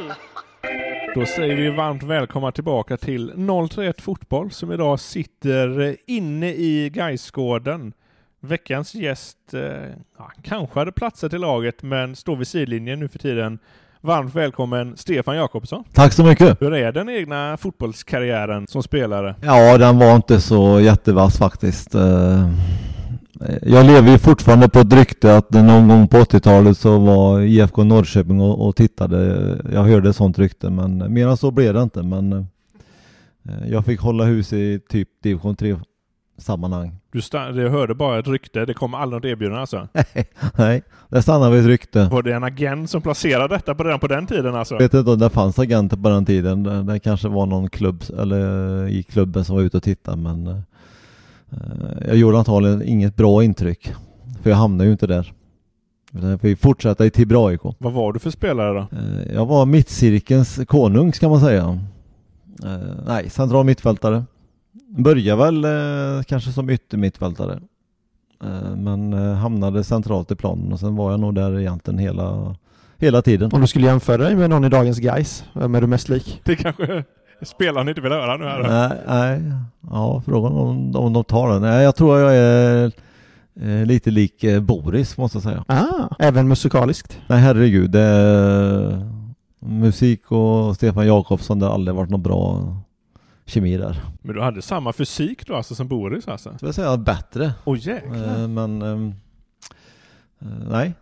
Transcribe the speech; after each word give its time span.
Fotboll. 0.00 0.16
Då 1.14 1.26
säger 1.26 1.56
vi 1.56 1.70
varmt 1.70 2.02
välkomna 2.02 2.52
tillbaka 2.52 2.96
till 2.96 3.32
031 3.70 4.00
Fotboll 4.00 4.50
som 4.50 4.72
idag 4.72 5.00
sitter 5.00 5.96
inne 6.06 6.48
i 6.48 6.90
Gaisgården. 6.94 7.92
Veckans 8.40 8.94
gäst 8.94 9.36
eh, 9.52 9.60
ja, 10.18 10.30
kanske 10.42 10.78
hade 10.78 10.92
platsat 10.92 11.32
i 11.32 11.38
laget 11.38 11.82
men 11.82 12.16
står 12.16 12.36
vid 12.36 12.46
sidlinjen 12.46 13.00
nu 13.00 13.08
för 13.08 13.18
tiden. 13.18 13.58
Varmt 14.00 14.34
välkommen 14.34 14.96
Stefan 14.96 15.36
Jakobsson. 15.36 15.84
Tack 15.92 16.12
så 16.12 16.24
mycket! 16.24 16.62
Hur 16.62 16.74
är 16.74 16.92
den 16.92 17.08
egna 17.08 17.56
fotbollskarriären 17.56 18.66
som 18.66 18.82
spelare? 18.82 19.34
Ja, 19.42 19.78
den 19.78 19.98
var 19.98 20.16
inte 20.16 20.40
så 20.40 20.80
jättevass 20.80 21.38
faktiskt. 21.38 21.94
Jag 23.62 23.86
lever 23.86 24.10
ju 24.12 24.18
fortfarande 24.18 24.68
på 24.68 24.78
ett 24.78 24.92
rykte 24.92 25.36
att 25.36 25.50
någon 25.50 25.88
gång 25.88 26.08
på 26.08 26.16
80-talet 26.16 26.78
så 26.78 26.98
var 26.98 27.40
IFK 27.40 27.84
Norrköping 27.84 28.40
och, 28.40 28.68
och 28.68 28.76
tittade. 28.76 29.58
Jag 29.72 29.82
hörde 29.82 30.12
sånt 30.12 30.38
rykte, 30.38 30.70
men 30.70 31.12
mer 31.12 31.28
än 31.28 31.36
så 31.36 31.50
blev 31.50 31.74
det 31.74 31.82
inte. 31.82 32.02
Men 32.02 32.32
eh, 32.32 32.44
jag 33.68 33.84
fick 33.84 34.00
hålla 34.00 34.24
hus 34.24 34.52
i 34.52 34.80
typ 34.88 35.08
division 35.22 35.56
3 35.56 35.76
sammanhang. 36.38 36.96
Du, 37.12 37.18
sta- 37.20 37.52
du 37.52 37.68
hörde 37.68 37.94
bara 37.94 38.18
ett 38.18 38.28
rykte, 38.28 38.64
det 38.64 38.74
kom 38.74 38.94
aldrig 38.94 39.22
något 39.22 39.24
erbjudande 39.32 39.60
alltså? 39.60 39.88
Nej, 40.58 40.82
det 41.08 41.22
stannade 41.22 41.50
vid 41.50 41.60
ett 41.60 41.66
rykte. 41.66 42.08
Var 42.12 42.22
det 42.22 42.32
en 42.32 42.44
agent 42.44 42.90
som 42.90 43.02
placerade 43.02 43.54
detta 43.54 43.74
på 43.74 43.84
redan 43.84 44.00
på 44.00 44.06
den 44.06 44.26
tiden 44.26 44.54
alltså? 44.54 44.74
Jag 44.74 44.80
vet 44.82 44.94
inte 44.94 45.10
om 45.10 45.18
det 45.18 45.30
fanns 45.30 45.58
agenter 45.58 45.96
på 45.96 46.08
den 46.08 46.24
tiden. 46.24 46.62
Det, 46.62 46.82
det 46.82 46.98
kanske 46.98 47.28
var 47.28 47.46
någon 47.46 47.70
klubb 47.70 48.02
eller 48.18 48.88
i 48.88 49.02
klubben 49.02 49.44
som 49.44 49.56
var 49.56 49.62
ute 49.62 49.76
och 49.76 49.82
tittade 49.82 50.16
men 50.16 50.46
eh, 50.46 50.56
jag 52.06 52.16
gjorde 52.16 52.38
antagligen 52.38 52.82
inget 52.82 53.16
bra 53.16 53.44
intryck. 53.44 53.92
För 54.42 54.50
jag 54.50 54.56
hamnade 54.56 54.84
ju 54.84 54.92
inte 54.92 55.06
där. 55.06 55.32
Utan 56.12 56.30
jag 56.30 56.40
fick 56.40 56.58
fortsätta 56.60 57.06
i 57.06 57.10
Tibro 57.10 57.46
AIK. 57.46 57.60
Vad 57.78 57.92
var 57.92 58.12
du 58.12 58.18
för 58.18 58.30
spelare 58.30 58.72
då? 58.72 58.96
Eh, 58.96 59.34
Jag 59.34 59.46
var 59.46 59.66
mittcirkelns 59.66 60.60
konung 60.68 61.12
ska 61.12 61.28
man 61.28 61.40
säga. 61.40 61.78
Eh, 62.64 62.70
nej, 63.06 63.30
central 63.30 63.64
mittfältare. 63.66 64.24
Började 64.88 65.44
väl 65.44 65.64
eh, 65.64 66.22
kanske 66.22 66.52
som 66.52 66.70
yttermittfältare. 66.70 67.60
Eh, 68.44 68.76
men 68.76 69.12
eh, 69.12 69.34
hamnade 69.34 69.84
centralt 69.84 70.30
i 70.30 70.34
planen 70.34 70.72
och 70.72 70.80
sen 70.80 70.96
var 70.96 71.10
jag 71.10 71.20
nog 71.20 71.34
där 71.34 71.58
egentligen 71.60 71.98
hela, 71.98 72.56
hela 72.98 73.22
tiden. 73.22 73.50
Om 73.52 73.60
du 73.60 73.66
skulle 73.66 73.86
jämföra 73.86 74.16
dig 74.24 74.36
med 74.36 74.50
någon 74.50 74.64
i 74.64 74.68
dagens 74.68 74.98
guys, 74.98 75.44
vem 75.52 75.74
är 75.74 75.80
du 75.80 75.86
mest 75.86 76.08
lik? 76.08 76.40
Det 76.44 76.56
kanske 76.56 77.04
spelaren 77.42 77.88
inte 77.88 78.00
vill 78.00 78.12
höra 78.12 78.36
nu 78.36 78.44
här? 78.44 78.62
Nej, 78.62 78.98
nej. 79.06 79.52
Ja, 79.90 80.22
frågan 80.26 80.52
om, 80.52 80.96
om 80.96 81.12
de 81.12 81.24
tar 81.24 81.52
den. 81.52 81.62
Nej, 81.62 81.84
jag 81.84 81.96
tror 81.96 82.18
jag 82.18 82.36
är 82.36 82.92
eh, 83.60 83.86
lite 83.86 84.10
lik 84.10 84.44
eh, 84.44 84.60
Boris 84.60 85.16
måste 85.16 85.36
jag 85.36 85.42
säga. 85.42 85.64
Ah, 85.68 86.08
även 86.18 86.48
musikaliskt. 86.48 87.20
Nej, 87.26 87.38
herregud. 87.38 87.90
Det 87.90 88.00
är, 88.00 89.10
musik 89.60 90.32
och 90.32 90.76
Stefan 90.76 91.06
Jakobsson, 91.06 91.58
det 91.58 91.66
har 91.66 91.74
aldrig 91.74 91.94
varit 91.94 92.10
någon 92.10 92.22
bra 92.22 92.76
kemi 93.46 93.76
där. 93.76 94.00
Men 94.22 94.34
du 94.34 94.42
hade 94.42 94.62
samma 94.62 94.92
fysik 94.92 95.46
då 95.46 95.54
alltså 95.54 95.74
som 95.74 95.88
Boris 95.88 96.28
alltså? 96.28 96.58
Så 96.60 96.66
jag 96.66 96.74
säga 96.74 96.96
bättre. 96.96 97.52
Åh 97.64 97.78
jäklar! 97.78 98.42
Eh, 98.42 98.48
men 98.48 98.82
ehm, 98.82 99.14
eh, 100.40 100.46
nej. 100.70 100.94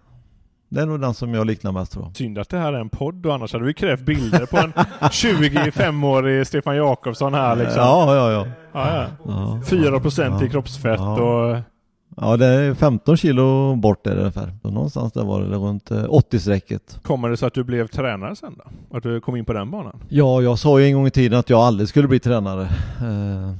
Det 0.69 0.81
är 0.81 0.87
nog 0.87 1.01
den 1.01 1.15
som 1.15 1.35
jag 1.35 1.47
liknar 1.47 1.73
mest 1.73 1.93
tror 1.93 2.05
jag. 2.05 2.17
Synd 2.17 2.39
att 2.39 2.49
det 2.49 2.59
här 2.59 2.73
är 2.73 2.81
en 2.81 2.89
podd 2.89 3.27
och 3.27 3.35
annars 3.35 3.53
hade 3.53 3.65
vi 3.65 3.75
krävt 3.75 4.01
bilder 4.01 4.47
på 4.47 4.57
en 4.57 4.73
25-årig 5.01 6.47
Stefan 6.47 6.77
Jakobsson 6.77 7.35
här 7.35 7.57
liksom. 7.57 7.83
Ja, 7.83 8.15
ja, 8.17 8.33
ja. 8.33 8.47
Ja, 8.73 8.95
ja. 8.95 9.07
ja. 9.25 9.61
4% 9.67 10.41
i 10.41 10.45
Ja. 10.45 10.51
kroppsfett 10.51 11.01
Ja. 11.01 11.23
och... 11.23 11.57
Ja, 12.21 12.37
det 12.37 12.47
är 12.47 12.75
15 12.75 13.17
kilo 13.17 13.77
bort 13.77 14.07
är 14.07 14.15
det 14.15 14.21
ungefär. 14.21 14.53
Så 14.63 14.71
någonstans 14.71 15.13
där 15.13 15.25
var 15.25 15.41
det 15.41 15.57
runt 15.57 15.91
eh, 15.91 15.97
80-strecket. 16.05 16.99
Kommer 17.03 17.29
det 17.29 17.37
så 17.37 17.47
att 17.47 17.55
du 17.55 17.65
blev 17.65 17.87
tränare 17.87 18.37
sen 18.37 18.55
då? 18.91 18.97
Att 18.97 19.03
du 19.03 19.21
kom 19.21 19.37
in 19.37 19.45
på 19.45 19.53
den 19.53 19.71
banan? 19.71 19.97
Ja, 20.09 20.43
jag 20.43 20.59
sa 20.59 20.81
ju 20.81 20.87
en 20.87 20.95
gång 20.95 21.07
i 21.07 21.11
tiden 21.11 21.39
att 21.39 21.51
jag 21.51 21.61
aldrig 21.61 21.89
skulle 21.89 22.09
bli 22.09 22.21
tränare. 22.21 22.63
Eh, 23.01 23.53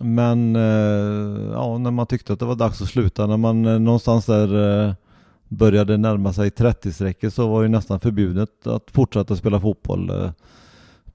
Men 0.00 0.56
eh, 0.56 1.52
ja, 1.52 1.78
när 1.78 1.90
man 1.90 2.06
tyckte 2.06 2.32
att 2.32 2.38
det 2.38 2.44
var 2.44 2.54
dags 2.54 2.82
att 2.82 2.88
sluta, 2.88 3.26
när 3.26 3.36
man 3.36 3.64
eh, 3.66 3.78
någonstans 3.78 4.26
där 4.26 4.84
eh, 4.86 4.94
började 5.48 5.96
närma 5.96 6.32
sig 6.32 6.50
30-strecket 6.50 7.30
så 7.30 7.48
var 7.48 7.62
det 7.62 7.68
nästan 7.68 8.00
förbjudet 8.00 8.66
att 8.66 8.90
fortsätta 8.90 9.36
spela 9.36 9.60
fotboll. 9.60 10.10
Eh, 10.10 10.30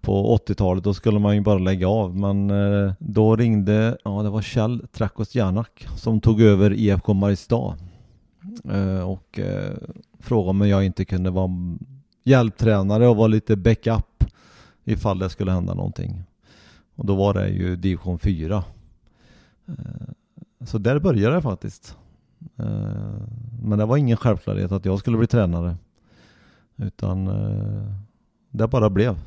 på 0.02 0.38
80-talet 0.38 0.84
då 0.84 0.94
skulle 0.94 1.20
man 1.20 1.36
ju 1.36 1.42
bara 1.42 1.58
lägga 1.58 1.88
av 1.88 2.18
men 2.18 2.50
eh, 2.50 2.94
då 3.00 3.36
ringde, 3.36 3.98
ja 4.04 4.24
det 4.24 4.30
var 4.30 4.42
Kjell 4.42 4.86
Trakos-Janak 4.94 5.88
som 5.96 6.22
tog 6.22 6.42
över 6.42 6.74
IFK 6.74 7.14
Mariestad 7.14 7.76
eh, 8.70 9.10
och 9.10 9.40
frågade 10.20 10.50
om 10.50 10.68
jag 10.68 10.86
inte 10.86 11.06
kunde 11.06 11.30
vara 11.30 11.52
hjälptränare 12.24 13.08
och 13.08 13.16
vara 13.16 13.28
lite 13.28 13.56
backup 13.56 14.24
ifall 14.84 15.20
det 15.20 15.30
skulle 15.30 15.52
hända 15.52 15.74
någonting. 15.74 16.24
Och 16.96 17.06
då 17.06 17.16
var 17.16 17.34
det 17.34 17.50
ju 17.50 17.76
division 17.76 18.20
4. 18.20 18.64
Så 20.66 20.78
där 20.78 21.00
började 21.00 21.36
det 21.36 21.42
faktiskt. 21.42 21.98
Eh, 22.58 23.22
men 23.64 23.80
det 23.80 23.86
var 23.86 23.98
ingen 23.98 24.18
självklarhet 24.18 24.72
att 24.72 24.86
jag 24.86 25.00
skulle 25.00 25.18
bli 25.18 25.28
tränare. 25.28 25.76
Utan 26.76 27.28
eh, 27.28 27.94
det 28.50 28.68
bara 28.68 28.90
blev. 28.90 29.20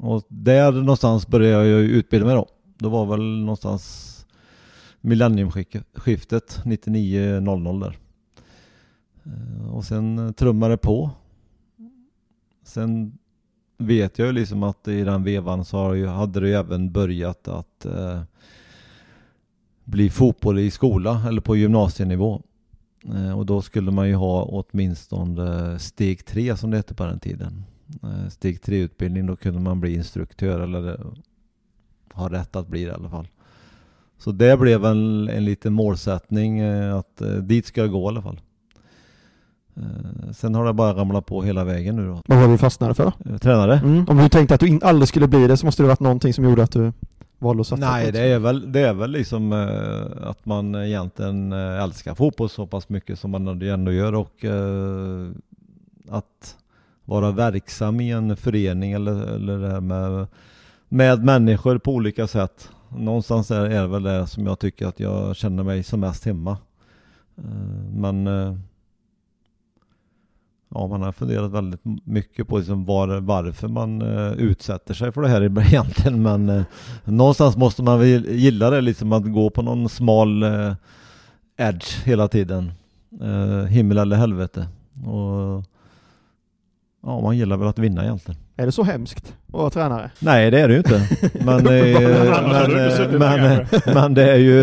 Och 0.00 0.22
där 0.28 0.72
någonstans 0.72 1.26
började 1.26 1.66
jag 1.66 1.80
utbilda 1.80 2.26
mig 2.26 2.34
då. 2.34 2.46
Det 2.78 2.88
var 2.88 3.06
väl 3.06 3.38
någonstans 3.38 4.14
millenniumskiftet 5.00 6.60
99-00 6.64 7.80
där. 7.80 7.96
Eh, 9.24 9.74
och 9.74 9.84
sen 9.84 10.34
trummade 10.34 10.72
det 10.72 10.78
på. 10.78 11.10
Sen 12.62 13.18
vet 13.78 14.18
jag 14.18 14.26
ju 14.26 14.32
liksom 14.32 14.62
att 14.62 14.88
i 14.88 15.04
den 15.04 15.24
vevan 15.24 15.64
så 15.64 16.06
hade 16.06 16.40
det 16.40 16.48
ju 16.48 16.54
även 16.54 16.92
börjat 16.92 17.48
att 17.48 17.84
eh, 17.86 18.20
bli 19.84 20.10
fotboll 20.10 20.58
i 20.58 20.70
skola 20.70 21.22
eller 21.28 21.40
på 21.40 21.56
gymnasienivå. 21.56 22.42
Eh, 23.04 23.38
och 23.38 23.46
då 23.46 23.62
skulle 23.62 23.90
man 23.90 24.08
ju 24.08 24.14
ha 24.14 24.42
åtminstone 24.42 25.78
steg 25.78 26.24
tre 26.24 26.56
som 26.56 26.70
det 26.70 26.76
hette 26.76 26.94
på 26.94 27.04
den 27.04 27.18
tiden. 27.18 27.64
Eh, 28.02 28.28
steg 28.30 28.62
tre 28.62 28.78
utbildning, 28.78 29.26
då 29.26 29.36
kunde 29.36 29.60
man 29.60 29.80
bli 29.80 29.94
instruktör 29.94 30.60
eller 30.60 30.88
eh, 30.88 31.06
ha 32.12 32.32
rätt 32.32 32.56
att 32.56 32.68
bli 32.68 32.84
det 32.84 32.90
i 32.90 32.94
alla 32.94 33.10
fall. 33.10 33.28
Så 34.18 34.32
det 34.32 34.56
blev 34.56 34.84
en, 34.84 35.28
en 35.28 35.44
liten 35.44 35.72
målsättning 35.72 36.60
att 36.60 37.22
dit 37.42 37.66
ska 37.66 37.80
jag 37.80 37.90
gå 37.90 38.04
i 38.04 38.08
alla 38.08 38.22
fall. 38.22 38.40
Sen 40.32 40.54
har 40.54 40.64
det 40.64 40.72
bara 40.72 40.94
ramlat 40.94 41.26
på 41.26 41.42
hela 41.42 41.64
vägen 41.64 41.96
nu 41.96 42.06
då. 42.06 42.22
Vad 42.26 42.38
var 42.38 42.48
du 42.48 42.58
fastnade 42.58 42.94
för? 42.94 43.38
Tränare? 43.38 43.78
Mm. 43.78 44.06
Om 44.08 44.16
du 44.16 44.28
tänkte 44.28 44.54
att 44.54 44.60
du 44.60 44.80
aldrig 44.82 45.08
skulle 45.08 45.28
bli 45.28 45.46
det 45.46 45.56
så 45.56 45.66
måste 45.66 45.82
det 45.82 45.86
varit 45.86 46.00
någonting 46.00 46.34
som 46.34 46.44
gjorde 46.44 46.62
att 46.62 46.72
du 46.72 46.92
valde 47.38 47.60
att 47.60 47.66
satsa 47.66 47.90
Nej, 47.90 48.06
på 48.06 48.12
det 48.12 48.20
är 48.20 48.38
väl, 48.38 48.72
det 48.72 48.80
är 48.80 48.94
väl 48.94 49.10
liksom 49.10 49.52
eh, 49.52 50.28
att 50.28 50.46
man 50.46 50.74
egentligen 50.74 51.52
eh, 51.52 51.82
älskar 51.82 52.14
fotboll 52.14 52.48
så 52.48 52.66
pass 52.66 52.88
mycket 52.88 53.18
som 53.18 53.30
man 53.30 53.62
ändå 53.62 53.92
gör 53.92 54.14
och 54.14 54.44
eh, 54.44 55.30
att 56.08 56.56
vara 57.04 57.30
verksam 57.30 58.00
i 58.00 58.10
en 58.10 58.36
förening 58.36 58.92
eller, 58.92 59.34
eller 59.34 59.58
det 59.58 59.68
här 59.68 59.80
med, 59.80 60.26
med 60.88 61.24
människor 61.24 61.78
på 61.78 61.94
olika 61.94 62.26
sätt. 62.26 62.70
Någonstans 62.96 63.50
är, 63.50 63.60
är 63.60 63.82
det 63.82 63.88
väl 63.88 64.02
det 64.02 64.26
som 64.26 64.46
jag 64.46 64.58
tycker 64.58 64.86
att 64.86 65.00
jag 65.00 65.36
känner 65.36 65.62
mig 65.62 65.82
som 65.82 66.00
mest 66.00 66.24
hemma. 66.24 66.58
Eh, 67.36 67.92
men 67.92 68.26
eh, 68.26 68.54
Ja, 70.74 70.86
man 70.86 71.02
har 71.02 71.12
funderat 71.12 71.50
väldigt 71.50 71.80
mycket 72.04 72.48
på 72.48 72.58
liksom 72.58 72.84
var, 72.84 73.20
varför 73.20 73.68
man 73.68 74.02
eh, 74.02 74.32
utsätter 74.32 74.94
sig 74.94 75.12
för 75.12 75.22
det 75.22 75.28
här 75.28 75.42
egentligen. 75.66 76.22
Men 76.22 76.48
eh, 76.48 76.62
någonstans 77.04 77.56
måste 77.56 77.82
man 77.82 77.98
väl 77.98 78.26
gilla 78.26 78.70
det, 78.70 78.80
liksom 78.80 79.12
att 79.12 79.32
gå 79.32 79.50
på 79.50 79.62
någon 79.62 79.88
smal 79.88 80.42
eh, 80.42 80.72
edge 81.56 82.04
hela 82.04 82.28
tiden. 82.28 82.72
Eh, 83.22 83.66
himmel 83.66 83.98
eller 83.98 84.16
helvete. 84.16 84.68
Och, 85.06 85.64
ja, 87.02 87.20
man 87.20 87.36
gillar 87.38 87.56
väl 87.56 87.68
att 87.68 87.78
vinna 87.78 88.04
egentligen. 88.04 88.40
Är 88.56 88.66
det 88.66 88.72
så 88.72 88.82
hemskt 88.82 89.34
att 89.46 89.52
vara 89.52 89.70
tränare? 89.70 90.10
Nej, 90.18 90.50
det 90.50 90.60
är 90.60 90.68
det 90.68 90.74
ju 90.74 90.78
inte. 90.78 91.08
Men, 91.44 91.66
eh, 91.66 92.00
men, 93.18 93.18
eh, 93.18 93.18
men, 93.18 93.66
men 93.94 94.14
det 94.14 94.32
är 94.32 94.36
ju 94.36 94.60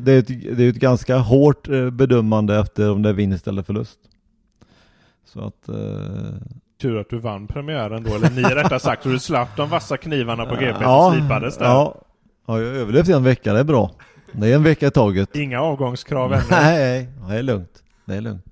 det 0.00 0.12
är 0.12 0.18
ett, 0.18 0.28
det 0.28 0.64
är 0.64 0.68
ett 0.68 0.76
ganska 0.76 1.16
hårt 1.16 1.68
bedömande 1.92 2.58
efter 2.58 2.90
om 2.90 3.02
det 3.02 3.08
är 3.08 3.12
vinst 3.12 3.48
eller 3.48 3.62
förlust. 3.62 3.98
Så 5.32 5.40
att... 5.40 5.68
Eh, 5.68 5.76
Tur 6.80 7.00
att 7.00 7.10
du 7.10 7.18
vann 7.18 7.46
premiären 7.46 8.02
då, 8.02 8.14
eller 8.14 8.30
ni 8.30 8.42
rättare 8.42 8.80
sagt, 8.80 9.02
så 9.02 9.08
du 9.08 9.18
slapp 9.18 9.56
de 9.56 9.68
vassa 9.68 9.96
knivarna 9.96 10.46
på 10.46 10.54
GP 10.54 10.76
ja, 10.80 11.10
som 11.10 11.20
slipades 11.20 11.58
där. 11.58 11.64
Ja, 11.64 11.94
ja, 12.46 12.60
jag 12.60 12.66
har 12.66 12.74
överlevt 12.74 13.08
en 13.08 13.24
vecka, 13.24 13.52
det 13.52 13.60
är 13.60 13.64
bra. 13.64 13.90
Det 14.32 14.52
är 14.52 14.54
en 14.54 14.62
vecka 14.62 14.86
i 14.86 14.90
taget. 14.90 15.36
Inga 15.36 15.60
avgångskrav 15.60 16.32
ännu. 16.32 16.42
Nej, 16.50 17.08
det 17.28 17.34
är 17.34 17.42
lugnt. 17.42 17.82
Det 18.04 18.14
är 18.14 18.20
lugnt. 18.20 18.44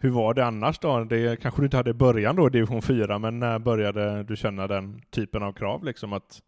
Hur 0.00 0.10
var 0.10 0.34
det 0.34 0.46
annars 0.46 0.78
då? 0.78 1.04
Det 1.04 1.40
kanske 1.42 1.60
du 1.60 1.64
inte 1.64 1.76
hade 1.76 1.90
i 1.90 1.94
början 1.94 2.36
då, 2.36 2.48
division 2.48 2.82
4, 2.82 3.18
men 3.18 3.38
när 3.38 3.58
började 3.58 4.22
du 4.22 4.36
känna 4.36 4.66
den 4.66 5.00
typen 5.10 5.42
av 5.42 5.52
krav 5.52 5.84
liksom 5.84 6.12
att 6.12 6.40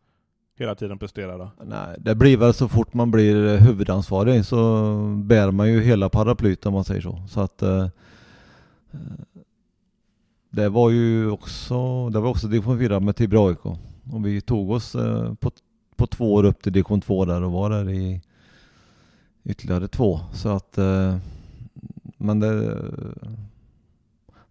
hela 0.59 0.75
tiden 0.75 0.99
prestera 0.99 1.39
då? 1.39 1.51
Nej, 1.65 1.97
det 1.99 2.15
blir 2.15 2.37
väl 2.37 2.55
så 2.55 2.69
fort 2.69 2.95
man 2.95 3.11
blir 3.11 3.57
huvudansvarig 3.59 4.45
så 4.45 4.85
bär 5.25 5.51
man 5.51 5.73
ju 5.73 5.81
hela 5.81 6.09
paraplyet 6.09 6.67
om 6.67 6.75
man 6.75 6.85
säger 6.85 7.01
så. 7.01 7.23
Så 7.29 7.41
att 7.41 7.63
eh, 7.63 7.87
Eh, 8.93 9.43
det 10.51 10.69
var 10.69 10.91
ju 10.91 11.31
också, 11.31 12.09
det 12.09 12.21
var 12.21 12.31
också 12.31 12.49
division 12.49 12.79
4 12.79 13.01
med 13.01 13.17
Tibro 13.17 13.49
AIK. 13.49 13.65
Och 14.13 14.27
vi 14.27 14.41
tog 14.41 14.71
oss 14.71 14.95
eh, 14.95 15.35
på, 15.35 15.51
på 15.97 16.07
två 16.07 16.35
år 16.35 16.45
upp 16.45 16.63
till 16.63 16.73
division 16.73 17.01
2 17.01 17.25
där 17.25 17.43
och 17.43 17.53
var 17.53 17.71
där 17.71 17.91
i 17.91 18.21
ytterligare 19.45 19.89
två. 19.89 20.21
Så 20.33 20.49
att, 20.49 20.79
eh, 20.79 21.17
men 22.17 22.41
det, 22.41 22.79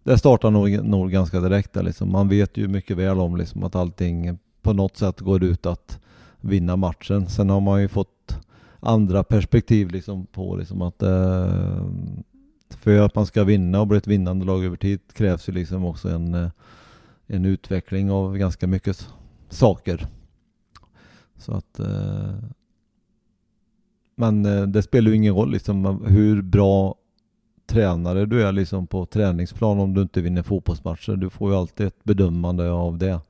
det 0.02 0.18
startar 0.18 0.50
nog, 0.50 0.84
nog 0.84 1.10
ganska 1.10 1.40
direkt 1.40 1.72
där 1.72 1.82
liksom. 1.82 2.12
Man 2.12 2.28
vet 2.28 2.56
ju 2.56 2.68
mycket 2.68 2.96
väl 2.96 3.18
om 3.18 3.36
liksom 3.36 3.62
att 3.62 3.74
allting 3.74 4.38
på 4.62 4.72
något 4.72 4.96
sätt 4.96 5.20
går 5.20 5.44
ut 5.44 5.66
att 5.66 5.98
vinna 6.40 6.76
matchen. 6.76 7.28
Sen 7.28 7.50
har 7.50 7.60
man 7.60 7.80
ju 7.80 7.88
fått 7.88 8.38
andra 8.80 9.24
perspektiv 9.24 9.90
liksom 9.90 10.26
på 10.26 10.56
liksom 10.56 10.82
att 10.82 11.02
eh, 11.02 11.84
för 12.74 13.00
att 13.00 13.14
man 13.14 13.26
ska 13.26 13.44
vinna 13.44 13.80
och 13.80 13.86
bli 13.86 13.98
ett 13.98 14.06
vinnande 14.06 14.44
lag 14.44 14.64
över 14.64 14.76
tid 14.76 15.00
krävs 15.12 15.48
ju 15.48 15.52
liksom 15.52 15.84
också 15.84 16.08
en, 16.08 16.34
eh, 16.34 16.50
en 17.26 17.44
utveckling 17.44 18.10
av 18.10 18.36
ganska 18.36 18.66
mycket 18.66 19.08
saker. 19.48 20.06
Så 21.36 21.52
att 21.52 21.80
eh, 21.80 22.34
men 24.16 24.46
eh, 24.46 24.62
det 24.62 24.82
spelar 24.82 25.10
ju 25.10 25.16
ingen 25.16 25.34
roll 25.34 25.52
liksom 25.52 26.04
hur 26.06 26.42
bra 26.42 26.94
tränare 27.66 28.26
du 28.26 28.42
är 28.42 28.52
liksom 28.52 28.86
på 28.86 29.06
träningsplan 29.06 29.80
om 29.80 29.94
du 29.94 30.02
inte 30.02 30.20
vinner 30.20 30.42
fotbollsmatcher. 30.42 31.16
Du 31.16 31.30
får 31.30 31.50
ju 31.50 31.56
alltid 31.56 31.86
ett 31.86 32.04
bedömande 32.04 32.70
av 32.70 32.98
det. 32.98 33.20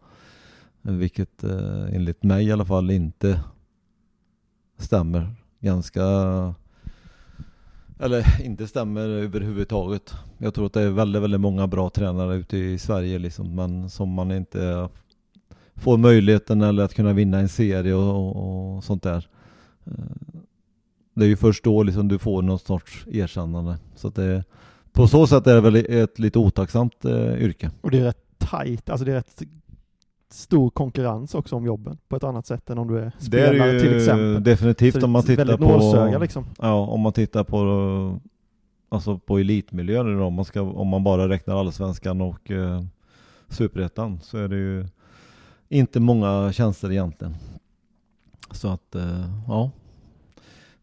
Vilket 0.82 1.44
enligt 1.92 2.22
mig 2.22 2.46
i 2.46 2.52
alla 2.52 2.64
fall 2.64 2.90
inte 2.90 3.40
stämmer 4.78 5.34
ganska 5.60 6.04
eller 8.00 8.42
inte 8.44 8.66
stämmer 8.66 9.08
överhuvudtaget. 9.08 10.14
Jag 10.38 10.54
tror 10.54 10.66
att 10.66 10.72
det 10.72 10.82
är 10.82 10.90
väldigt, 10.90 11.22
väldigt 11.22 11.40
många 11.40 11.66
bra 11.66 11.90
tränare 11.90 12.36
ute 12.36 12.56
i 12.56 12.78
Sverige 12.78 13.18
liksom, 13.18 13.54
men 13.54 13.90
som 13.90 14.08
man 14.08 14.32
inte 14.32 14.88
får 15.74 15.96
möjligheten 15.96 16.62
eller 16.62 16.82
att 16.82 16.94
kunna 16.94 17.12
vinna 17.12 17.38
en 17.38 17.48
serie 17.48 17.94
och, 17.94 18.36
och, 18.36 18.76
och 18.76 18.84
sånt 18.84 19.02
där. 19.02 19.28
Eh, 19.84 19.92
det 21.14 21.24
är 21.24 21.28
ju 21.28 21.36
först 21.36 21.64
då 21.64 21.82
liksom 21.82 22.08
du 22.08 22.18
får 22.18 22.42
någon 22.42 22.58
sorts 22.58 23.06
erkännande. 23.10 23.78
Så 23.96 24.08
att 24.08 24.14
det, 24.14 24.44
på 24.92 25.08
så 25.08 25.26
sätt 25.26 25.46
är 25.46 25.54
det 25.54 25.60
väl 25.60 25.76
ett 25.76 26.18
lite 26.18 26.38
otacksamt 26.38 27.04
eh, 27.04 27.42
yrke. 27.42 27.70
Och 27.80 27.90
det 27.90 27.98
är 27.98 28.04
rätt 28.04 28.38
tajt, 28.38 28.90
alltså 28.90 29.04
det 29.04 29.10
är 29.10 29.16
rätt 29.16 29.42
stor 30.30 30.70
konkurrens 30.70 31.34
också 31.34 31.56
om 31.56 31.66
jobben 31.66 31.98
på 32.08 32.16
ett 32.16 32.24
annat 32.24 32.46
sätt 32.46 32.70
än 32.70 32.78
om 32.78 32.88
du 32.88 32.98
är 32.98 33.00
Det 33.20 33.40
är 33.40 33.48
spelare 33.50 33.72
ju 33.72 33.80
till 33.80 33.96
exempel. 33.96 34.42
definitivt 34.44 35.02
om 35.02 35.10
man 35.10 35.22
tittar 35.22 35.56
på... 35.56 36.18
liksom. 36.20 36.46
Ja, 36.58 36.74
om 36.74 37.00
man 37.00 37.12
tittar 37.12 37.44
på 37.44 38.20
alltså 38.88 39.18
på 39.18 39.38
elitmiljön 39.38 40.06
nu 40.12 40.18
då, 40.18 40.24
om 40.24 40.34
man, 40.34 40.44
ska, 40.44 40.62
om 40.62 40.88
man 40.88 41.04
bara 41.04 41.28
räknar 41.28 41.60
allsvenskan 41.60 42.20
och 42.20 42.50
eh, 42.50 42.82
superettan 43.48 44.20
så 44.22 44.38
är 44.38 44.48
det 44.48 44.56
ju 44.56 44.86
inte 45.68 46.00
många 46.00 46.52
tjänster 46.52 46.90
egentligen. 46.90 47.34
Så 48.50 48.68
att, 48.68 48.94
eh, 48.94 49.24
ja. 49.48 49.70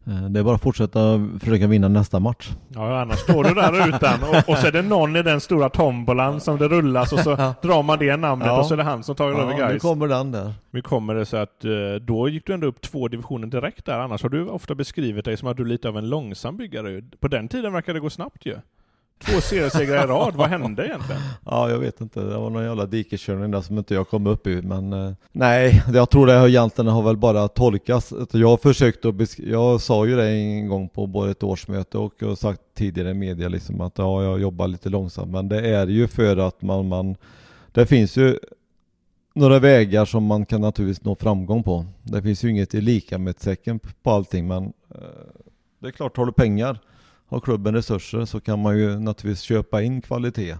Eh, 0.06 0.22
Det 0.30 0.40
är 0.40 0.44
bara 0.44 0.54
att 0.54 0.62
fortsätta 0.62 1.28
försöka 1.40 1.66
vinna 1.66 1.88
nästa 1.88 2.20
match. 2.20 2.50
Ja, 2.68 3.00
annars 3.00 3.18
står 3.18 3.44
du 3.44 3.54
där 3.54 3.88
utan 3.88 4.22
och, 4.22 4.48
och 4.48 4.58
så 4.58 4.66
är 4.66 4.72
det 4.72 4.82
någon 4.82 5.16
i 5.16 5.22
den 5.22 5.40
stora 5.40 5.68
tombolan 5.68 6.40
som 6.40 6.58
det 6.58 6.68
rullas 6.68 7.12
och 7.12 7.18
så 7.18 7.34
drar 7.62 7.82
man 7.82 7.98
det 7.98 8.16
namnet 8.16 8.46
Ja. 8.48 8.58
och 8.58 8.66
så 8.66 8.74
är 8.74 8.78
det 8.78 8.82
han 8.84 9.02
som 9.02 9.14
tar 9.14 9.28
över 9.28 9.58
Ja, 9.58 9.68
nu 9.68 9.78
kommer 9.78 10.08
den 10.08 10.32
där. 10.32 10.52
Nu 10.70 10.82
kommer 10.82 11.14
det 11.14 11.26
så 11.26 11.36
att 11.36 11.64
eh, 11.64 11.70
då 12.00 12.28
gick 12.28 12.46
du 12.46 12.52
ändå 12.54 12.66
upp 12.66 12.80
två 12.80 13.08
divisioner 13.08 13.46
direkt 13.46 13.84
där, 13.86 13.98
annars 13.98 14.22
har 14.22 14.28
du 14.28 14.48
ofta 14.48 14.74
beskrivit 14.74 15.24
dig 15.24 15.36
som 15.36 15.48
att 15.48 15.56
du 15.56 15.62
är 15.62 15.66
lite 15.66 15.88
av 15.88 15.98
en 15.98 16.08
långsam 16.08 16.56
byggare. 16.56 17.02
På 17.20 17.28
den 17.28 17.48
tiden 17.48 17.72
verkade 17.72 17.96
det 17.96 18.00
gå 18.02 18.10
snabbt 18.10 18.46
ju. 18.46 18.56
Två 19.24 19.40
seriesegrar 19.40 20.04
i 20.04 20.06
rad, 20.06 20.34
vad 20.34 20.48
hände 20.48 20.86
egentligen? 20.86 21.20
Ja, 21.44 21.70
jag 21.70 21.78
vet 21.78 22.00
inte. 22.00 22.20
Det 22.20 22.38
var 22.38 22.50
någon 22.50 22.64
jävla 22.64 22.86
dikeskörning 22.86 23.50
där 23.50 23.60
som 23.60 23.78
inte 23.78 23.94
jag 23.94 24.08
kom 24.08 24.26
upp 24.26 24.46
i. 24.46 24.62
Men 24.62 24.92
eh, 24.92 25.12
nej, 25.32 25.82
jag 25.94 26.10
tror 26.10 26.26
det 26.26 26.32
här 26.32 26.48
egentligen 26.48 26.90
har 26.90 27.02
väl 27.02 27.16
bara 27.16 27.48
tolkats. 27.48 28.12
Jag 28.32 28.48
har 28.48 28.56
försökt 28.56 29.04
att 29.04 29.14
besk- 29.14 29.48
Jag 29.50 29.80
sa 29.80 30.06
ju 30.06 30.16
det 30.16 30.28
en 30.30 30.68
gång 30.68 30.88
på 30.88 31.06
både 31.06 31.30
ett 31.30 31.42
årsmöte 31.42 31.98
och 31.98 32.14
jag 32.18 32.28
har 32.28 32.36
sagt 32.36 32.60
tidigare 32.74 33.10
i 33.10 33.14
media 33.14 33.48
liksom 33.48 33.80
att 33.80 33.98
ja, 33.98 34.22
jag 34.22 34.40
jobbar 34.40 34.68
lite 34.68 34.88
långsamt. 34.88 35.30
Men 35.32 35.48
det 35.48 35.68
är 35.74 35.86
ju 35.86 36.08
för 36.08 36.36
att 36.36 36.62
man, 36.62 36.88
man 36.88 37.16
det 37.72 37.86
finns 37.86 38.16
ju 38.16 38.38
några 39.34 39.58
vägar 39.58 40.04
som 40.04 40.24
man 40.24 40.46
kan 40.46 40.60
naturligtvis 40.60 41.04
nå 41.04 41.14
framgång 41.14 41.62
på. 41.62 41.84
Det 42.02 42.22
finns 42.22 42.44
ju 42.44 42.50
inget 42.50 42.74
i 42.74 42.80
lika 42.80 43.18
med 43.18 43.30
ett 43.30 43.40
tecken 43.40 43.80
på 44.02 44.10
allting 44.10 44.46
men 44.48 44.64
eh, 44.94 45.00
det 45.78 45.86
är 45.88 45.92
klart, 45.92 46.16
har 46.16 46.26
du 46.26 46.32
pengar, 46.32 46.78
har 47.28 47.40
klubben 47.40 47.74
resurser 47.74 48.24
så 48.24 48.40
kan 48.40 48.62
man 48.62 48.78
ju 48.78 48.98
naturligtvis 48.98 49.40
köpa 49.40 49.82
in 49.82 50.00
kvalitet 50.00 50.56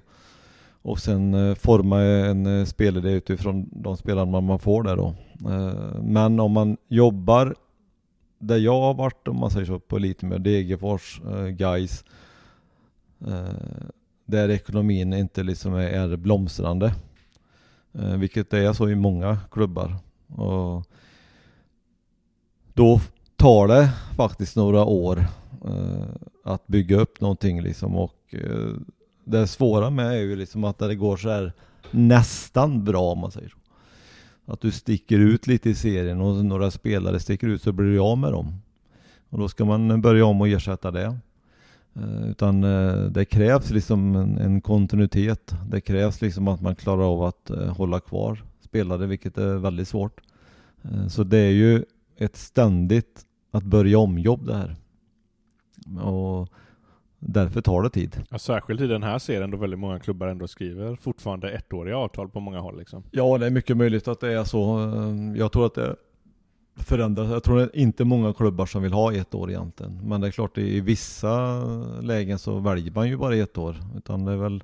och 0.86 0.98
sen 0.98 1.34
eh, 1.34 1.54
forma 1.54 2.02
en 2.02 2.46
eh, 2.46 2.64
spelidé 2.64 3.10
utifrån 3.10 3.68
de 3.72 3.96
spelare 3.96 4.40
man, 4.42 4.58
får 4.58 4.82
där 4.82 4.96
då. 4.96 5.14
Eh, 5.50 6.02
men 6.02 6.40
om 6.40 6.52
man 6.52 6.76
jobbar 6.88 7.54
där 8.38 8.56
jag 8.56 8.80
har 8.80 8.94
varit, 8.94 9.28
om 9.28 9.40
man 9.40 9.50
säger 9.50 9.66
så, 9.66 9.78
på 9.78 9.98
lite 9.98 10.26
mer 10.26 10.38
Degerfors, 10.38 11.20
guys 11.20 11.58
Gais, 11.58 12.04
där 14.24 14.48
ekonomin 14.48 15.12
inte 15.12 15.42
liksom 15.42 15.74
är, 15.74 16.16
blomstrande. 16.16 16.94
Vilket 17.92 18.50
det 18.50 18.58
är 18.58 18.72
så 18.72 18.88
i 18.88 18.94
många 18.94 19.38
klubbar. 19.50 19.96
Och 20.36 20.86
då 22.74 23.00
tar 23.36 23.68
det 23.68 23.90
faktiskt 24.16 24.56
några 24.56 24.84
år 24.84 25.26
att 26.46 26.66
bygga 26.66 27.00
upp 27.00 27.20
någonting 27.20 27.62
liksom 27.62 27.96
och 27.96 28.16
eh, 28.30 28.74
det 29.24 29.46
svåra 29.46 29.90
med 29.90 30.06
är 30.06 30.20
ju 30.20 30.36
liksom 30.36 30.64
att 30.64 30.80
när 30.80 30.88
det 30.88 30.94
går 30.94 31.16
så 31.16 31.28
här 31.28 31.52
nästan 31.90 32.84
bra 32.84 33.02
om 33.12 33.18
man 33.18 33.30
säger 33.30 33.48
så. 33.48 33.58
Att 34.52 34.60
du 34.60 34.70
sticker 34.70 35.18
ut 35.18 35.46
lite 35.46 35.70
i 35.70 35.74
serien 35.74 36.20
och 36.20 36.44
några 36.44 36.70
spelare 36.70 37.20
sticker 37.20 37.46
ut 37.46 37.62
så 37.62 37.72
blir 37.72 37.86
du 37.86 37.98
av 37.98 38.18
med 38.18 38.32
dem. 38.32 38.54
Och 39.28 39.38
då 39.38 39.48
ska 39.48 39.64
man 39.64 40.00
börja 40.00 40.24
om 40.24 40.40
och 40.40 40.48
ersätta 40.48 40.90
det. 40.90 41.18
Eh, 41.94 42.30
utan 42.30 42.64
eh, 42.64 43.04
det 43.04 43.24
krävs 43.24 43.70
liksom 43.70 44.16
en, 44.16 44.38
en 44.38 44.60
kontinuitet. 44.60 45.54
Det 45.68 45.80
krävs 45.80 46.20
liksom 46.20 46.48
att 46.48 46.60
man 46.60 46.76
klarar 46.76 47.12
av 47.12 47.22
att 47.22 47.50
hålla 47.76 48.00
kvar 48.00 48.44
spelare, 48.60 49.06
vilket 49.06 49.38
är 49.38 49.56
väldigt 49.56 49.88
svårt. 49.88 50.20
Så 51.08 51.24
det 51.24 51.38
är 51.38 51.50
ju 51.50 51.84
ett 52.16 52.36
ständigt 52.36 53.26
att 53.50 53.64
börja 53.64 53.98
om 53.98 54.18
jobb 54.18 54.46
det 54.46 54.56
här. 54.56 54.76
Och 56.02 56.48
därför 57.18 57.60
tar 57.60 57.82
det 57.82 57.90
tid. 57.90 58.22
Ja, 58.30 58.38
särskilt 58.38 58.80
i 58.80 58.86
den 58.86 59.02
här 59.02 59.18
serien 59.18 59.50
då 59.50 59.56
väldigt 59.56 59.78
många 59.78 59.98
klubbar 60.00 60.26
ändå 60.26 60.48
skriver 60.48 60.96
fortfarande 60.96 61.50
ettåriga 61.50 61.96
avtal 61.98 62.28
på 62.28 62.40
många 62.40 62.60
håll 62.60 62.78
liksom. 62.78 63.02
Ja, 63.10 63.38
det 63.38 63.46
är 63.46 63.50
mycket 63.50 63.76
möjligt 63.76 64.08
att 64.08 64.20
det 64.20 64.32
är 64.32 64.44
så. 64.44 64.78
Eh, 64.84 65.38
Jag 65.38 65.52
tror 65.52 65.66
att 65.66 65.74
det 65.74 65.96
förändras. 66.76 67.30
Jag 67.30 67.42
tror 67.42 67.56
det 67.56 67.62
är 67.62 67.76
inte 67.76 68.04
många 68.04 68.32
klubbar 68.32 68.66
som 68.66 68.82
vill 68.82 68.92
ha 68.92 69.12
ett 69.12 69.34
år 69.34 69.50
egentligen. 69.50 70.00
Men 70.08 70.20
det 70.20 70.26
är 70.26 70.30
klart, 70.30 70.58
i 70.58 70.80
vissa 70.80 71.62
lägen 72.00 72.38
så 72.38 72.58
väljer 72.58 72.92
man 72.92 73.08
ju 73.08 73.16
bara 73.16 73.36
ett 73.36 73.58
år. 73.58 73.76
Utan 73.96 74.24
det 74.24 74.32
är 74.32 74.36
väl 74.36 74.62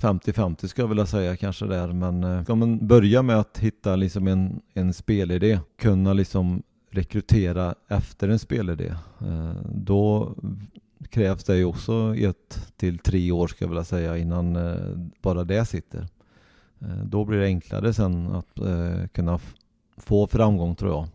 50-50 0.00 0.66
skulle 0.66 0.82
jag 0.82 0.88
vilja 0.88 1.06
säga 1.06 1.36
kanske 1.36 1.66
där. 1.66 1.92
Men 1.92 2.24
eh, 2.24 2.42
ska 2.42 2.54
man 2.54 2.86
börja 2.86 3.22
med 3.22 3.38
att 3.38 3.58
hitta 3.58 3.96
liksom 3.96 4.26
en, 4.28 4.60
en 4.74 4.92
spelidé, 4.94 5.58
kunna 5.78 6.12
liksom 6.12 6.62
rekrytera 6.90 7.74
efter 7.88 8.28
en 8.28 8.38
spelidé, 8.38 8.94
eh, 9.20 9.54
då 9.74 10.34
krävs 11.10 11.44
det 11.44 11.56
ju 11.56 11.64
också 11.64 12.14
ett 12.16 12.72
till 12.76 12.98
tre 12.98 13.32
år 13.32 13.46
ska 13.46 13.64
jag 13.64 13.68
vilja 13.68 13.84
säga 13.84 14.16
innan 14.16 14.56
eh, 14.56 14.76
bara 15.22 15.44
det 15.44 15.64
sitter. 15.64 16.06
Eh, 16.80 17.04
då 17.04 17.24
blir 17.24 17.38
det 17.38 17.46
enklare 17.46 17.92
sen 17.92 18.26
att 18.34 18.58
kunna 19.12 19.40
få 19.96 20.26
framgång 20.26 20.74
tror 20.74 20.90
jag. 20.90 21.08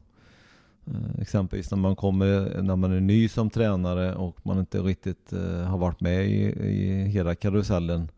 Exempelvis 1.21 1.71
när 1.71 1.77
man 1.77 1.95
kommer, 1.95 2.61
när 2.61 2.75
man 2.75 2.91
är 2.91 2.99
ny 2.99 3.27
som 3.27 3.49
tränare 3.49 4.15
och 4.15 4.37
man 4.43 4.59
inte 4.59 4.79
riktigt 4.79 5.31
har 5.67 5.77
varit 5.77 6.01
med 6.01 6.25
i, 6.25 6.41
i 6.69 7.05
hela 7.05 7.35
karusellen. 7.35 8.09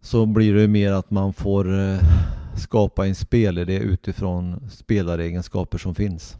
Så 0.00 0.26
blir 0.26 0.54
det 0.54 0.68
mer 0.68 0.92
att 0.92 1.10
man 1.10 1.32
får 1.32 1.64
skapa 2.56 3.06
en 3.06 3.14
spelidé 3.14 3.78
utifrån 3.78 4.70
spelaregenskaper 4.70 5.78
som 5.78 5.94
finns. 5.94 6.36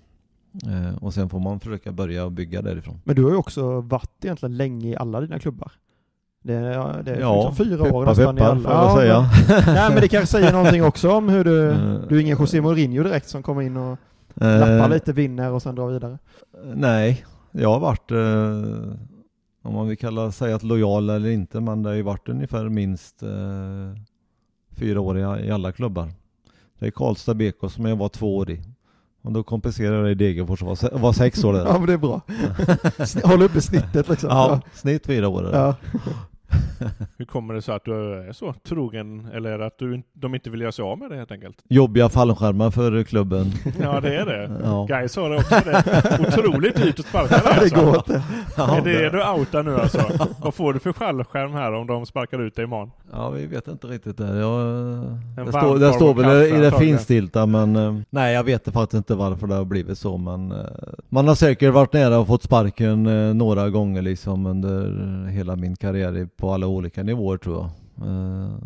Eh, 0.66 0.96
Och 1.04 1.14
sen 1.14 1.28
får 1.28 1.40
man 1.40 1.60
försöka 1.60 1.92
börja 1.92 2.30
bygga 2.30 2.62
därifrån. 2.62 3.00
Men 3.04 3.16
du 3.16 3.24
har 3.24 3.30
ju 3.30 3.36
också 3.36 3.80
varit 3.80 4.24
egentligen 4.24 4.56
länge 4.56 4.88
i 4.88 4.96
alla 4.96 5.20
dina 5.20 5.38
klubbar. 5.38 5.72
Det 6.44 6.54
är, 6.54 7.02
det 7.02 7.10
är 7.14 7.20
Ja, 7.20 7.36
liksom 7.48 7.56
fyra 7.66 7.82
år 7.82 7.86
peppar, 7.86 8.06
nästan 8.06 8.36
peppar, 8.36 8.56
i 8.58 8.62
får 8.62 8.70
alla. 8.70 9.06
jag 9.06 9.24
Ja, 9.24 9.30
säga. 9.36 9.60
men, 9.66 9.74
nej 9.74 9.90
men 9.90 10.00
det 10.00 10.08
kanske 10.08 10.26
säger 10.26 10.52
någonting 10.52 10.84
också 10.84 11.10
om 11.12 11.28
hur 11.28 11.44
du, 11.44 11.70
Eh, 11.70 12.00
du 12.08 12.16
är 12.16 12.20
ingen 12.20 12.38
José 12.38 12.60
Mourinho 12.60 13.02
direkt 13.02 13.28
som 13.28 13.42
kommer 13.42 13.62
in 13.62 13.76
och 13.76 13.98
eh, 14.40 14.58
lappar 14.60 14.88
lite, 14.88 15.12
vinner 15.12 15.52
och 15.52 15.62
sen 15.62 15.74
drar 15.74 15.88
vidare. 15.88 16.18
Nej, 16.74 17.24
jag 17.52 17.68
har 17.72 17.80
varit, 17.80 18.10
eh, 18.10 18.94
om 19.62 19.74
man 19.74 19.88
vill 19.88 19.98
kalla 19.98 20.32
säga 20.32 20.56
att 20.56 20.62
lojal 20.62 21.10
eller 21.10 21.28
inte, 21.30 21.60
men 21.60 21.82
det 21.82 21.88
har 21.88 21.94
ju 21.96 22.02
varit 22.02 22.28
ungefär 22.28 22.68
minst 22.68 23.22
eh, 23.22 23.28
fyra 24.76 25.00
år 25.00 25.18
i, 25.40 25.50
alla 25.50 25.72
klubbar. 25.72 26.08
Det 26.78 26.86
är 26.86 26.90
Karlstad 26.90 27.34
BK 27.34 27.70
som 27.70 27.84
jag 27.84 27.96
var 27.96 28.08
två 28.08 28.36
år 28.36 28.50
i. 28.50 28.60
Och 29.22 29.32
då 29.32 29.42
kompenserade 29.42 29.96
jag 29.98 30.10
i 30.10 30.14
Degerfors 30.14 30.62
och 30.62 30.68
var, 30.68 30.74
se- 30.76 30.88
var 30.92 31.12
sex 31.12 31.44
år 31.44 31.56
Ja 31.56 31.64
där. 31.64 31.72
men 31.78 31.86
det 31.86 31.92
är 31.92 31.96
bra. 31.96 32.20
Håll 33.30 33.42
uppe 33.42 33.60
snittet 33.60 34.08
liksom. 34.08 34.28
ja, 34.30 34.60
snitt 34.74 35.06
fyra 35.06 35.28
år. 35.28 35.42
där. 35.42 35.52
Ja. 35.58 35.74
Hur 37.18 37.24
kommer 37.24 37.54
det 37.54 37.62
sig 37.62 37.74
att 37.74 37.84
du 37.84 38.14
är 38.14 38.32
så 38.32 38.54
trogen, 38.68 39.28
eller 39.34 39.58
det 39.58 39.66
att 39.66 39.78
du, 39.78 40.02
de 40.12 40.34
inte 40.34 40.50
vill 40.50 40.60
göra 40.60 40.72
sig 40.72 40.82
av 40.82 40.98
med 40.98 41.10
det 41.10 41.16
helt 41.16 41.32
enkelt? 41.32 41.56
Jobbiga 41.68 42.08
fallskärmar 42.08 42.70
för 42.70 43.02
klubben. 43.04 43.46
Ja 43.80 44.00
det 44.00 44.16
är 44.16 44.26
det. 44.26 44.50
Ja. 44.64 44.86
Guys 44.88 45.16
har 45.16 45.30
det 45.30 45.36
också. 45.36 45.54
Det 45.64 45.70
är 45.70 46.20
otroligt 46.20 46.76
dyrt 46.76 46.98
att 47.00 47.06
sparka 47.06 47.36
det 47.36 47.42
det 47.54 47.60
alltså. 47.60 47.84
går 47.84 47.96
inte. 47.96 48.22
Ja, 48.56 48.76
Är 48.78 48.84
det 48.84 49.10
du 49.10 49.18
outar 49.30 49.62
nu 49.62 49.76
alltså? 49.76 50.28
Vad 50.42 50.54
får 50.54 50.72
du 50.72 50.78
för 50.78 50.92
fallskärm 50.92 51.52
här 51.52 51.72
om 51.72 51.86
de 51.86 52.06
sparkar 52.06 52.38
ut 52.42 52.54
dig 52.56 52.64
imorgon? 52.64 52.90
Ja, 53.12 53.30
vi 53.30 53.46
vet 53.46 53.68
inte 53.68 53.86
riktigt 53.86 54.16
det. 54.18 54.36
Jag, 54.36 54.60
det, 55.46 55.52
står, 55.52 55.78
det 55.78 55.92
står 55.92 56.14
väl 56.14 56.46
i 56.56 56.60
det 56.60 56.72
finstilta 56.72 57.46
men 57.46 57.76
eh, 57.76 57.98
nej 58.10 58.34
jag 58.34 58.44
vet 58.44 58.64
faktiskt 58.72 58.94
inte 58.98 59.14
varför 59.14 59.46
det 59.46 59.54
har 59.54 59.64
blivit 59.64 59.98
så 59.98 60.16
men 60.16 60.52
eh, 60.52 60.58
man 61.08 61.28
har 61.28 61.34
säkert 61.34 61.74
varit 61.74 61.92
nära 61.92 62.18
och 62.18 62.26
fått 62.26 62.42
sparken 62.42 63.06
eh, 63.06 63.34
några 63.34 63.70
gånger 63.70 64.02
liksom 64.02 64.46
under 64.46 65.26
hela 65.28 65.56
min 65.56 65.76
karriär 65.76 66.16
i- 66.18 66.26
på 66.36 66.52
alla 66.52 66.66
olika 66.66 67.02
nivåer 67.02 67.36
tror 67.38 67.56
jag. 67.56 67.70
Eh, 68.08 68.58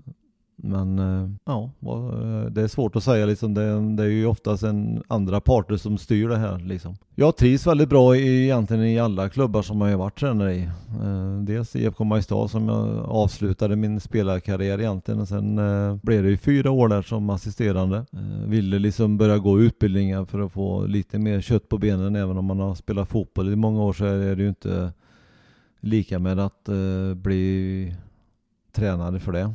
men 0.63 0.99
eh, 0.99 1.31
ja, 1.45 1.71
eh, 1.83 2.51
det 2.51 2.63
är 2.63 2.69
svårt 2.69 2.97
att 2.97 3.05
säga 3.05 3.27
liksom. 3.27 3.55
Det, 3.55 3.97
det 3.97 4.03
är 4.03 4.09
ju 4.09 4.27
oftast 4.27 4.63
en 4.63 5.03
andra 5.09 5.41
parter 5.41 5.77
som 5.77 5.99
styr 5.99 6.29
det 6.29 6.37
här 6.37 6.59
liksom. 6.59 6.97
Jag 7.15 7.37
trivs 7.37 7.67
väldigt 7.67 7.89
bra 7.89 8.17
i, 8.17 8.45
egentligen 8.45 8.85
i 8.85 8.99
alla 8.99 9.29
klubbar 9.29 9.63
som 9.63 9.81
jag 9.81 9.91
har 9.91 9.97
varit 9.97 10.19
tränare 10.19 10.55
i. 10.55 10.69
Dels 11.41 11.77
IFK 11.77 12.05
Mariestad 12.05 12.49
som 12.49 12.69
jag 12.69 12.89
avslutade 13.05 13.77
min 13.77 14.01
spelarkarriär 14.01 14.79
egentligen 14.81 15.21
och 15.21 15.29
sen 15.29 15.57
blev 16.03 16.23
det 16.23 16.31
ju 16.31 16.37
fyra 16.37 16.71
år 16.71 16.89
där 16.89 17.03
som 17.03 17.31
assisterande. 17.31 18.05
Ville 18.47 18.79
liksom 18.79 19.19
börja 19.19 19.39
gå 19.39 19.61
utbildningar 19.61 20.25
för 20.25 20.41
att 20.41 20.53
få 20.53 20.87
lite 20.87 21.19
mer 21.19 21.41
kött 21.41 21.69
på 21.69 21.79
benen 21.79 22.17
även 22.17 22.39
om 22.39 22.45
man 22.45 22.61
har 22.61 22.75
spelat 22.75 23.09
fotboll 23.09 23.53
i 23.53 23.57
många 23.57 23.83
år 23.83 23.93
så 23.93 24.05
är 24.05 24.37
det 24.37 24.43
ju 24.43 24.49
inte 24.49 24.93
lika 25.81 26.19
med 26.19 26.39
att 26.39 26.69
eh, 26.69 27.15
bli 27.15 27.95
tränare 28.73 29.21
för 29.21 29.33
det. 29.33 29.55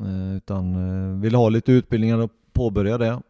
Eh, 0.00 0.36
utan 0.36 0.74
eh, 0.74 1.20
ville 1.20 1.36
ha 1.36 1.48
lite 1.48 1.72
utbildningar 1.72 2.18
och 2.18 2.30
påbörja 2.52 2.98
det. 2.98 3.20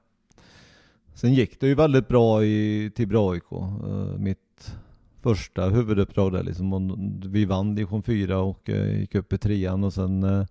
Sen 1.14 1.35
gick 1.35 1.61
det 1.61 1.66
ju 1.66 1.75
väldigt 1.75 2.08
bra 2.08 2.44
i 2.44 2.90
Tibro 2.94 3.30
AIK. 3.30 3.52
Eh, 3.52 4.18
mitt 4.18 4.76
första 5.23 5.68
huvuduppdrag 5.68 6.32
där 6.32 6.42
liksom. 6.42 6.73
Och 6.73 6.99
Vi 7.25 7.44
vann 7.44 7.75
division 7.75 8.02
4 8.02 8.38
och 8.38 8.70
eh, 8.70 9.00
gick 9.00 9.14
upp 9.14 9.32
i 9.32 9.38
trean 9.38 9.85
och 9.85 9.92
sen 9.92 10.23
eh, 10.23 10.44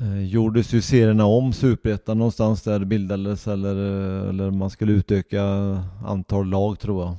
eh 0.00 0.22
gjordes 0.24 0.72
ju 0.72 0.82
serierna 0.82 1.24
om, 1.24 1.52
Superettan 1.52 2.18
någonstans 2.18 2.62
där 2.62 2.84
bildades 2.84 3.48
eller, 3.48 3.76
eh, 3.76 4.28
eller 4.28 4.50
man 4.50 4.70
skulle 4.70 4.92
utöka 4.92 5.42
antal 6.06 6.46
lag 6.46 6.78
tror 6.78 7.04
jag. 7.04 7.16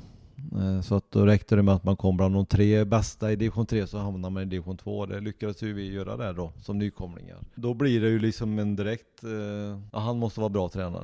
Eh, 0.55 0.81
Så 0.81 0.95
att 0.95 1.11
då 1.11 1.25
räckte 1.25 1.55
det 1.55 1.61
med 1.63 1.75
att 1.75 1.83
man 1.83 1.95
kom 1.95 2.17
bland 2.17 2.35
de 2.35 2.45
tre 2.45 2.83
bästa 2.85 3.31
i 3.31 3.35
division 3.35 3.65
3 3.65 3.87
så 3.87 3.97
hamnade 3.97 4.33
man 4.33 4.43
i 4.43 4.45
division 4.45 4.77
2. 4.77 5.05
Det 5.05 5.19
lyckades 5.19 5.63
ju 5.63 5.73
vi 5.73 5.93
göra 5.93 6.17
där 6.17 6.33
då, 6.33 6.51
som 6.61 6.77
nykomlingar. 6.77 7.37
Då 7.55 7.73
blir 7.73 8.01
det 8.01 8.09
ju 8.09 8.19
liksom 8.19 8.59
en 8.59 8.75
direkt, 8.75 9.23
eh, 9.23 9.79
ja, 9.91 9.99
han 9.99 10.17
måste 10.17 10.39
vara 10.39 10.49
bra 10.49 10.69
tränare. 10.69 11.03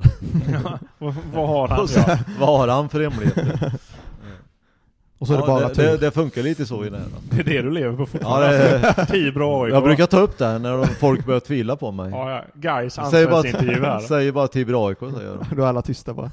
Ja, 0.64 0.78
vad, 1.34 1.48
har 1.48 1.68
han? 1.68 1.88
Så, 1.88 1.98
Ja. 2.00 2.18
Vad 2.40 2.48
har 2.58 2.68
han 2.68 2.88
för 2.88 3.00
hemligheter? 3.00 3.72
Och 5.20 5.26
så 5.26 5.32
är 5.32 5.36
det 5.40 5.46
bara 5.46 5.68
det, 5.68 5.74
tur. 5.74 5.82
det, 5.82 5.96
det 5.96 6.10
funkar 6.10 6.42
lite 6.42 6.66
så 6.66 6.84
i 6.84 6.90
det 6.90 6.98
här. 6.98 7.06
Det 7.30 7.40
är 7.40 7.44
det 7.44 7.62
du 7.62 7.70
lever 7.70 7.96
på 7.96 8.02
Ja, 8.02 8.06
fortfarande? 8.06 8.94
det, 8.96 9.06
Tio 9.06 9.32
bra 9.32 9.64
AIK. 9.64 9.74
jag 9.74 9.82
brukar 9.82 10.06
ta 10.06 10.20
upp 10.20 10.38
det 10.38 10.46
här 10.46 10.58
när 10.58 10.76
de- 10.78 10.86
folk 10.86 11.26
börjar 11.26 11.40
tvila 11.40 11.76
på 11.76 11.92
mig. 11.92 12.10
Ja, 12.10 12.30
ja. 12.30 12.44
Guys 12.54 12.94
Säger 12.94 13.30
bara, 13.30 13.42
här. 13.42 14.00
säger 14.00 14.32
bara 14.32 14.48
Tibro 14.48 14.86
AIK 14.88 14.98
säger 14.98 15.26
jag. 15.26 15.56
Då 15.56 15.62
är 15.62 15.66
alla 15.66 15.82
tysta 15.82 16.14
bara. 16.14 16.30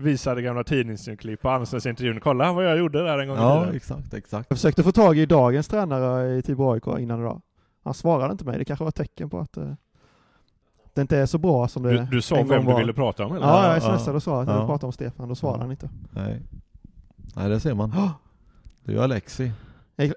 Visade 0.00 0.42
gamla 0.42 0.64
tidningsklipp 0.64 1.42
på 1.42 1.48
anställningsintervjun. 1.50 2.20
Kolla 2.20 2.52
vad 2.52 2.64
jag 2.64 2.78
gjorde 2.78 3.02
där 3.04 3.18
en 3.18 3.28
gång 3.28 3.36
Ja, 3.36 3.60
tiden. 3.60 3.76
exakt, 3.76 4.14
exakt. 4.14 4.46
Jag 4.50 4.58
försökte 4.58 4.82
få 4.82 4.92
tag 4.92 5.18
i 5.18 5.26
dagens 5.26 5.68
tränare 5.68 6.36
i 6.36 6.42
Tibro 6.42 6.72
AIK 6.72 6.86
innan 6.98 7.20
idag. 7.20 7.40
Han 7.84 7.94
svarade 7.94 8.32
inte 8.32 8.44
mig. 8.44 8.58
Det 8.58 8.64
kanske 8.64 8.84
var 8.84 8.88
ett 8.88 8.94
tecken 8.94 9.30
på 9.30 9.38
att 9.38 9.56
eh, 9.56 9.64
det 10.94 11.00
inte 11.00 11.18
är 11.18 11.26
så 11.26 11.38
bra 11.38 11.68
som 11.68 11.82
det 11.82 11.90
Du, 11.90 12.04
du 12.04 12.22
sa 12.22 12.36
en 12.36 12.48
vem 12.48 12.64
du 12.66 12.72
var. 12.72 12.78
ville 12.78 12.92
prata 12.92 13.26
om 13.26 13.36
eller? 13.36 13.46
Ja, 13.46 13.66
jag 13.66 13.76
Ja, 13.76 13.98
smsade 13.98 14.16
och 14.16 14.22
sa 14.22 14.40
att 14.42 14.46
jag 14.48 14.54
ville 14.54 14.62
ja. 14.64 14.66
prata 14.68 14.86
om 14.86 14.92
Stefan. 14.92 15.28
Då 15.28 15.34
svarade 15.34 15.58
Ja. 15.58 15.62
han 15.62 15.70
inte. 15.70 15.90
Nej. 16.10 16.42
Nej, 17.36 17.48
det 17.48 17.60
ser 17.60 17.74
man. 17.74 17.90
Det 18.84 18.92
är 18.92 18.96
ju 18.96 19.02
Alexi. 19.02 19.52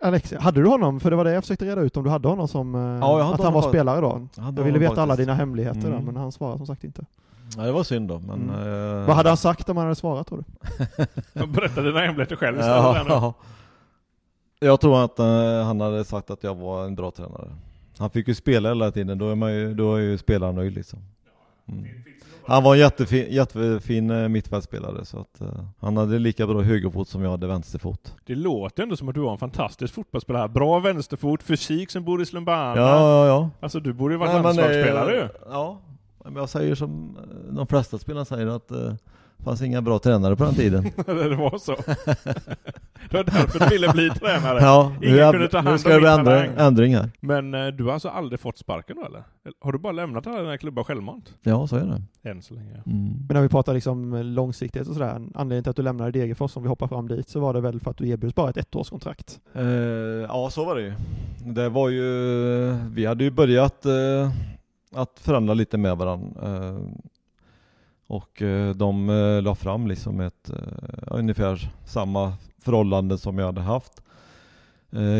Alexia, 0.01 0.39
hade 0.41 0.61
du 0.61 0.67
honom? 0.67 0.99
För 0.99 1.09
det 1.09 1.15
var 1.15 1.23
det 1.23 1.31
jag 1.33 1.43
försökte 1.43 1.65
reda 1.65 1.81
ut 1.81 1.97
om 1.97 2.03
du 2.03 2.09
hade 2.09 2.27
honom 2.27 2.47
som... 2.47 2.75
eh, 2.75 2.81
jag 2.81 3.23
hade 3.23 3.35
att 3.35 3.43
han 3.43 3.53
var 3.53 3.61
spelare 3.61 4.01
då. 4.01 4.27
Jag 4.37 4.45
Jag 4.59 4.63
ville 4.63 4.79
veta 4.79 5.01
alla 5.01 5.15
dina 5.15 5.33
hemligheter 5.33 5.79
där, 5.81 5.87
Mm. 5.91 6.05
men 6.05 6.15
han 6.17 6.31
svarade 6.31 6.57
som 6.57 6.67
sagt 6.67 6.83
inte. 6.83 7.05
Ja, 7.57 7.63
det 7.63 7.71
var 7.71 7.83
synd 7.83 8.07
då, 8.09 8.19
men... 8.19 8.49
Mm. 8.49 8.99
eh, 9.01 9.07
Vad 9.07 9.15
hade 9.15 9.29
han 9.29 9.37
sagt 9.37 9.69
om 9.69 9.77
han 9.77 9.85
hade 9.85 9.95
svarat 9.95 10.27
tror 10.27 10.43
du? 11.33 11.45
Berätta 11.47 11.81
dina 11.81 11.99
hemligheter 11.99 12.35
själv 12.35 12.59
istället. 12.59 13.07
Ja. 13.07 13.33
Jag 14.59 14.81
tror 14.81 15.03
att 15.03 15.19
eh, 15.19 15.63
han 15.65 15.81
hade 15.81 16.05
sagt 16.05 16.29
att 16.29 16.43
jag 16.43 16.55
var 16.55 16.85
en 16.85 16.95
bra 16.95 17.11
tränare. 17.11 17.47
Han 17.97 18.09
fick 18.09 18.27
ju 18.27 18.35
spela 18.35 18.69
hela 18.69 18.91
tiden, 18.91 19.17
då 19.17 19.29
är, 19.29 19.35
man 19.35 19.53
ju, 19.53 19.73
då 19.73 19.95
är 19.95 19.99
ju 19.99 20.17
spelaren 20.17 20.55
nöjd 20.55 20.73
liksom. 20.73 20.99
Mm. 21.67 21.85
Han 22.45 22.63
var 22.63 22.73
en 22.73 22.79
jättefin, 22.79 23.25
jättefin 23.29 24.09
eh, 24.11 24.27
mittfältspelare 24.29 25.05
så 25.05 25.19
att 25.19 25.41
eh, 25.41 25.47
han 25.79 25.97
hade 25.97 26.19
lika 26.19 26.47
bra 26.47 26.61
högerfot 26.61 27.07
som 27.07 27.23
jag 27.23 27.31
hade 27.31 27.47
vänsterfot. 27.47 28.15
Det 28.25 28.35
låter 28.35 28.83
ändå 28.83 28.95
som 28.95 29.09
att 29.09 29.15
du 29.15 29.21
var 29.21 29.31
en 29.31 29.37
fantastisk 29.37 29.93
fotbollsspelare. 29.93 30.47
Bra 30.47 30.79
vänsterfot, 30.79 31.43
fysik 31.43 31.91
som 31.91 32.03
Boris 32.03 32.33
Lumbana. 32.33 32.81
Ja, 32.81 32.99
ja, 32.99 33.27
ja. 33.27 33.49
Alltså 33.59 33.79
du 33.79 33.93
borde 33.93 34.13
ju 34.13 34.17
varit 34.17 34.33
men, 34.33 34.43
landslagsspelare 34.43 35.15
eh, 35.15 35.21
ju. 35.21 35.29
Ja, 35.49 35.81
jag 36.35 36.49
säger 36.49 36.75
som 36.75 37.17
eh, 37.17 37.53
de 37.53 37.67
flesta 37.67 37.97
spelare 37.97 38.25
säger 38.25 38.47
att 38.47 38.71
eh, 38.71 38.93
fanns 39.43 39.61
inga 39.61 39.81
bra 39.81 39.99
tränare 39.99 40.35
på 40.35 40.43
den 40.43 40.53
tiden. 40.53 40.83
det 41.05 41.35
var 41.35 41.57
så. 41.57 41.71
det 43.09 43.17
var 43.17 43.23
därför 43.23 43.59
du 43.59 43.65
ville 43.65 43.89
bli 43.89 44.09
tränare. 44.09 44.59
ja, 44.61 44.91
Ingen 45.01 45.15
nu, 45.15 45.31
kunde 45.31 45.47
ta 45.47 45.57
hand 45.57 45.69
nu 45.69 45.77
ska 45.77 45.89
det 45.89 45.99
bli 45.99 46.09
ändring, 46.09 46.51
ändring 46.57 46.95
här. 46.95 47.09
Men 47.19 47.53
eh, 47.53 47.67
du 47.67 47.83
har 47.83 47.93
alltså 47.93 48.09
aldrig 48.09 48.39
fått 48.39 48.57
sparken 48.57 48.95
då 48.95 49.05
eller? 49.05 49.23
Har 49.61 49.71
du 49.71 49.79
bara 49.79 49.93
lämnat 49.93 50.27
alla 50.27 50.39
dina 50.39 50.57
klubbar 50.57 50.83
självmant? 50.83 51.33
Ja, 51.41 51.67
så 51.67 51.75
är 51.75 51.85
det. 51.85 52.29
Än 52.29 52.41
så 52.41 52.53
länge. 52.53 52.71
Mm. 52.85 53.13
Men 53.27 53.35
när 53.35 53.41
vi 53.41 53.49
pratar 53.49 53.73
liksom 53.73 54.15
långsiktighet 54.15 54.87
och 54.87 54.93
sådär, 54.93 55.09
anledningen 55.09 55.63
till 55.63 55.69
att 55.69 55.75
du 55.75 55.81
lämnade 55.81 56.11
Degerfors, 56.11 56.57
om 56.57 56.63
vi 56.63 56.69
hoppar 56.69 56.87
fram 56.87 57.07
dit, 57.07 57.29
så 57.29 57.39
var 57.39 57.53
det 57.53 57.61
väl 57.61 57.79
för 57.79 57.91
att 57.91 57.97
du 57.97 58.09
erbjuds 58.09 58.35
bara 58.35 58.49
ett 58.49 58.57
ettårskontrakt? 58.57 59.39
Eh, 59.53 59.63
ja, 59.63 60.49
så 60.51 60.65
var 60.65 60.75
det 60.75 60.81
ju. 60.81 60.93
Det 61.45 61.69
var 61.69 61.89
ju, 61.89 62.09
vi 62.91 63.05
hade 63.05 63.23
ju 63.23 63.31
börjat 63.31 63.85
eh, 63.85 64.31
att 64.95 65.19
förhandla 65.19 65.53
lite 65.53 65.77
med 65.77 65.97
varandra. 65.97 66.67
Eh, 66.67 66.79
och 68.07 68.41
eh, 68.41 68.75
de 68.75 69.09
eh, 69.09 69.41
la 69.41 69.55
fram 69.55 69.87
liksom 69.87 70.19
ett 70.19 70.51
ungefär 71.07 71.73
samma 71.85 72.33
förhållande 72.59 73.17
som 73.17 73.37
jag 73.37 73.45
hade 73.45 73.61
haft. 73.61 74.03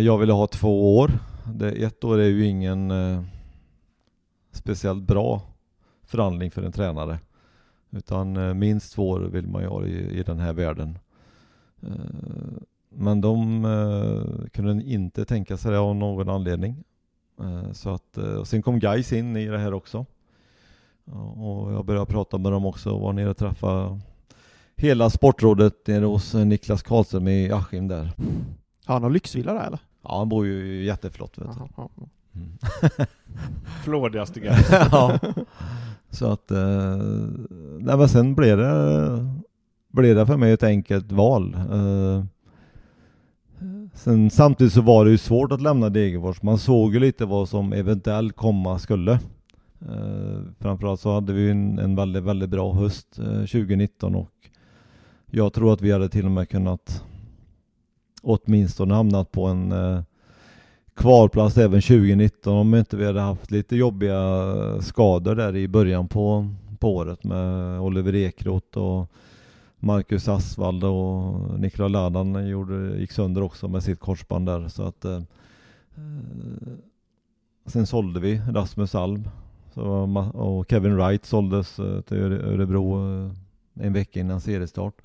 Jag 0.03 0.17
ville 0.17 0.33
ha 0.33 0.47
två 0.47 0.97
år. 0.97 1.11
Det, 1.53 1.71
ett 1.71 2.03
år 2.03 2.19
är 2.19 2.27
ju 2.27 2.45
ingen 2.45 2.93
speciellt 4.51 5.03
bra 5.03 5.41
förhandling 6.03 6.51
för 6.51 6.63
en 6.63 6.71
tränare. 6.71 7.19
Utan 7.91 8.59
minst 8.59 8.93
två 8.93 9.09
år 9.09 9.19
vill 9.19 9.47
man 9.47 9.61
ju 9.61 9.67
ha 9.67 9.85
i, 9.85 10.19
i 10.19 10.23
den 10.23 10.39
här 10.39 10.53
världen. 10.53 10.99
Men 12.89 13.21
de 13.21 13.63
kunde 14.53 14.83
inte 14.83 15.25
tänka 15.25 15.57
sig 15.57 15.71
det 15.71 15.79
av 15.79 15.95
någon 15.95 16.29
anledning. 16.29 16.83
Eh, 17.39 17.71
så 17.71 17.89
att, 17.89 18.17
eh, 18.17 18.23
och 18.33 18.47
sen 18.47 18.61
kom 18.61 18.79
Gais 18.79 19.13
in 19.13 19.37
i 19.37 19.47
det 19.47 19.57
här 19.57 19.73
också. 19.73 20.05
Och 21.35 21.73
jag 21.73 21.85
började 21.85 22.05
prata 22.05 22.37
med 22.37 22.51
dem 22.51 22.65
också 22.65 22.91
och 22.91 23.01
var 23.01 23.13
nere 23.13 23.29
och 23.29 23.37
träffade 23.37 23.99
hela 24.75 25.09
sportrådet 25.09 25.87
nere 25.87 26.05
hos 26.05 26.35
eh, 26.35 26.45
Niklas 26.45 26.83
Karlström 26.83 27.27
i 27.27 27.51
Askim 27.51 27.87
där. 27.87 28.11
Har 28.85 28.93
han 28.95 29.01
någon 29.01 29.13
lyxvilla 29.13 29.53
där 29.53 29.67
eller? 29.67 29.79
Ja, 30.03 30.17
han 30.17 30.29
bor 30.29 30.45
ju 30.45 30.83
jätteflott 30.83 31.37
vet 31.37 31.47
du. 31.47 31.53
Jaha, 31.77 31.89
ja. 31.95 32.07
Mm. 32.35 32.57
Flådigaste 33.83 34.39
grej. 34.39 34.65
ja. 34.71 35.19
Så 36.09 36.31
att, 36.31 36.49
nej 37.79 37.97
men 37.97 38.09
sen 38.09 38.35
blev 38.35 38.57
det, 38.57 39.35
blev 39.91 40.15
det 40.15 40.25
för 40.25 40.37
mig 40.37 40.51
ett 40.51 40.63
enkelt 40.63 41.11
val. 41.11 41.55
Sen 43.93 44.29
samtidigt 44.29 44.73
så 44.73 44.81
var 44.81 45.05
det 45.05 45.11
ju 45.11 45.17
svårt 45.17 45.51
att 45.51 45.61
lämna 45.61 45.89
Degerfors. 45.89 46.41
Man 46.41 46.57
såg 46.57 46.93
ju 46.93 46.99
lite 46.99 47.25
vad 47.25 47.49
som 47.49 47.73
eventuellt 47.73 48.35
komma 48.35 48.79
skulle. 48.79 49.11
Eh, 49.81 50.41
framförallt 50.59 50.99
så 50.99 51.13
hade 51.13 51.33
vi 51.33 51.41
ju 51.41 51.51
en, 51.51 51.79
en 51.79 51.95
väldigt, 51.95 52.23
väldigt 52.23 52.49
bra 52.49 52.73
höst 52.73 53.19
eh, 53.19 53.25
2019 53.25 54.15
och 54.15 54.31
jag 55.25 55.53
tror 55.53 55.73
att 55.73 55.81
vi 55.81 55.91
hade 55.91 56.09
till 56.09 56.25
och 56.25 56.31
med 56.31 56.49
kunnat 56.49 57.03
åtminstone 58.21 58.93
hamnat 58.93 59.31
på 59.31 59.45
en 59.45 59.71
eh, 59.71 60.01
kvalplats 60.95 61.57
även 61.57 61.81
2019 61.81 62.53
om 62.53 62.75
inte 62.75 62.97
vi 62.97 63.05
hade 63.05 63.21
haft 63.21 63.51
lite 63.51 63.75
jobbiga 63.75 64.21
skador 64.81 65.35
där 65.35 65.55
i 65.55 65.67
början 65.67 66.07
på, 66.07 66.49
på 66.79 66.95
året 66.95 67.23
med 67.23 67.79
Oliver 67.79 68.15
Ekroth 68.15 68.77
och 68.77 69.11
Marcus 69.83 70.27
Asvald 70.27 70.83
och 70.83 71.59
Nikola 71.59 71.87
Ladan 71.87 72.47
gjorde, 72.47 72.99
gick 72.99 73.11
sönder 73.11 73.41
också 73.41 73.67
med 73.67 73.83
sitt 73.83 73.99
korsband 73.99 74.45
där 74.45 74.67
så 74.67 74.83
att 74.83 75.05
eh, 75.05 75.15
eh 75.95 76.73
Sen 77.65 77.87
sålde 77.87 78.19
vi 78.19 78.41
Rasmus 78.49 78.95
Alm 78.95 79.27
så, 79.73 79.83
och 80.33 80.69
Kevin 80.69 80.95
Wright 80.95 81.25
såldes 81.25 81.79
eh, 81.79 82.01
till 82.01 82.17
Örebro 82.17 82.97
eh, 83.25 83.31
en 83.73 83.93
vecka 83.93 84.19
innan 84.19 84.41
seriestart. 84.41 85.01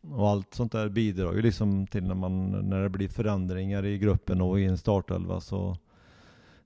Och 0.00 0.28
allt 0.28 0.54
sånt 0.54 0.72
där 0.72 0.88
bidrar 0.88 1.32
ju 1.32 1.42
liksom 1.42 1.86
till 1.86 2.04
när, 2.04 2.14
man, 2.14 2.50
när 2.50 2.82
det 2.82 2.88
blir 2.88 3.08
förändringar 3.08 3.84
i 3.84 3.98
gruppen 3.98 4.40
och 4.40 4.60
i 4.60 4.64
en 4.64 4.78
startelva 4.78 5.40
så 5.40 5.76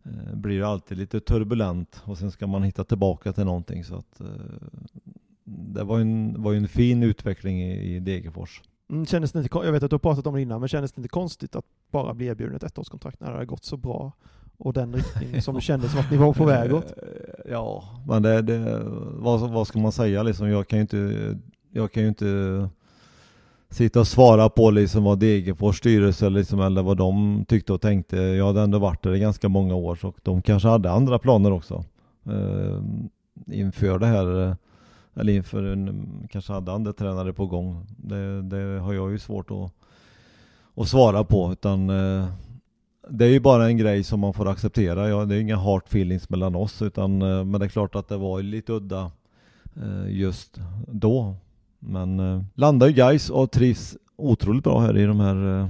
eh, 0.02 0.34
blir 0.34 0.58
det 0.60 0.68
alltid 0.68 0.98
lite 0.98 1.20
turbulent 1.20 2.02
och 2.04 2.18
sen 2.18 2.30
ska 2.30 2.46
man 2.46 2.62
hitta 2.62 2.84
tillbaka 2.84 3.32
till 3.32 3.44
någonting 3.44 3.84
så 3.84 3.96
att 3.96 4.20
eh, 4.20 4.26
det 5.44 5.84
var 5.84 5.98
ju 5.98 6.02
en, 6.02 6.42
var 6.42 6.54
en 6.54 6.68
fin 6.68 7.02
utveckling 7.02 7.62
i, 7.62 7.96
i 7.96 8.00
Degerfors. 8.00 8.62
Mm, 8.90 9.06
kändes 9.06 9.32
det 9.32 9.38
inte, 9.38 9.58
jag 9.64 9.72
vet 9.72 9.82
att 9.82 9.90
du 9.90 9.94
har 9.94 9.98
pratat 9.98 10.26
om 10.26 10.34
det 10.34 10.42
innan, 10.42 10.60
men 10.60 10.68
kändes 10.68 10.92
det 10.92 10.98
inte 10.98 11.08
konstigt 11.08 11.56
att 11.56 11.64
bara 11.90 12.14
bli 12.14 12.26
erbjuden 12.26 12.56
ett 12.56 12.62
ettårskontrakt 12.62 13.20
när 13.20 13.30
det 13.30 13.36
har 13.36 13.44
gått 13.44 13.64
så 13.64 13.76
bra 13.76 14.12
och 14.56 14.72
den 14.72 14.94
riktning 14.94 15.42
som 15.42 15.54
det 15.54 15.60
kändes 15.60 15.90
som 15.90 16.00
att 16.00 16.10
ni 16.10 16.16
var 16.16 16.32
på 16.32 16.44
väg 16.44 16.74
åt? 16.74 16.92
Ja, 17.50 17.84
men 18.06 18.22
det, 18.22 18.42
det 18.42 18.82
vad, 19.12 19.50
vad 19.50 19.66
ska 19.66 19.78
man 19.78 19.92
säga 19.92 20.22
liksom? 20.22 20.48
Jag 20.48 20.68
kan 20.68 20.78
ju 20.78 20.80
inte, 20.80 21.38
jag 21.70 21.92
kan 21.92 22.02
ju 22.02 22.08
inte 22.08 22.68
sitta 23.70 24.00
och 24.00 24.06
svara 24.06 24.48
på 24.48 24.70
liksom 24.70 25.04
vad 25.04 25.18
Degerfors 25.18 25.78
styrelse 25.78 26.30
liksom, 26.30 26.60
eller 26.60 26.82
vad 26.82 26.96
de 26.96 27.44
tyckte 27.48 27.72
och 27.72 27.80
tänkte. 27.80 28.16
Jag 28.16 28.46
hade 28.46 28.60
ändå 28.60 28.78
varit 28.78 29.02
där 29.02 29.14
i 29.14 29.18
ganska 29.18 29.48
många 29.48 29.74
år 29.74 29.96
så 29.96 30.14
de 30.22 30.42
kanske 30.42 30.68
hade 30.68 30.90
andra 30.90 31.18
planer 31.18 31.52
också. 31.52 31.84
Eh, 32.26 32.82
inför 33.46 33.98
det 33.98 34.06
här, 34.06 34.48
eh, 34.48 34.54
eller 35.14 35.32
inför 35.32 35.62
en, 35.62 36.08
kanske 36.30 36.52
hade 36.52 36.72
andra 36.72 36.92
tränare 36.92 37.32
på 37.32 37.46
gång. 37.46 37.86
Det, 37.96 38.42
det 38.42 38.80
har 38.80 38.92
jag 38.92 39.10
ju 39.10 39.18
svårt 39.18 39.50
att, 39.50 39.72
att 40.74 40.88
svara 40.88 41.24
på 41.24 41.52
utan 41.52 41.90
eh, 41.90 42.28
det 43.08 43.24
är 43.24 43.28
ju 43.28 43.40
bara 43.40 43.66
en 43.66 43.76
grej 43.76 44.04
som 44.04 44.20
man 44.20 44.32
får 44.32 44.48
acceptera. 44.48 45.08
Ja, 45.08 45.24
det 45.24 45.36
är 45.36 45.40
inga 45.40 45.56
hard 45.56 45.82
feelings 45.86 46.30
mellan 46.30 46.54
oss 46.54 46.82
utan 46.82 47.22
eh, 47.22 47.44
men 47.44 47.60
det 47.60 47.66
är 47.66 47.70
klart 47.70 47.94
att 47.94 48.08
det 48.08 48.16
var 48.16 48.42
lite 48.42 48.72
udda 48.72 49.10
eh, 49.76 50.10
just 50.18 50.60
då. 50.86 51.34
Men 51.78 52.20
eh, 52.20 52.42
landar 52.54 52.86
ju 52.86 52.92
guys 52.92 53.30
och 53.30 53.50
trivs 53.50 53.96
otroligt 54.16 54.64
bra 54.64 54.80
här 54.80 54.98
i 54.98 55.04
de 55.04 55.20
här 55.20 55.60
eh, 55.60 55.68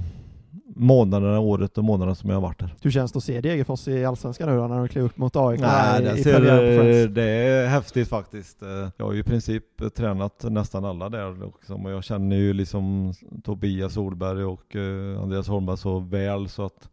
månaderna, 0.75 1.39
året 1.39 1.77
och 1.77 1.83
månaderna 1.83 2.15
som 2.15 2.29
jag 2.29 2.37
har 2.37 2.41
varit 2.41 2.61
här. 2.61 2.75
Hur 2.81 2.91
känns 2.91 3.11
det 3.11 3.17
att 3.17 3.23
se 3.23 3.41
Degerfors 3.41 3.87
i 3.87 4.05
Allsvenskan 4.05 4.49
nu 4.49 4.57
då, 4.57 4.67
när 4.67 4.77
de 4.77 4.87
klev 4.87 5.05
upp 5.05 5.17
mot 5.17 5.35
AIK 5.35 5.59
Nej, 5.59 6.01
i, 6.01 6.05
det, 6.05 6.17
i 6.17 6.23
ser, 6.23 6.39
Friends? 6.39 7.15
det 7.15 7.23
är 7.23 7.67
häftigt 7.67 8.09
faktiskt. 8.09 8.57
Jag 8.97 9.05
har 9.05 9.13
ju 9.13 9.19
i 9.19 9.23
princip 9.23 9.95
tränat 9.95 10.43
nästan 10.43 10.85
alla 10.85 11.09
där 11.09 11.43
också, 11.43 11.73
och 11.73 11.91
jag 11.91 12.03
känner 12.03 12.35
ju 12.35 12.53
liksom 12.53 13.13
Tobias 13.43 13.93
Solberg 13.93 14.43
och 14.43 14.75
eh, 14.75 15.21
Andreas 15.21 15.47
Holmberg 15.47 15.77
så 15.77 15.99
väl 15.99 16.49
så 16.49 16.65
att 16.65 16.89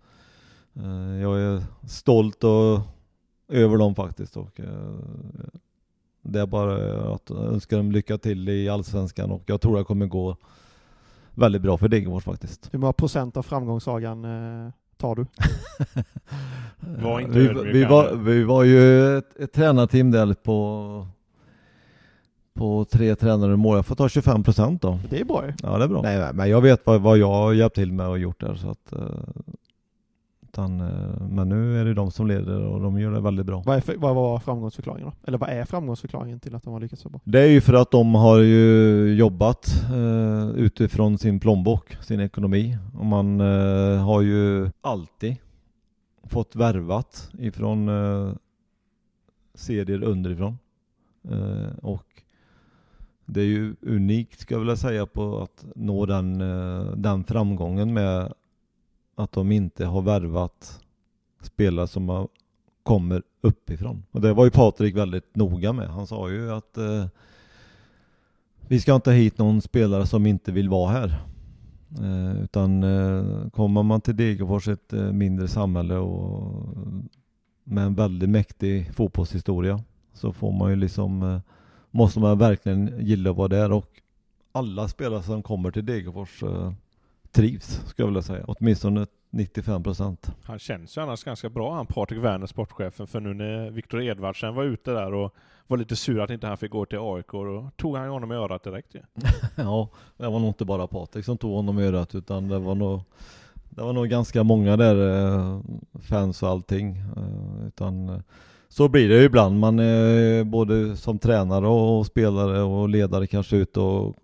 eh, 0.76 1.20
jag 1.22 1.40
är 1.40 1.62
stolt 1.88 2.44
och 2.44 2.80
över 3.48 3.76
dem 3.76 3.94
faktiskt 3.94 4.36
och 4.36 4.60
eh, 4.60 4.94
det 6.22 6.40
är 6.40 6.46
bara 6.46 6.94
att 7.14 7.30
önska 7.30 7.76
dem 7.76 7.92
lycka 7.92 8.18
till 8.18 8.48
i 8.48 8.68
Allsvenskan 8.68 9.30
och 9.30 9.42
jag 9.46 9.60
tror 9.60 9.78
det 9.78 9.84
kommer 9.84 10.06
gå 10.06 10.36
väldigt 11.40 11.62
bra 11.62 11.78
för 11.78 11.88
Degerfors 11.88 12.24
faktiskt. 12.24 12.68
Hur 12.72 12.78
många 12.78 12.92
procent 12.92 13.36
av 13.36 13.42
framgångssagan 13.42 14.24
eh, 14.24 14.72
tar 14.96 15.14
du? 15.14 15.26
Var 17.02 17.20
inte 17.20 17.38
vi, 17.38 17.72
vi, 17.72 17.84
var, 17.84 18.14
vi 18.14 18.44
var 18.44 18.64
ju 18.64 19.18
ett, 19.18 19.36
ett 19.40 19.52
tränarteam 19.52 20.10
där 20.10 20.34
på, 20.34 21.06
på 22.54 22.84
tre 22.84 23.16
tränare 23.16 23.52
i 23.52 23.56
mål. 23.56 23.76
Jag 23.76 23.86
får 23.86 23.94
ta 23.94 24.08
25 24.08 24.42
procent 24.42 24.82
då. 24.82 24.98
Det 25.10 25.20
är 25.20 25.24
bra. 25.24 25.44
Ja 25.62 25.78
det 25.78 25.84
är 25.84 25.88
bra. 25.88 26.02
Nej, 26.02 26.32
men 26.34 26.50
jag 26.50 26.60
vet 26.60 26.86
vad, 26.86 27.00
vad 27.00 27.18
jag 27.18 27.26
har 27.26 27.52
hjälpt 27.52 27.74
till 27.74 27.92
med 27.92 28.08
och 28.08 28.18
gjort 28.18 28.40
där. 28.40 28.54
Så 28.54 28.70
att, 28.70 28.92
eh, 28.92 29.00
utan, 30.52 30.80
eh, 30.80 31.26
men 31.30 31.48
nu 31.48 31.80
är 31.80 31.84
det 31.84 31.94
de 31.94 32.10
som 32.10 32.26
leder 32.26 32.60
och 32.60 32.80
de 32.80 33.00
gör 33.00 33.12
det 33.12 33.20
väldigt 33.20 33.46
bra. 33.46 33.62
Vad, 33.66 33.76
är, 33.76 33.96
vad 33.96 34.14
var 34.14 34.38
framgångsförklaringen 34.38 35.08
då? 35.08 35.28
Eller 35.28 35.38
vad 35.38 35.50
är 35.50 35.64
framgångsförklaringen 35.64 36.40
till 36.40 36.54
att 36.54 36.62
de 36.62 36.72
har 36.72 36.80
lyckats 36.80 37.02
så 37.02 37.08
bra? 37.08 37.20
Det 37.24 37.40
är 37.40 37.46
ju 37.46 37.60
för 37.60 37.74
att 37.74 37.90
de 37.90 38.14
har 38.14 38.38
ju 38.38 39.14
jobbat 39.14 39.84
eh, 39.92 40.48
utifrån 40.48 41.18
sin 41.18 41.40
plånbok, 41.40 41.96
sin 42.00 42.20
ekonomi. 42.20 42.78
Och 42.98 43.06
man 43.06 43.40
eh, 43.40 44.04
har 44.04 44.20
ju 44.20 44.70
alltid 44.80 45.36
fått 46.24 46.56
värvat 46.56 47.30
ifrån 47.38 47.88
eh, 47.88 48.34
serier 49.54 50.02
underifrån. 50.02 50.58
Eh, 51.30 51.78
och 51.82 52.22
det 53.26 53.40
är 53.40 53.46
ju 53.46 53.74
unikt 53.80 54.40
ska 54.40 54.54
jag 54.54 54.60
vilja 54.60 54.76
säga 54.76 55.06
på 55.06 55.42
att 55.42 55.64
nå 55.76 56.06
den, 56.06 56.40
eh, 56.40 56.96
den 56.96 57.24
framgången 57.24 57.94
med 57.94 58.32
att 59.22 59.32
de 59.32 59.52
inte 59.52 59.84
har 59.84 60.02
värvat 60.02 60.80
spelare 61.42 61.86
som 61.86 62.08
har, 62.08 62.28
kommer 62.82 63.22
uppifrån. 63.40 64.02
Och 64.10 64.20
det 64.20 64.32
var 64.32 64.44
ju 64.44 64.50
Patrik 64.50 64.96
väldigt 64.96 65.36
noga 65.36 65.72
med. 65.72 65.88
Han 65.88 66.06
sa 66.06 66.30
ju 66.30 66.52
att 66.52 66.76
eh, 66.76 67.06
vi 68.68 68.80
ska 68.80 68.94
inte 68.94 69.10
ha 69.10 69.14
hit 69.14 69.38
någon 69.38 69.62
spelare 69.62 70.06
som 70.06 70.26
inte 70.26 70.52
vill 70.52 70.68
vara 70.68 70.90
här. 70.90 71.22
Eh, 72.00 72.42
utan 72.42 72.82
eh, 72.82 73.48
kommer 73.50 73.82
man 73.82 74.00
till 74.00 74.16
Degerfors, 74.16 74.68
ett 74.68 74.92
eh, 74.92 75.12
mindre 75.12 75.48
samhälle 75.48 75.96
och 75.96 76.76
med 77.64 77.84
en 77.84 77.94
väldigt 77.94 78.30
mäktig 78.30 78.94
fotbollshistoria 78.94 79.80
så 80.12 80.32
får 80.32 80.52
man 80.52 80.70
ju 80.70 80.76
liksom, 80.76 81.22
eh, 81.22 81.40
måste 81.90 82.20
man 82.20 82.38
verkligen 82.38 83.06
gilla 83.06 83.30
att 83.30 83.36
vara 83.36 83.48
där 83.48 83.72
och 83.72 84.00
alla 84.52 84.88
spelare 84.88 85.22
som 85.22 85.42
kommer 85.42 85.70
till 85.70 85.86
Degerfors 85.86 86.42
eh, 86.42 86.72
trivs, 87.32 87.66
skulle 87.86 88.04
jag 88.04 88.06
vilja 88.06 88.22
säga. 88.22 88.44
Åtminstone 88.48 89.06
95 89.30 89.82
procent. 89.82 90.30
Han 90.44 90.58
känns 90.58 90.96
ju 90.96 91.00
annars 91.02 91.24
ganska 91.24 91.48
bra 91.48 91.74
han 91.74 91.86
Patrik 91.86 92.18
Werner, 92.24 92.46
sportchefen, 92.46 93.06
för 93.06 93.20
nu 93.20 93.34
när 93.34 93.70
Viktor 93.70 94.02
Edvardsen 94.02 94.54
var 94.54 94.64
ute 94.64 94.90
där 94.90 95.14
och 95.14 95.34
var 95.66 95.76
lite 95.76 95.96
sur 95.96 96.20
att 96.20 96.30
inte 96.30 96.46
han 96.46 96.56
fick 96.56 96.70
gå 96.70 96.84
till 96.86 96.98
AIK, 97.02 97.26
då 97.32 97.70
tog 97.76 97.96
han 97.96 98.06
ju 98.06 98.10
honom 98.10 98.32
i 98.32 98.34
örat 98.34 98.62
direkt 98.64 98.94
ju. 98.94 99.00
Ja, 99.56 99.88
det 100.16 100.28
var 100.28 100.38
nog 100.38 100.48
inte 100.48 100.64
bara 100.64 100.86
Patrik 100.86 101.24
som 101.24 101.38
tog 101.38 101.52
honom 101.52 101.78
i 101.78 101.82
örat 101.86 102.14
utan 102.14 102.48
det 102.48 102.58
var 102.58 102.74
nog 102.74 103.00
Det 103.70 103.82
var 103.82 103.92
nog 103.92 104.08
ganska 104.08 104.42
många 104.44 104.76
där, 104.76 105.26
eh, 105.26 105.60
fans 106.00 106.42
och 106.42 106.48
allting. 106.48 106.96
eh, 106.96 107.66
Utan 107.66 108.08
eh, 108.08 108.20
så 108.68 108.88
blir 108.88 109.08
det 109.08 109.14
ju 109.18 109.22
ibland. 109.24 109.58
Man 109.58 109.78
är 109.78 110.44
både 110.44 110.96
som 110.96 111.18
tränare 111.18 111.66
och 111.66 112.06
spelare 112.06 112.62
och 112.62 112.88
ledare 112.88 113.26
kanske 113.26 113.56
ut 113.56 113.76
och 113.76 114.16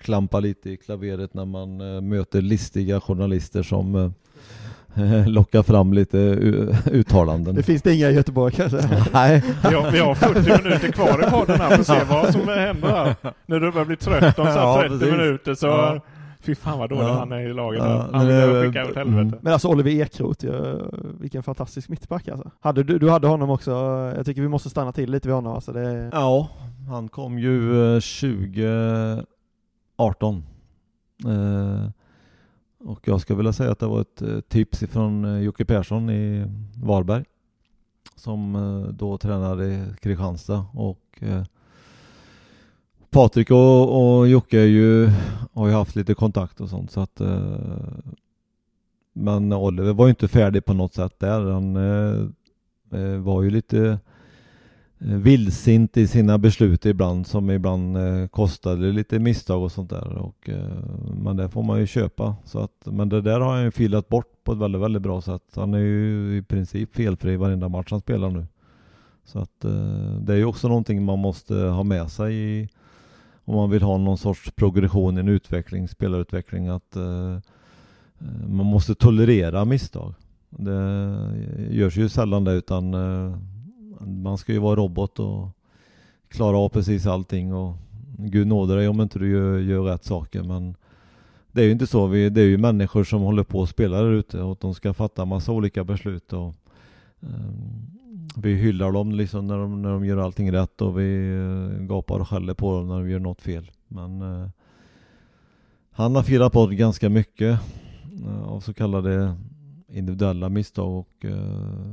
klampa 0.00 0.40
lite 0.40 0.70
i 0.70 0.76
klaveret 0.76 1.34
när 1.34 1.44
man 1.44 1.80
eh, 1.80 2.00
möter 2.00 2.42
listiga 2.42 3.00
journalister 3.00 3.62
som 3.62 3.94
eh, 4.94 5.26
locka 5.28 5.62
fram 5.62 5.92
lite 5.92 6.20
eh, 6.20 6.92
uttalanden. 6.92 7.54
Det 7.54 7.62
finns 7.62 7.82
det 7.82 7.94
inga 7.94 8.10
i 8.10 8.14
Göteborg 8.14 8.54
kanske? 8.54 8.76
Nej. 9.12 9.42
Vi 9.92 9.98
har, 9.98 10.14
40 10.14 10.62
minuter 10.64 10.92
kvar 10.92 11.26
i 11.26 11.30
podden 11.30 11.60
här 11.60 11.70
för 11.70 11.80
att 11.80 11.86
se 11.86 12.04
vad 12.08 12.32
som 12.32 12.48
händer 12.48 12.88
här. 12.88 13.14
När 13.46 13.60
du 13.60 13.72
börjar 13.72 13.86
bli 13.86 13.96
trött 13.96 14.38
om 14.38 14.46
så 14.46 14.58
ja, 14.58 14.78
30 14.80 14.98
precis. 14.98 15.12
minuter 15.12 15.54
så 15.54 15.66
ja. 15.66 16.00
Fy 16.40 16.54
fan 16.54 16.78
vad 16.78 16.90
dålig 16.90 17.04
ja. 17.04 17.18
han 17.18 17.32
är 17.32 17.40
i 17.40 17.52
laget. 17.52 17.82
Ja. 17.82 18.08
Han 18.12 18.26
vill 18.26 18.36
skicka 18.36 18.84
åt 18.84 18.96
helvete. 18.96 19.20
Mm. 19.20 19.34
Men 19.40 19.52
alltså 19.52 19.68
Oliver 19.68 19.90
Ekroth, 19.90 20.46
vilken 21.20 21.42
fantastisk 21.42 21.88
mittback 21.88 22.28
alltså. 22.28 22.50
Hade 22.60 22.82
du, 22.82 22.98
du 22.98 23.10
hade 23.10 23.26
honom 23.26 23.50
också, 23.50 23.70
jag 24.16 24.26
tycker 24.26 24.42
vi 24.42 24.48
måste 24.48 24.70
stanna 24.70 24.92
till 24.92 25.10
lite 25.10 25.28
vid 25.28 25.34
honom 25.34 25.52
alltså. 25.52 25.72
Det... 25.72 26.10
Ja, 26.12 26.48
han 26.88 27.08
kom 27.08 27.38
ju 27.38 28.00
20 28.00 29.24
18. 29.96 30.44
Eh, 31.24 31.90
och 32.78 33.08
jag 33.08 33.20
skulle 33.20 33.36
vilja 33.36 33.52
säga 33.52 33.72
att 33.72 33.78
det 33.78 33.86
var 33.86 34.00
ett 34.00 34.22
eh, 34.22 34.40
tips 34.40 34.78
från 34.78 35.24
eh, 35.24 35.42
Jocke 35.42 35.64
Persson 35.64 36.10
i 36.10 36.44
Varberg 36.84 37.24
som 38.14 38.94
då 38.98 39.18
tränade 39.18 39.66
i 39.66 39.84
Kristianstad 40.00 40.66
och 40.72 41.22
Patrik 43.10 43.50
och, 43.50 44.18
och 44.18 44.28
Jocke 44.28 44.58
ju, 44.58 45.10
har 45.52 45.68
ju 45.68 45.72
haft 45.72 45.96
lite 45.96 46.14
kontakt 46.14 46.60
och 46.60 46.68
sånt 46.68 46.90
så 46.90 47.00
att 47.00 47.20
men 49.12 49.52
Oliver 49.52 49.92
var 49.92 50.06
ju 50.06 50.10
inte 50.10 50.28
färdig 50.28 50.64
på 50.64 50.74
något 50.74 50.94
sätt 50.94 51.18
där. 51.18 51.40
Han 51.40 51.74
var 53.24 53.42
ju 53.42 53.50
lite 53.50 53.98
Eh, 54.98 55.16
vildsint 55.16 55.96
i 55.96 56.06
sina 56.06 56.38
beslut 56.38 56.86
ibland 56.86 57.26
som 57.26 57.50
ibland 57.50 57.96
eh, 57.96 58.26
kostade 58.26 58.92
lite 58.92 59.18
misstag 59.18 59.62
och 59.62 59.72
sånt 59.72 59.90
där. 59.90 60.16
Och, 60.18 60.48
eh, 60.48 60.68
men 61.22 61.36
det 61.36 61.48
får 61.48 61.62
man 61.62 61.80
ju 61.80 61.86
köpa. 61.86 62.36
Så 62.44 62.58
att, 62.58 62.82
men 62.84 63.08
det 63.08 63.20
där 63.20 63.40
har 63.40 63.54
han 63.54 63.64
ju 63.64 63.70
filat 63.70 64.08
bort 64.08 64.44
på 64.44 64.52
ett 64.52 64.58
väldigt, 64.58 64.82
väldigt 64.82 65.02
bra 65.02 65.20
sätt. 65.20 65.42
Han 65.54 65.74
är 65.74 65.78
ju 65.78 66.36
i 66.36 66.42
princip 66.42 66.94
felfri 66.94 67.36
varenda 67.36 67.68
match 67.68 67.90
han 67.90 68.00
spelar 68.00 68.30
nu. 68.30 68.46
Så 69.24 69.38
att 69.38 69.60
det 70.20 70.32
är 70.32 70.36
ju 70.36 70.44
också 70.44 70.68
någonting 70.68 71.04
man 71.04 71.18
måste 71.18 71.54
ha 71.54 71.82
med 71.82 72.10
sig 72.10 72.34
i, 72.34 72.68
om 73.44 73.54
man 73.54 73.70
vill 73.70 73.82
ha 73.82 73.98
någon 73.98 74.18
sorts 74.18 74.50
progression 74.50 75.16
i 75.16 75.20
en 75.20 75.28
utveckling, 75.28 75.88
spelarutveckling, 75.88 76.68
att 76.68 76.96
man 78.48 78.66
måste 78.66 78.94
tolerera 78.94 79.64
misstag. 79.64 80.14
Det 80.50 81.30
görs 81.70 81.96
ju 81.96 82.08
sällan 82.08 82.44
det 82.44 82.52
utan 82.52 82.94
man 84.00 84.38
ska 84.38 84.52
ju 84.52 84.58
vara 84.58 84.76
robot 84.76 85.18
och 85.18 85.48
klara 86.28 86.56
av 86.56 86.68
precis 86.68 87.06
allting 87.06 87.54
och 87.54 87.76
Gud 88.18 88.46
nåde 88.46 88.76
dig 88.76 88.88
om 88.88 89.00
inte 89.00 89.18
du 89.18 89.30
gör, 89.30 89.58
gör 89.58 89.82
rätt 89.82 90.04
saker 90.04 90.42
men 90.42 90.76
det 91.52 91.62
är 91.62 91.64
ju 91.64 91.72
inte 91.72 91.86
så. 91.86 92.06
Vi, 92.06 92.30
det 92.30 92.40
är 92.40 92.46
ju 92.46 92.58
människor 92.58 93.04
som 93.04 93.22
håller 93.22 93.42
på 93.42 93.58
och 93.58 93.68
spelar 93.68 94.04
där 94.04 94.12
ute 94.12 94.42
och 94.42 94.58
de 94.60 94.74
ska 94.74 94.94
fatta 94.94 95.24
massa 95.24 95.52
olika 95.52 95.84
beslut 95.84 96.32
och 96.32 96.54
eh, 97.20 97.52
vi 98.36 98.54
hyllar 98.54 98.92
dem 98.92 99.12
liksom 99.12 99.46
när 99.46 99.58
de, 99.58 99.82
när 99.82 99.90
de 99.90 100.04
gör 100.04 100.16
allting 100.16 100.52
rätt 100.52 100.82
och 100.82 100.98
vi 100.98 101.34
eh, 101.34 101.86
gapar 101.86 102.20
och 102.20 102.28
skäller 102.28 102.54
på 102.54 102.78
dem 102.78 102.88
när 102.88 102.98
de 102.98 103.10
gör 103.10 103.18
något 103.18 103.42
fel. 103.42 103.70
Men 103.88 104.22
eh, 104.22 104.48
han 105.90 106.16
har 106.16 106.22
firat 106.22 106.52
på 106.52 106.66
ganska 106.66 107.08
mycket 107.08 107.60
eh, 108.24 108.42
av 108.42 108.60
så 108.60 108.74
kallade 108.74 109.36
individuella 109.88 110.48
misstag 110.48 110.98
och 110.98 111.24
eh, 111.24 111.92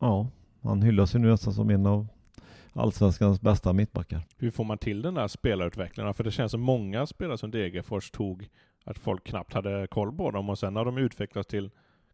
ja, 0.00 0.26
han 0.62 0.82
hyllas 0.82 1.14
ju 1.14 1.18
nu 1.18 1.30
nästan 1.30 1.52
som 1.52 1.70
en 1.70 1.86
av 1.86 2.06
Allsvenskans 2.72 3.40
bästa 3.40 3.72
mittbackar. 3.72 4.20
Hur 4.36 4.50
får 4.50 4.64
man 4.64 4.78
till 4.78 5.02
den 5.02 5.14
där 5.14 5.28
spelarutvecklingen? 5.28 6.14
För 6.14 6.24
det 6.24 6.30
känns 6.30 6.52
som 6.52 6.60
många 6.60 7.06
spelare 7.06 7.38
som 7.38 7.50
Degerfors 7.50 8.10
tog 8.10 8.48
att 8.84 8.98
folk 8.98 9.24
knappt 9.24 9.54
hade 9.54 9.86
koll 9.86 10.12
på 10.12 10.30
dem 10.30 10.50
och 10.50 10.58
sen 10.58 10.76
har 10.76 10.84
de 10.84 10.98
utvecklats 10.98 11.48
till 11.48 11.70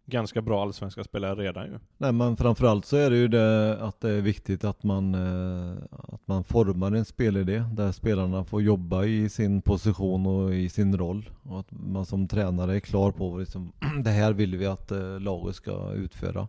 ganska 0.07 0.43
bra 0.43 0.63
allsvenska 0.63 1.05
spelare 1.05 1.35
redan 1.35 1.67
ju. 1.67 1.79
Nej 1.99 2.13
men 2.13 2.37
framförallt 2.37 2.85
så 2.85 2.97
är 2.97 3.11
det 3.11 3.17
ju 3.17 3.29
det 3.29 3.79
att 3.81 4.01
det 4.01 4.11
är 4.11 4.21
viktigt 4.21 4.65
att 4.65 4.83
man, 4.83 5.15
eh, 5.15 5.77
att 5.91 6.21
man 6.25 6.45
formar 6.45 6.93
en 6.93 7.05
spelidé 7.05 7.65
där 7.73 7.93
spelarna 7.93 8.45
får 8.45 8.63
jobba 8.63 9.05
i 9.05 9.29
sin 9.29 9.63
position 9.63 10.27
och 10.27 10.55
i 10.55 10.69
sin 10.69 10.99
roll. 10.99 11.31
Och 11.43 11.61
att 11.61 11.71
man 11.71 12.07
som 12.07 12.29
tränare 12.29 12.77
är 12.77 12.81
klar 12.81 13.13
på 13.13 13.39
liksom, 13.39 13.73
det 14.05 14.11
här 14.11 14.33
vill 14.33 14.57
vi 14.57 14.67
att 14.67 14.91
eh, 14.91 15.21
laget 15.21 15.57
ska 15.57 15.93
utföra. 15.93 16.49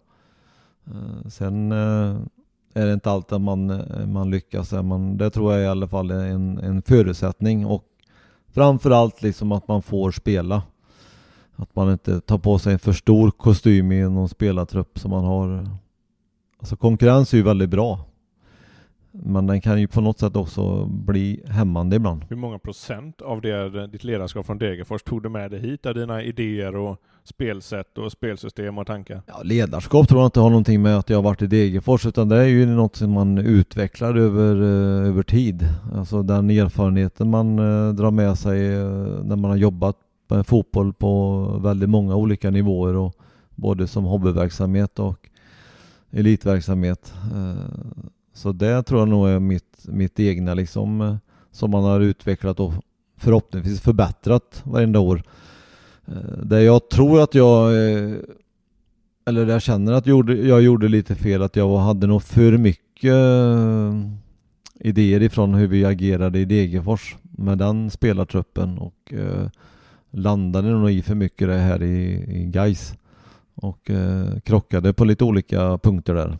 Eh, 0.89 1.29
sen 1.29 1.71
eh, 1.71 2.17
är 2.73 2.85
det 2.85 2.93
inte 2.93 3.11
alltid 3.11 3.41
man, 3.41 3.69
eh, 3.69 4.07
man 4.07 4.29
lyckas, 4.29 4.71
men 4.71 5.17
det 5.17 5.29
tror 5.29 5.53
jag 5.53 5.63
i 5.63 5.67
alla 5.67 5.87
fall 5.87 6.11
är 6.11 6.25
en, 6.25 6.57
en 6.57 6.81
förutsättning 6.81 7.65
och 7.65 7.83
framförallt 8.53 9.21
liksom 9.21 9.51
att 9.51 9.67
man 9.67 9.81
får 9.81 10.11
spela. 10.11 10.63
Att 11.55 11.75
man 11.75 11.91
inte 11.91 12.21
tar 12.21 12.37
på 12.37 12.59
sig 12.59 12.73
en 12.73 12.79
för 12.79 12.93
stor 12.93 13.31
kostym 13.31 13.91
i 13.91 14.01
någon 14.01 14.29
spelartrupp 14.29 14.99
som 14.99 15.11
man 15.11 15.23
har. 15.23 15.69
Alltså 16.59 16.75
konkurrens 16.75 17.33
är 17.33 17.37
ju 17.37 17.43
väldigt 17.43 17.69
bra. 17.69 17.99
Men 19.11 19.47
den 19.47 19.61
kan 19.61 19.81
ju 19.81 19.87
på 19.87 20.01
något 20.01 20.19
sätt 20.19 20.35
också 20.35 20.85
bli 20.85 21.43
hämmande 21.47 21.95
ibland. 21.95 22.25
Hur 22.29 22.35
många 22.35 22.59
procent 22.59 23.21
av 23.21 23.41
det, 23.41 23.87
ditt 23.87 24.03
ledarskap 24.03 24.45
från 24.45 24.57
Degerfors 24.57 25.03
tog 25.03 25.23
du 25.23 25.29
med 25.29 25.51
dig 25.51 25.59
hit? 25.59 25.85
Av 25.85 25.93
dina 25.93 26.23
idéer 26.23 26.75
och 26.75 27.01
spelsätt 27.29 27.97
och 27.97 28.11
spelsystem 28.11 28.77
och 28.77 28.87
tankar? 28.87 29.21
Ja, 29.25 29.41
ledarskap 29.43 30.07
tror 30.07 30.21
jag 30.21 30.27
inte 30.27 30.39
har 30.39 30.49
någonting 30.49 30.81
med 30.81 30.97
att 30.97 31.09
jag 31.09 31.17
har 31.17 31.23
varit 31.23 31.41
i 31.41 31.47
Degerfors 31.47 32.05
utan 32.05 32.29
det 32.29 32.35
är 32.35 32.45
ju 32.45 32.65
något 32.65 32.95
som 32.95 33.11
man 33.11 33.37
utvecklar 33.37 34.15
över, 34.15 34.55
eh, 34.55 35.07
över 35.07 35.23
tid. 35.23 35.67
Alltså 35.95 36.23
den 36.23 36.49
erfarenheten 36.49 37.29
man 37.29 37.59
eh, 37.59 37.93
drar 37.93 38.11
med 38.11 38.37
sig 38.37 38.73
eh, 38.73 38.87
när 39.23 39.35
man 39.35 39.51
har 39.51 39.57
jobbat 39.57 39.95
med 40.27 40.47
fotboll 40.47 40.93
på 40.93 41.43
väldigt 41.63 41.89
många 41.89 42.15
olika 42.15 42.49
nivåer 42.49 42.95
och 42.95 43.15
både 43.55 43.87
som 43.87 44.03
hobbyverksamhet 44.03 44.99
och 44.99 45.29
elitverksamhet. 46.11 47.13
Så 48.33 48.51
det 48.51 48.83
tror 48.83 49.01
jag 49.01 49.07
nog 49.07 49.27
är 49.29 49.39
mitt, 49.39 49.85
mitt 49.87 50.19
egna 50.19 50.53
liksom 50.53 51.19
som 51.51 51.71
man 51.71 51.83
har 51.83 51.99
utvecklat 51.99 52.59
och 52.59 52.73
förhoppningsvis 53.17 53.81
förbättrat 53.81 54.61
varenda 54.63 54.99
år. 54.99 55.23
Eh, 56.09 56.37
där 56.43 56.57
Det 56.57 56.63
jag 56.63 56.89
tror 56.89 57.21
att 57.21 57.35
jag 57.35 57.69
eh, 57.69 58.15
eller 59.25 59.45
det 59.45 59.51
jag 59.51 59.61
känner 59.61 59.93
att 59.93 60.05
jag 60.05 60.11
gjorde, 60.11 60.35
jag 60.35 60.61
gjorde 60.61 60.87
lite 60.87 61.15
fel, 61.15 61.41
att 61.41 61.55
jag 61.55 61.77
hade 61.77 62.07
nog 62.07 62.23
för 62.23 62.57
mycket 62.57 63.13
eh, 63.13 63.93
idéer 64.79 65.21
ifrån 65.21 65.53
hur 65.53 65.67
vi 65.67 65.85
agerade 65.85 66.39
i 66.39 66.45
Degerfors 66.45 67.15
med 67.21 67.57
den 67.57 67.89
spelartruppen 67.89 68.77
och 68.77 69.13
landade 70.11 70.69
nog 70.69 70.91
i 70.91 71.01
för 71.01 71.15
mycket 71.15 71.47
det 71.47 71.57
här 71.57 71.83
i, 71.83 72.25
i 72.41 72.45
Gais 72.45 72.93
och 73.55 73.91
krockade 74.43 74.93
på 74.93 75.05
lite 75.05 75.23
olika 75.23 75.77
punkter 75.77 76.13
där. 76.13 76.37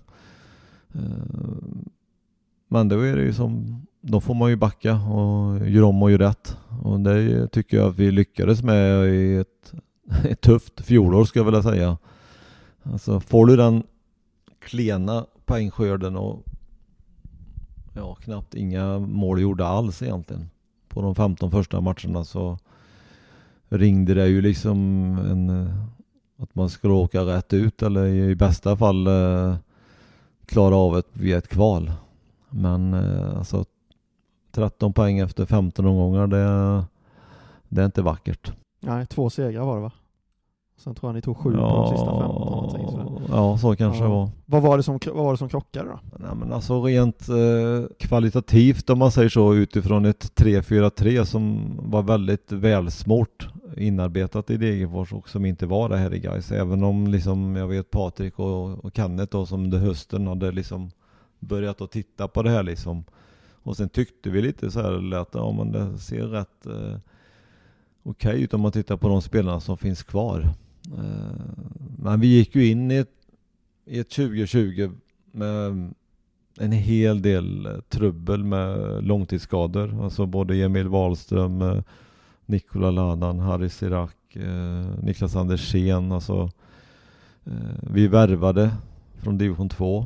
Men 2.71 2.89
då 2.89 2.99
är 2.99 3.15
det 3.15 3.23
ju 3.23 3.33
som, 3.33 3.81
då 4.01 4.21
får 4.21 4.33
man 4.33 4.49
ju 4.49 4.55
backa 4.55 4.95
och 4.95 5.69
göra 5.69 5.85
om 5.85 6.03
och 6.03 6.11
göra 6.11 6.29
rätt. 6.29 6.57
Och 6.83 6.99
det 6.99 7.47
tycker 7.47 7.77
jag 7.77 7.89
att 7.89 7.99
vi 7.99 8.11
lyckades 8.11 8.63
med 8.63 9.07
i 9.07 9.35
ett, 9.35 9.73
ett 10.29 10.41
tufft 10.41 10.81
fjolår 10.81 11.25
ska 11.25 11.39
jag 11.39 11.45
vilja 11.45 11.63
säga. 11.63 11.97
Alltså 12.83 13.19
får 13.19 13.45
du 13.45 13.55
den 13.55 13.83
klena 14.59 15.25
poängskörden 15.45 16.15
och 16.15 16.43
ja, 17.93 18.15
knappt 18.15 18.55
inga 18.55 18.99
mål 18.99 19.41
gjorda 19.41 19.65
alls 19.65 20.01
egentligen 20.01 20.49
på 20.87 21.01
de 21.01 21.15
15 21.15 21.51
första 21.51 21.81
matcherna 21.81 22.23
så 22.25 22.57
ringde 23.69 24.13
det 24.13 24.27
ju 24.27 24.41
liksom 24.41 24.77
en, 25.29 25.69
att 26.37 26.55
man 26.55 26.69
skulle 26.69 26.93
åka 26.93 27.21
rätt 27.21 27.53
ut 27.53 27.81
eller 27.81 28.05
i 28.05 28.35
bästa 28.35 28.77
fall 28.77 29.07
eh, 29.07 29.55
klara 30.45 30.75
av 30.75 30.97
ett 30.97 31.07
via 31.13 31.37
ett 31.37 31.47
kval. 31.47 31.91
Men 32.49 32.93
eh, 32.93 33.37
alltså 33.37 33.65
13 34.51 34.93
poäng 34.93 35.19
efter 35.19 35.45
15 35.45 35.85
omgångar 35.85 36.27
det, 36.27 36.83
det 37.69 37.81
är 37.81 37.85
inte 37.85 38.01
vackert. 38.01 38.51
nej, 38.79 39.05
två 39.05 39.29
segrar 39.29 39.65
var 39.65 39.75
det 39.75 39.81
va? 39.81 39.91
Sen 40.77 40.95
tror 40.95 41.09
jag 41.09 41.15
ni 41.15 41.21
tog 41.21 41.37
sju 41.37 41.51
på 41.51 41.57
de 41.59 41.89
sista 41.89 42.05
fem. 42.05 42.17
någonting 42.19 42.87
sådär. 42.87 43.21
ja, 43.29 43.57
så 43.57 43.75
kanske 43.75 44.03
Ja. 44.03 44.07
det 44.07 44.13
var. 44.15 44.29
Vad 44.45 44.61
var 44.61 44.77
det 44.77 44.83
som, 44.83 44.99
vad 45.13 45.23
var 45.25 45.31
det 45.31 45.37
som 45.37 45.49
krockade 45.49 45.89
då? 45.89 45.99
Nej, 46.19 46.35
men 46.35 46.53
alltså 46.53 46.83
rent 46.83 47.29
eh, 47.29 47.35
kvalitativt 47.99 48.89
om 48.89 48.99
man 48.99 49.11
säger 49.11 49.29
så 49.29 49.53
utifrån 49.53 50.05
ett 50.05 50.31
3-4-3 50.41 51.23
som 51.25 51.61
var 51.83 52.01
väldigt 52.03 52.51
välsmort 52.51 53.47
inarbetat 53.77 54.49
i 54.49 54.57
Degerfors 54.57 55.13
och 55.13 55.29
som 55.29 55.45
inte 55.45 55.65
var 55.65 55.89
det 55.89 55.97
här 55.97 56.13
i 56.13 56.19
Gais. 56.19 56.51
Även 56.51 56.83
om 56.83 57.07
liksom 57.07 57.55
jag 57.55 57.67
vet 57.67 57.91
Patrik 57.91 58.39
och, 58.39 58.85
och 58.85 58.91
Kenneth 58.95 59.31
då 59.31 59.45
som 59.45 59.63
under 59.63 59.77
hösten 59.77 60.27
hade 60.27 60.51
liksom 60.51 60.91
börjat 61.39 61.81
att 61.81 61.91
titta 61.91 62.27
på 62.27 62.43
det 62.43 62.49
här 62.49 62.63
liksom. 62.63 63.03
Och 63.63 63.77
sen 63.77 63.89
tyckte 63.89 64.29
vi 64.29 64.41
lite 64.41 64.71
så 64.71 64.81
här 64.81 65.15
att 65.15 65.29
ja 65.33 65.51
men 65.51 65.71
det 65.71 65.97
ser 65.97 66.27
rätt 66.27 66.65
eh, 66.65 66.97
okej 68.03 68.43
ut 68.43 68.53
om 68.53 68.61
man 68.61 68.71
tittar 68.71 68.97
på 68.97 69.07
de 69.07 69.21
spelarna 69.21 69.59
som 69.59 69.77
finns 69.77 70.03
kvar. 70.03 70.49
Eh, 70.97 71.41
men 71.97 72.19
vi 72.19 72.27
gick 72.27 72.55
ju 72.55 72.67
in 72.67 72.91
i 72.91 72.95
ett, 72.95 73.13
i 73.85 73.99
ett 73.99 74.09
2020 74.09 74.91
med 75.31 75.93
en 76.59 76.71
hel 76.71 77.21
del 77.21 77.65
eh, 77.65 77.79
trubbel 77.89 78.43
med 78.43 79.03
långtidsskador. 79.03 80.03
Alltså 80.03 80.25
både 80.25 80.55
Emil 80.55 80.87
Wahlström, 80.87 81.61
eh, 81.61 81.81
Nikola 82.45 82.91
Ladan, 82.91 83.39
Harry 83.39 83.69
Sirak, 83.69 84.35
eh, 84.35 84.85
Niklas 85.01 85.35
Andersén. 85.35 86.11
Alltså, 86.11 86.51
eh, 87.45 87.91
vi 87.93 88.07
värvade 88.07 88.71
från 89.17 89.37
division 89.37 89.69
2. 89.69 90.05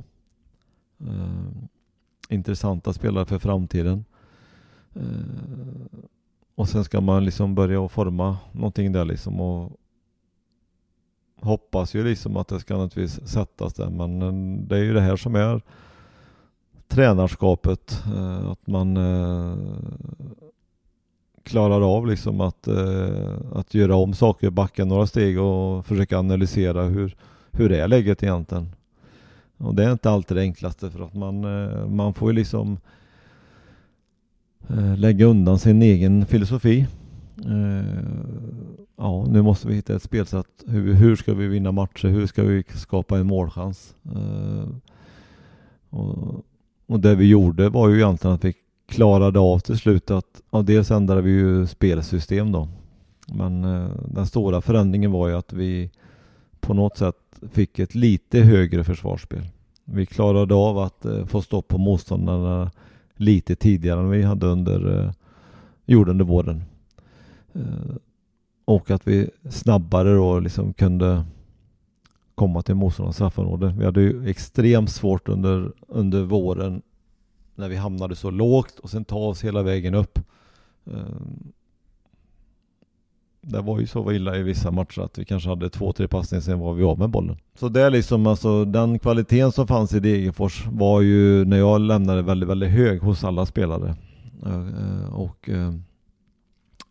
Eh, 1.08 1.63
intressanta 2.30 2.94
spelare 2.94 3.26
för 3.26 3.39
framtiden. 3.39 4.06
Eh, 4.94 5.02
och 6.56 6.70
sen 6.70 6.84
ska 6.84 7.02
man 7.02 7.26
liksom 7.26 7.56
börja 7.56 7.88
forma 7.88 8.38
någonting 8.52 8.92
där 8.92 9.06
liksom 9.06 9.42
och 9.42 9.72
hoppas 11.36 11.96
ju 11.96 12.04
liksom 12.04 12.38
att 12.38 12.48
det 12.48 12.60
ska 12.60 12.78
naturligtvis 12.78 13.28
sättas 13.30 13.74
där 13.74 13.89
men 13.89 14.22
eh, 14.22 14.68
det 14.68 14.78
är 14.78 14.84
ju 14.84 14.94
det 14.94 15.02
här 15.02 15.16
som 15.16 15.36
är 15.36 15.62
tränarskapet. 16.88 18.04
Eh, 18.16 18.50
att 18.50 18.68
man 18.68 18.98
eh, 18.98 19.58
klarar 21.44 21.96
av 21.96 22.08
liksom 22.08 22.42
att, 22.42 22.68
eh, 22.68 23.36
att 23.54 23.74
göra 23.74 23.96
om 23.96 24.13
saker, 24.13 24.50
backa 24.50 24.86
några 24.86 25.08
steg 25.08 25.39
och 25.39 25.86
försöka 25.86 26.20
analysera 26.20 26.84
hur, 26.84 27.16
hur 27.52 27.72
är 27.72 27.88
läget 27.88 28.24
egentligen. 28.24 28.70
Och 29.63 29.76
det 29.76 29.84
är 29.84 29.91
inte 29.91 30.10
alltid 30.10 30.38
det 30.38 30.41
enklaste 30.41 30.91
för 30.91 31.04
att 31.06 31.13
man, 31.13 31.43
eh, 31.43 31.88
man 31.88 32.13
får 32.13 32.32
ju 32.32 32.36
liksom 32.36 32.78
eh, 34.69 34.97
lägga 34.97 35.26
undan 35.26 35.60
sin 35.60 35.82
egen 35.82 36.26
filosofi. 36.26 36.88
Eh, 37.45 38.04
ja, 38.97 39.26
nu 39.30 39.41
måste 39.41 39.67
vi 39.67 39.76
hitta 39.76 39.95
ett 39.95 40.04
spelsätt. 40.04 40.63
Hur, 40.67 40.93
hur 40.93 41.15
ska 41.15 41.34
vi 41.34 41.47
vinna 41.47 41.71
matcher? 41.71 42.08
Hur 42.08 42.28
ska 42.28 42.43
vi 42.43 42.63
skapa 42.63 43.17
en 43.17 43.28
målchans? 43.28 43.95
Och 45.89 46.45
och 46.93 46.99
det 46.99 47.15
vi 47.15 47.26
gjorde 47.26 47.69
var 47.69 47.89
ju 47.89 47.95
egentligen 47.95 48.36
att 48.36 48.45
vi 48.45 48.54
klarade 48.88 49.39
av 49.39 49.60
till 49.60 49.78
slut 49.78 50.12
att, 50.12 50.41
ja, 50.52 50.62
dels 50.62 50.91
ändrade 50.91 51.21
vi 51.21 51.32
ju 51.32 51.67
spelsystem 51.67 52.52
då. 52.52 52.67
Men 53.28 53.63
eh, 53.63 53.89
den 54.06 54.28
stora 54.28 54.62
förändringen 54.62 55.12
var 55.12 55.28
ju 55.28 55.36
att 55.36 55.54
vi 55.54 55.91
på 56.60 56.73
något 56.73 56.97
sätt 56.97 57.15
fick 57.52 57.80
ett 57.80 57.95
lite 57.95 58.39
högre 58.39 58.84
försvarsspel. 58.84 59.43
Vi 59.86 60.06
klarade 60.06 60.56
av 60.56 60.78
att 60.78 61.06
eh, 61.06 61.26
få 61.26 61.41
stopp 61.41 61.67
på 61.67 61.78
motståndarna 61.78 62.72
lite 63.15 63.56
tidigare 63.56 64.00
än 64.00 64.10
vi 64.10 64.24
hade 64.24 64.46
under, 64.46 65.00
eh, 65.00 65.12
gjorde 65.86 66.12
under 66.12 66.26
våren. 66.26 66.63
Eh, 67.54 67.96
och 68.65 68.91
att 68.91 69.08
vi 69.08 69.30
snabbare 69.50 70.13
då 70.13 70.39
liksom 70.39 70.74
kunde 70.74 71.26
komma 72.36 72.62
till 72.62 72.76
motståndarnas 72.76 73.15
straffområde. 73.15 73.76
Vi 73.78 73.86
hade 73.86 74.02
ju 74.02 74.30
extremt 74.30 74.91
svårt 74.91 75.30
under, 75.30 75.72
under 75.88 76.24
våren 76.24 76.82
när 77.56 77.69
vi 77.69 77.76
hamnade 77.76 78.15
så 78.15 78.30
lågt 78.30 78.80
och 78.80 78.89
sen 78.89 79.06
ta 79.06 79.17
oss 79.17 79.43
hela 79.43 79.63
vägen 79.63 79.96
upp. 79.96 80.19
Det 83.46 83.62
var 83.62 83.80
ju 83.80 83.88
så 83.88 84.12
illa 84.12 84.38
i 84.38 84.44
vissa 84.44 84.72
matcher 84.72 85.02
att 85.02 85.18
vi 85.18 85.26
kanske 85.26 85.50
hade 85.50 85.70
två, 85.70 85.94
tre 85.94 86.08
passningar 86.08 86.42
sen 86.42 86.60
var 86.60 86.74
vi 86.74 86.84
av 86.84 87.00
med 87.00 87.10
bollen. 87.10 87.38
Så 87.56 87.70
det 87.70 87.82
är 87.82 87.90
liksom 87.90 88.28
alltså 88.28 88.66
den 88.66 89.00
kvaliteten 89.00 89.52
som 89.52 89.68
fanns 89.68 89.94
i 89.94 90.00
Degerfors 90.00 90.66
var 90.72 91.02
ju 91.02 91.46
när 91.46 91.58
jag 91.58 91.82
lämnade 91.82 92.22
väldigt, 92.22 92.50
väldigt 92.50 92.70
hög 92.70 93.02
hos 93.02 93.24
alla 93.24 93.46
spelare. 93.46 93.96
Eh, 94.46 95.14
och 95.14 95.50
eh, 95.50 95.74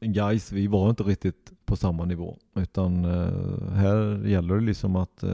guys, 0.00 0.52
vi 0.52 0.66
var 0.66 0.90
inte 0.90 1.02
riktigt 1.02 1.52
på 1.64 1.76
samma 1.76 2.04
nivå. 2.04 2.36
Utan 2.56 3.04
eh, 3.04 3.72
här 3.74 4.26
gäller 4.26 4.54
det 4.54 4.60
liksom 4.60 4.96
att 4.96 5.24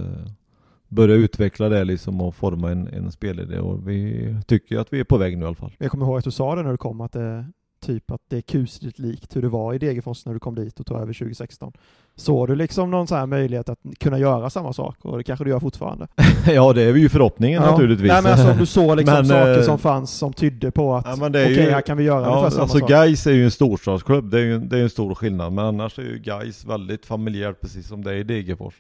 börja 0.89 1.15
utveckla 1.15 1.69
det 1.69 1.85
liksom 1.85 2.21
och 2.21 2.35
forma 2.35 2.71
en, 2.71 2.89
en 2.89 3.13
spelidé 3.13 3.59
och 3.59 3.89
vi 3.89 4.35
tycker 4.47 4.79
att 4.79 4.93
vi 4.93 5.01
är 5.01 5.05
på 5.05 5.17
väg 5.19 5.39
nu 5.39 5.45
i 5.45 5.47
alla 5.47 5.55
fall. 5.55 5.73
Jag 5.79 5.91
kommer 5.91 6.07
ihåg 6.07 6.19
att 6.19 6.25
du 6.25 6.31
sa 6.31 6.55
det 6.55 6.63
när 6.63 6.71
du 6.71 6.77
kom 6.77 7.01
att 7.01 7.13
det 7.13 7.47
typ 7.89 8.11
att 8.11 8.21
det 8.29 8.37
är 8.37 8.41
kusligt 8.41 8.99
likt 8.99 9.37
hur 9.37 9.43
det 9.43 9.49
var 9.49 9.75
i 9.75 9.79
Degerfors 9.79 10.27
när 10.27 10.35
du 10.35 10.41
kom 10.41 10.55
dit 10.55 10.81
och 10.81 10.87
tog 10.87 10.97
över 10.97 11.13
2016. 11.13 11.73
Såg 12.17 12.49
du 12.49 12.57
liksom 12.57 12.91
någon 12.91 13.07
så 13.07 13.15
här 13.15 13.27
möjlighet 13.27 13.69
att 13.69 13.79
kunna 13.99 14.19
göra 14.19 14.51
samma 14.51 14.73
sak? 14.73 14.97
Och 15.03 15.17
det 15.17 15.25
kanske 15.25 15.45
du 15.45 15.51
gör 15.51 15.61
fortfarande? 15.61 16.09
ja, 16.47 16.73
det 16.73 16.83
är 16.83 16.95
ju 16.95 17.09
förhoppningen 17.09 17.63
ja. 17.63 17.71
naturligtvis. 17.71 18.13
Nej 18.13 18.23
men 18.23 18.33
alltså 18.33 18.55
du 18.59 18.67
såg 18.67 18.97
liksom 18.97 19.15
men, 19.15 19.27
saker 19.27 19.63
som 19.63 19.79
fanns 19.79 20.11
som 20.11 20.33
tydde 20.33 20.71
på 20.71 20.95
att 20.95 21.07
ja, 21.07 21.29
okej, 21.29 21.53
okay, 21.53 21.71
här 21.71 21.81
kan 21.81 21.97
vi 21.97 22.05
göra 22.05 22.23
ja, 22.23 22.29
ungefär 22.29 22.51
samma 22.51 22.63
alltså 22.63 22.79
sak. 22.79 22.89
Gais 22.89 23.27
är 23.27 23.33
ju 23.33 23.45
en 23.45 23.51
storstadsklubb, 23.51 24.31
det 24.31 24.39
är 24.39 24.45
ju 24.45 24.59
det 24.59 24.79
är 24.79 24.83
en 24.83 24.91
stor 24.91 25.15
skillnad. 25.15 25.53
Men 25.53 25.65
annars 25.65 25.99
är 25.99 26.03
ju 26.03 26.19
Gais 26.19 26.65
väldigt 26.65 27.07
familjärt 27.07 27.61
precis 27.61 27.89
som 27.89 28.05
det 28.05 28.11
är 28.11 28.17
i 28.17 28.23
Degerfors. 28.23 28.75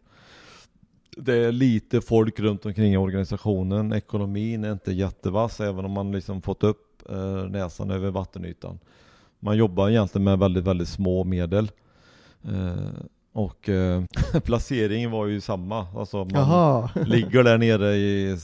Det 1.16 1.34
är 1.34 1.52
lite 1.52 2.00
folk 2.00 2.40
runt 2.40 2.66
omkring 2.66 2.92
i 2.92 2.96
organisationen. 2.96 3.92
Ekonomin 3.92 4.64
är 4.64 4.72
inte 4.72 4.92
jättevass 4.92 5.60
även 5.60 5.84
om 5.84 5.90
man 5.90 6.12
liksom 6.12 6.42
fått 6.42 6.64
upp 6.64 6.88
eh, 7.08 7.50
näsan 7.50 7.90
över 7.90 8.10
vattenytan. 8.10 8.78
Man 9.40 9.56
jobbar 9.56 9.88
egentligen 9.88 10.24
med 10.24 10.38
väldigt, 10.38 10.64
väldigt 10.64 10.88
små 10.88 11.24
medel. 11.24 11.70
Eh, 12.42 13.02
och 13.32 13.68
eh, 13.68 14.04
placeringen 14.44 15.10
var 15.10 15.26
ju 15.26 15.40
samma. 15.40 15.86
Alltså 15.96 16.24
man 16.24 16.88
ligger 17.06 17.44
där 17.44 17.58
nere 17.58 17.96
i, 17.96 18.38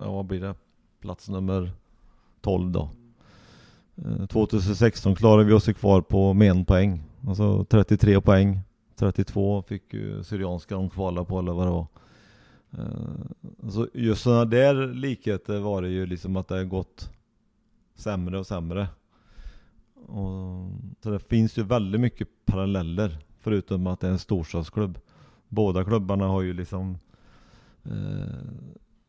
ja 0.00 0.12
vad 0.12 0.24
blir 0.26 0.40
det, 0.40 0.54
plats 1.00 1.28
nummer 1.28 1.70
12 2.40 2.70
då. 2.70 2.88
2016 4.28 5.12
eh, 5.12 5.16
klarade 5.16 5.44
vi 5.44 5.52
oss 5.52 5.66
kvar 5.66 6.00
på 6.00 6.34
med 6.34 6.50
en 6.50 6.64
poäng. 6.64 7.02
Alltså 7.28 7.64
33 7.64 8.20
poäng. 8.20 8.60
32 8.96 9.62
fick 9.62 9.94
ju 9.94 10.24
Syrianska 10.24 10.74
de 10.74 10.90
kvala 10.90 11.24
på 11.24 11.38
eller 11.38 11.52
vad 11.52 11.66
det 11.66 11.70
var. 11.70 11.86
Så 13.70 13.88
just 13.94 14.22
sådana 14.22 14.44
där 14.44 14.94
likheter 14.94 15.58
var 15.58 15.82
det 15.82 15.88
ju 15.88 16.06
liksom 16.06 16.36
att 16.36 16.48
det 16.48 16.54
har 16.54 16.64
gått 16.64 17.10
sämre 17.96 18.38
och 18.38 18.46
sämre. 18.46 18.88
Och, 19.94 20.70
så 21.02 21.10
det 21.10 21.18
finns 21.18 21.58
ju 21.58 21.62
väldigt 21.62 22.00
mycket 22.00 22.28
paralleller 22.44 23.18
förutom 23.40 23.86
att 23.86 24.00
det 24.00 24.06
är 24.06 24.10
en 24.10 24.18
storstadsklubb. 24.18 24.98
Båda 25.48 25.84
klubbarna 25.84 26.26
har 26.26 26.42
ju 26.42 26.52
liksom 26.52 26.98
eh, 27.84 28.48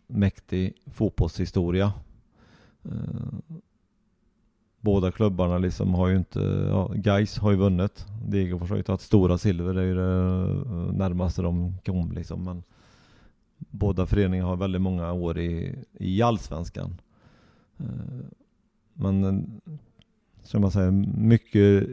mäktig 0.08 0.74
fotbollshistoria. 0.94 1.94
Eh, 2.84 3.58
båda 4.82 5.12
klubbarna 5.12 5.58
liksom 5.58 5.94
har 5.94 6.08
ju 6.08 6.18
inte, 6.18 6.40
ja, 6.70 6.92
Gais 6.96 7.38
har 7.38 7.52
ju 7.52 7.58
vunnit. 7.58 8.06
Degerfors 8.26 8.70
har 8.70 8.78
ju 8.78 8.84
tagit 8.84 9.02
stora 9.02 9.38
silver, 9.38 9.74
det 9.74 9.82
är 9.82 9.86
ju 9.86 9.96
det 9.96 10.44
eh, 10.70 10.94
närmaste 10.94 11.42
de 11.42 11.78
kom 11.86 12.12
liksom. 12.12 12.44
Men 12.44 12.64
båda 13.58 14.06
föreningarna 14.06 14.50
har 14.50 14.56
väldigt 14.56 14.82
många 14.82 15.12
år 15.12 15.40
i, 15.40 15.76
i 15.94 16.22
allsvenskan. 16.22 17.02
Eh, 17.78 18.26
men 18.98 19.24
eh, 19.24 19.32
som 20.44 20.64
jag 20.64 20.72
säger, 20.72 20.92
mycket 21.18 21.88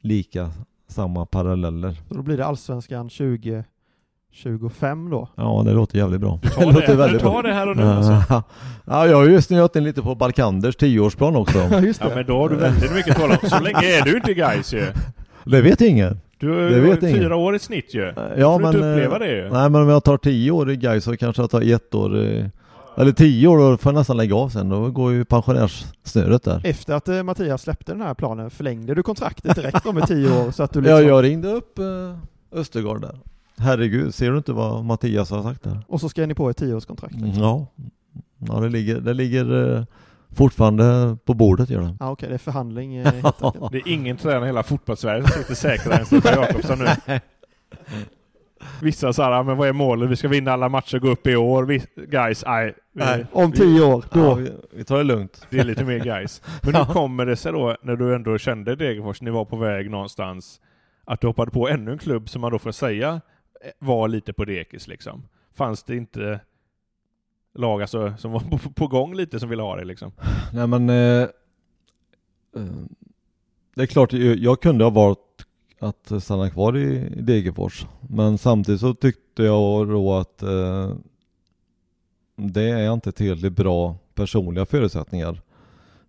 lika 0.00 0.50
samma 0.88 1.26
paralleller. 1.26 1.92
Så 2.08 2.14
då 2.14 2.22
blir 2.22 2.36
det 2.36 2.46
allsvenskan 2.46 3.08
2025 3.08 5.10
då? 5.10 5.28
Ja, 5.34 5.62
det 5.66 5.72
låter 5.72 5.98
jävligt 5.98 6.20
bra. 6.20 6.38
Du 6.42 6.48
tar 6.48 6.66
det, 6.66 6.72
låter 6.72 6.96
väldigt 6.96 7.20
du 7.20 7.24
tar 7.24 7.30
bra. 7.30 7.42
det 7.42 7.54
här 7.54 7.68
och 7.70 7.76
nu 7.76 7.82
alltså. 7.82 8.42
Ja, 8.84 9.06
jag 9.06 9.16
har 9.16 9.28
ju 9.28 9.42
snöat 9.42 9.76
in 9.76 9.84
lite 9.84 10.02
på 10.02 10.14
Balkanders 10.14 10.76
tioårsplan 10.76 11.36
också. 11.36 11.58
ja, 11.70 11.80
just 11.80 12.00
det. 12.00 12.08
Ja, 12.08 12.14
men 12.14 12.26
då 12.26 12.38
har 12.38 12.48
du 12.48 12.56
väldigt 12.56 12.92
mycket 12.94 13.16
tålamod. 13.16 13.48
Så 13.48 13.60
länge 13.60 13.98
är 13.98 14.02
du 14.04 14.16
inte 14.16 14.34
guys 14.34 14.74
ju. 14.74 14.86
Det 15.44 15.62
vet 15.62 15.80
ingen. 15.80 16.20
Du 16.38 16.70
det 16.70 16.80
vet 16.80 17.00
fyra 17.00 17.10
ingen. 17.16 17.32
år 17.32 17.56
i 17.56 17.58
snitt 17.58 17.94
ju. 17.94 18.12
Ja, 18.36 18.58
men, 18.58 18.74
inte 18.74 18.78
uppleva 18.92 19.18
det 19.18 19.30
ju. 19.30 19.42
Nej, 19.42 19.70
men 19.70 19.82
om 19.82 19.88
jag 19.88 20.04
tar 20.04 20.16
tio 20.16 20.50
år 20.50 20.70
i 20.70 20.76
guys 20.76 21.04
så 21.04 21.16
kanske 21.16 21.42
jag 21.42 21.50
tar 21.50 21.72
ett 21.74 21.94
år 21.94 22.18
i 22.18 22.50
eller 22.96 23.12
tio 23.12 23.48
år, 23.48 23.58
då 23.58 23.76
får 23.76 23.92
jag 23.92 23.98
nästan 23.98 24.16
lägga 24.16 24.34
av 24.34 24.48
sen. 24.48 24.68
Då 24.68 24.90
går 24.90 25.12
ju 25.12 25.24
pensionärssnöret 25.24 26.42
där. 26.42 26.60
Efter 26.64 26.94
att 26.94 27.08
eh, 27.08 27.22
Mattias 27.22 27.62
släppte 27.62 27.92
den 27.92 28.00
här 28.00 28.14
planen, 28.14 28.50
förlängde 28.50 28.94
du 28.94 29.02
kontraktet 29.02 29.56
direkt 29.56 29.86
om 29.86 29.94
med 29.94 30.06
tio 30.06 30.46
år? 30.46 30.50
Så 30.50 30.62
att 30.62 30.72
du 30.72 30.80
liksom... 30.80 30.96
Ja, 30.96 31.02
jag 31.02 31.24
ringde 31.24 31.48
upp 31.48 31.78
eh, 31.78 31.84
Östergård 32.52 33.00
där. 33.00 33.18
Herregud, 33.58 34.14
ser 34.14 34.30
du 34.30 34.36
inte 34.36 34.52
vad 34.52 34.84
Mattias 34.84 35.30
har 35.30 35.42
sagt 35.42 35.62
där? 35.62 35.78
Och 35.88 36.00
så 36.00 36.08
skrev 36.08 36.28
ni 36.28 36.34
på 36.34 36.50
ett 36.50 36.56
tioårskontrakt? 36.56 37.14
Mm, 37.14 37.30
ja. 37.30 37.66
ja, 38.38 38.60
det 38.60 38.68
ligger, 38.68 39.00
det 39.00 39.14
ligger 39.14 39.76
eh, 39.76 39.84
fortfarande 40.30 41.16
på 41.24 41.34
bordet 41.34 41.70
gör 41.70 41.80
det. 41.80 41.96
Ja, 42.00 42.10
okej, 42.10 42.12
okay, 42.12 42.28
det 42.28 42.34
är 42.34 42.38
förhandling. 42.38 42.96
Eh, 42.96 43.12
det 43.70 43.76
är 43.78 43.88
ingen 43.88 44.16
tränare 44.16 44.44
i 44.44 44.46
hela 44.46 44.62
fotbollssverige 44.62 45.22
som 45.22 45.42
sitter 45.42 45.54
säkrare 45.54 45.96
än 45.96 46.06
Stefan 46.06 46.32
Jakobsson 46.32 46.78
nu. 46.78 46.86
Vissa 48.82 49.12
sa 49.12 49.42
men 49.42 49.56
vad 49.56 49.68
är 49.68 49.72
målet? 49.72 50.10
Vi 50.10 50.16
ska 50.16 50.28
vinna 50.28 50.52
alla 50.52 50.68
matcher, 50.68 50.98
gå 50.98 51.08
upp 51.08 51.26
i 51.26 51.36
år. 51.36 51.64
Vi, 51.64 51.82
guys, 51.96 52.44
aj, 52.46 52.74
Nej, 52.92 53.26
om 53.32 53.52
tio 53.52 53.84
år, 53.84 54.04
då. 54.12 54.20
Ja, 54.20 54.34
vi, 54.34 54.50
vi, 54.72 54.84
tar 54.84 54.96
det 54.96 55.04
lugnt. 55.04 55.46
Det 55.50 55.58
är 55.58 55.64
lite 55.64 55.84
mer 55.84 55.98
guys. 55.98 56.42
Men 56.62 56.74
hur 56.74 56.84
kommer 56.84 57.26
det 57.26 57.36
sig 57.36 57.52
då, 57.52 57.76
när 57.82 57.96
du 57.96 58.14
ändå 58.14 58.38
kände 58.38 58.76
Degerfors, 58.76 59.22
ni 59.22 59.30
var 59.30 59.44
på 59.44 59.56
väg 59.56 59.90
någonstans, 59.90 60.60
att 61.04 61.20
du 61.20 61.26
hoppade 61.26 61.50
på 61.50 61.68
ännu 61.68 61.92
en 61.92 61.98
klubb 61.98 62.28
som 62.28 62.40
man 62.40 62.52
då 62.52 62.58
får 62.58 62.72
säga 62.72 63.20
eh, 63.64 63.70
var 63.78 64.08
lite 64.08 64.32
på 64.32 64.44
dekis 64.44 64.88
liksom? 64.88 65.28
Fanns 65.54 65.82
det 65.82 65.96
inte 65.96 66.40
lag 67.54 67.80
alltså, 67.80 68.14
som 68.18 68.32
var 68.32 68.40
på, 68.40 68.58
på 68.58 68.86
gång 68.86 69.14
lite 69.14 69.40
som 69.40 69.48
ville 69.48 69.62
ha 69.62 69.76
det 69.76 69.84
liksom? 69.84 70.12
Nej 70.52 70.66
men 70.66 70.90
eh, 70.90 71.22
eh, 71.22 71.28
Det 73.74 73.82
är 73.82 73.86
klart, 73.86 74.12
jag, 74.12 74.36
jag 74.36 74.62
kunde 74.62 74.84
ha 74.84 74.90
valt 74.90 75.18
att 75.82 76.22
stanna 76.22 76.50
kvar 76.50 76.76
i, 76.76 77.08
Degerfors. 77.16 77.86
Men 78.00 78.38
samtidigt 78.38 78.80
så 78.80 78.94
tyckte 78.94 79.42
jag 79.42 79.88
då 79.88 80.14
att 80.14 80.42
eh, 80.42 80.90
det 82.36 82.70
är 82.70 82.92
inte 82.92 83.12
tillräckligt 83.12 83.52
bra 83.52 83.96
personliga 84.14 84.66
förutsättningar. 84.66 85.40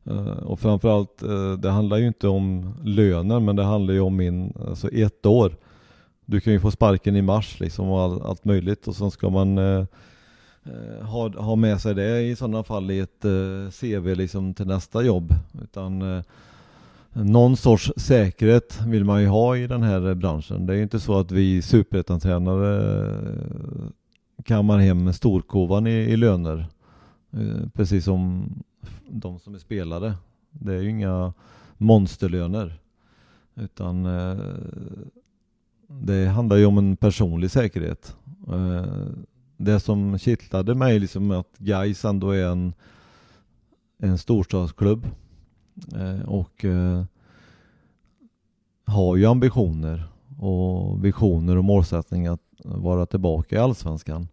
Eh, 0.04 0.28
och 0.28 0.60
framförallt, 0.60 1.24
eh, 1.24 1.54
det 1.54 1.70
handlar 1.70 1.98
ju 1.98 2.08
inte 2.08 2.28
om 2.28 2.74
lönen 2.84 3.46
men 3.46 3.56
det 3.56 3.64
handlar 3.64 3.94
ju 3.94 4.00
om 4.00 4.16
min, 4.16 4.54
alltså 4.68 4.90
ett 4.90 5.26
år. 5.26 5.56
Du 6.26 6.42
kan 6.42 6.54
ju 6.54 6.60
få 6.60 6.72
sparken 6.72 7.16
i 7.16 7.22
mars 7.22 7.60
liksom 7.60 7.90
och 7.90 8.02
all, 8.02 8.22
allt 8.22 8.46
möjligt 8.46 8.88
och 8.88 8.96
sen 8.96 9.12
ska 9.12 9.30
man 9.30 9.58
eh, 9.58 9.86
eh, 10.64 11.06
ha, 11.06 11.30
ha 11.30 11.56
med 11.56 11.82
sig 11.82 11.96
det 11.96 12.22
i 12.22 12.36
sådana 12.36 12.64
fall 12.64 12.92
i 12.92 13.00
ett 13.00 13.26
eh, 13.26 13.72
CV 13.72 14.16
liksom 14.16 14.54
till 14.54 14.68
nästa 14.68 15.02
jobb. 15.02 15.34
Utan 15.64 16.18
eh, 16.18 16.24
någon 17.14 17.58
sorts 17.58 17.92
säkerhet 17.98 18.82
vill 18.88 19.06
man 19.06 19.22
ju 19.22 19.28
ha 19.28 19.58
i 19.58 19.68
den 19.68 19.84
här 19.84 20.14
branschen. 20.14 20.66
Det 20.66 20.74
är 20.74 20.78
ju 20.78 20.84
inte 20.84 21.00
så 21.00 21.20
att 21.20 21.32
vi 21.32 21.62
superettan-tränare 21.62 23.06
eh, 23.08 24.44
kammar 24.46 24.78
hem 24.78 25.14
storkovan 25.14 25.88
i, 25.88 25.92
i 25.92 26.18
löner. 26.18 26.68
Eh, 27.32 27.68
precis 27.74 28.06
som 28.06 28.50
de 29.08 29.40
som 29.40 29.56
är 29.56 29.60
spelare. 29.60 30.14
Det 30.52 30.74
är 30.74 30.82
ju 30.82 30.90
inga 30.90 31.34
monsterlöner. 31.78 32.80
Utan 33.56 34.06
eh, 34.06 34.38
det 35.88 36.26
handlar 36.26 36.58
ju 36.58 36.66
om 36.66 36.78
en 36.78 36.98
personlig 36.98 37.52
säkerhet. 37.52 38.16
Det 39.58 39.80
som 39.80 40.20
kittlade 40.20 40.76
mig 40.76 41.00
liksom 41.00 41.32
att 41.32 41.58
Gais 41.58 42.06
ändå 42.06 42.32
är 42.32 42.46
en, 42.46 42.74
en 43.98 44.18
storstadsklubb 44.18 45.08
Eh, 45.96 46.30
och 46.30 46.66
eh, 46.66 47.04
har 48.86 49.16
ju 49.16 49.26
ambitioner 49.26 50.04
och 50.40 51.06
visioner 51.06 51.58
och 51.58 51.64
målsättningar 51.64 52.34
att 52.34 52.40
vara 52.64 53.06
tillbaka 53.06 53.56
i 53.56 53.60
Allsvenskan. 53.60 54.28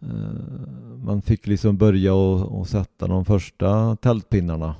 Eh, 0.00 0.08
man 1.04 1.22
fick 1.22 1.46
liksom 1.46 1.76
börja 1.76 2.14
och, 2.14 2.60
och 2.60 2.68
sätta 2.68 3.06
de 3.06 3.24
första 3.24 3.96
tältpinnarna. 3.96 4.74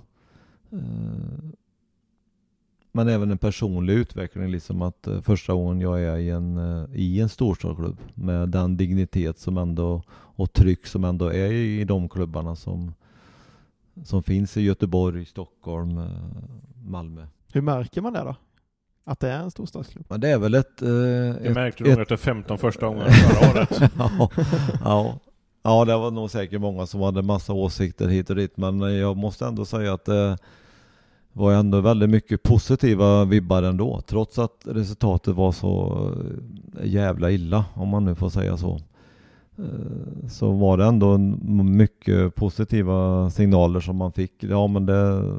Men 2.93 3.09
även 3.09 3.31
en 3.31 3.39
personlig 3.39 3.95
utveckling, 3.95 4.51
liksom 4.51 4.83
att 4.83 5.09
första 5.23 5.55
gången 5.55 5.81
jag 5.81 6.01
är 6.01 6.17
i 6.17 6.31
en, 6.31 6.59
i 6.93 7.21
en 7.21 7.29
storstadsklubb 7.29 7.97
med 8.15 8.49
den 8.49 8.77
dignitet 8.77 9.39
som 9.39 9.59
ändå 9.59 10.03
och 10.11 10.53
tryck 10.53 10.87
som 10.87 11.05
ändå 11.05 11.27
är 11.27 11.53
i, 11.53 11.81
i 11.81 11.85
de 11.85 12.09
klubbarna 12.09 12.57
som, 12.57 12.93
som 14.05 14.23
finns 14.23 14.57
i 14.57 14.61
Göteborg, 14.63 15.25
Stockholm, 15.27 15.99
eh, 15.99 16.05
Malmö. 16.85 17.27
Hur 17.53 17.61
märker 17.61 18.01
man 18.01 18.13
det 18.13 18.21
då? 18.21 18.37
Att 19.05 19.21
det 19.21 19.29
är 19.31 19.39
en 19.39 19.51
storstadsklubb? 19.51 20.05
Men 20.09 20.21
det 20.21 20.29
är 20.29 20.39
väl 20.39 20.55
ett... 20.55 20.83
Eh, 20.83 20.89
Det 20.89 21.29
ett, 21.43 21.55
märkte 21.55 21.85
du 21.85 21.91
nog 21.91 22.01
efter 22.01 22.17
15 22.17 22.59
första 22.59 22.87
gången 22.87 23.07
förra 23.13 23.51
året. 23.51 23.91
ja, 23.99 24.29
ja. 24.85 25.19
ja, 25.63 25.85
det 25.85 25.97
var 25.97 26.11
nog 26.11 26.31
säkert 26.31 26.61
många 26.61 26.87
som 26.87 27.01
hade 27.01 27.23
massa 27.23 27.53
åsikter 27.53 28.09
hit 28.09 28.31
och 28.31 28.37
dit, 28.37 28.57
men 28.57 28.81
jag 28.81 29.17
måste 29.17 29.47
ändå 29.47 29.65
säga 29.65 29.95
att 29.95 30.05
det 30.05 30.39
var 31.33 31.53
ändå 31.53 31.81
väldigt 31.81 32.11
mycket 32.11 32.43
positiva 32.43 33.25
vibbar 33.25 33.63
ändå, 33.63 34.01
trots 34.07 34.39
att 34.39 34.63
resultatet 34.65 35.35
var 35.35 35.53
så 35.53 36.07
eh, 36.81 36.87
jävla 36.89 37.31
illa, 37.31 37.65
om 37.75 37.89
man 37.89 38.05
nu 38.05 38.15
får 38.15 38.31
säga 38.31 38.57
så. 38.57 38.81
Eh, 39.59 40.29
så 40.29 40.53
var 40.53 40.77
det 40.77 40.85
ändå 40.85 41.19
mycket 41.65 42.35
positiva 42.35 43.31
signaler 43.31 43.81
som 43.81 43.97
man 43.97 44.12
fick. 44.12 44.33
Ja 44.45 44.67
men 44.67 44.87
det, 44.87 45.33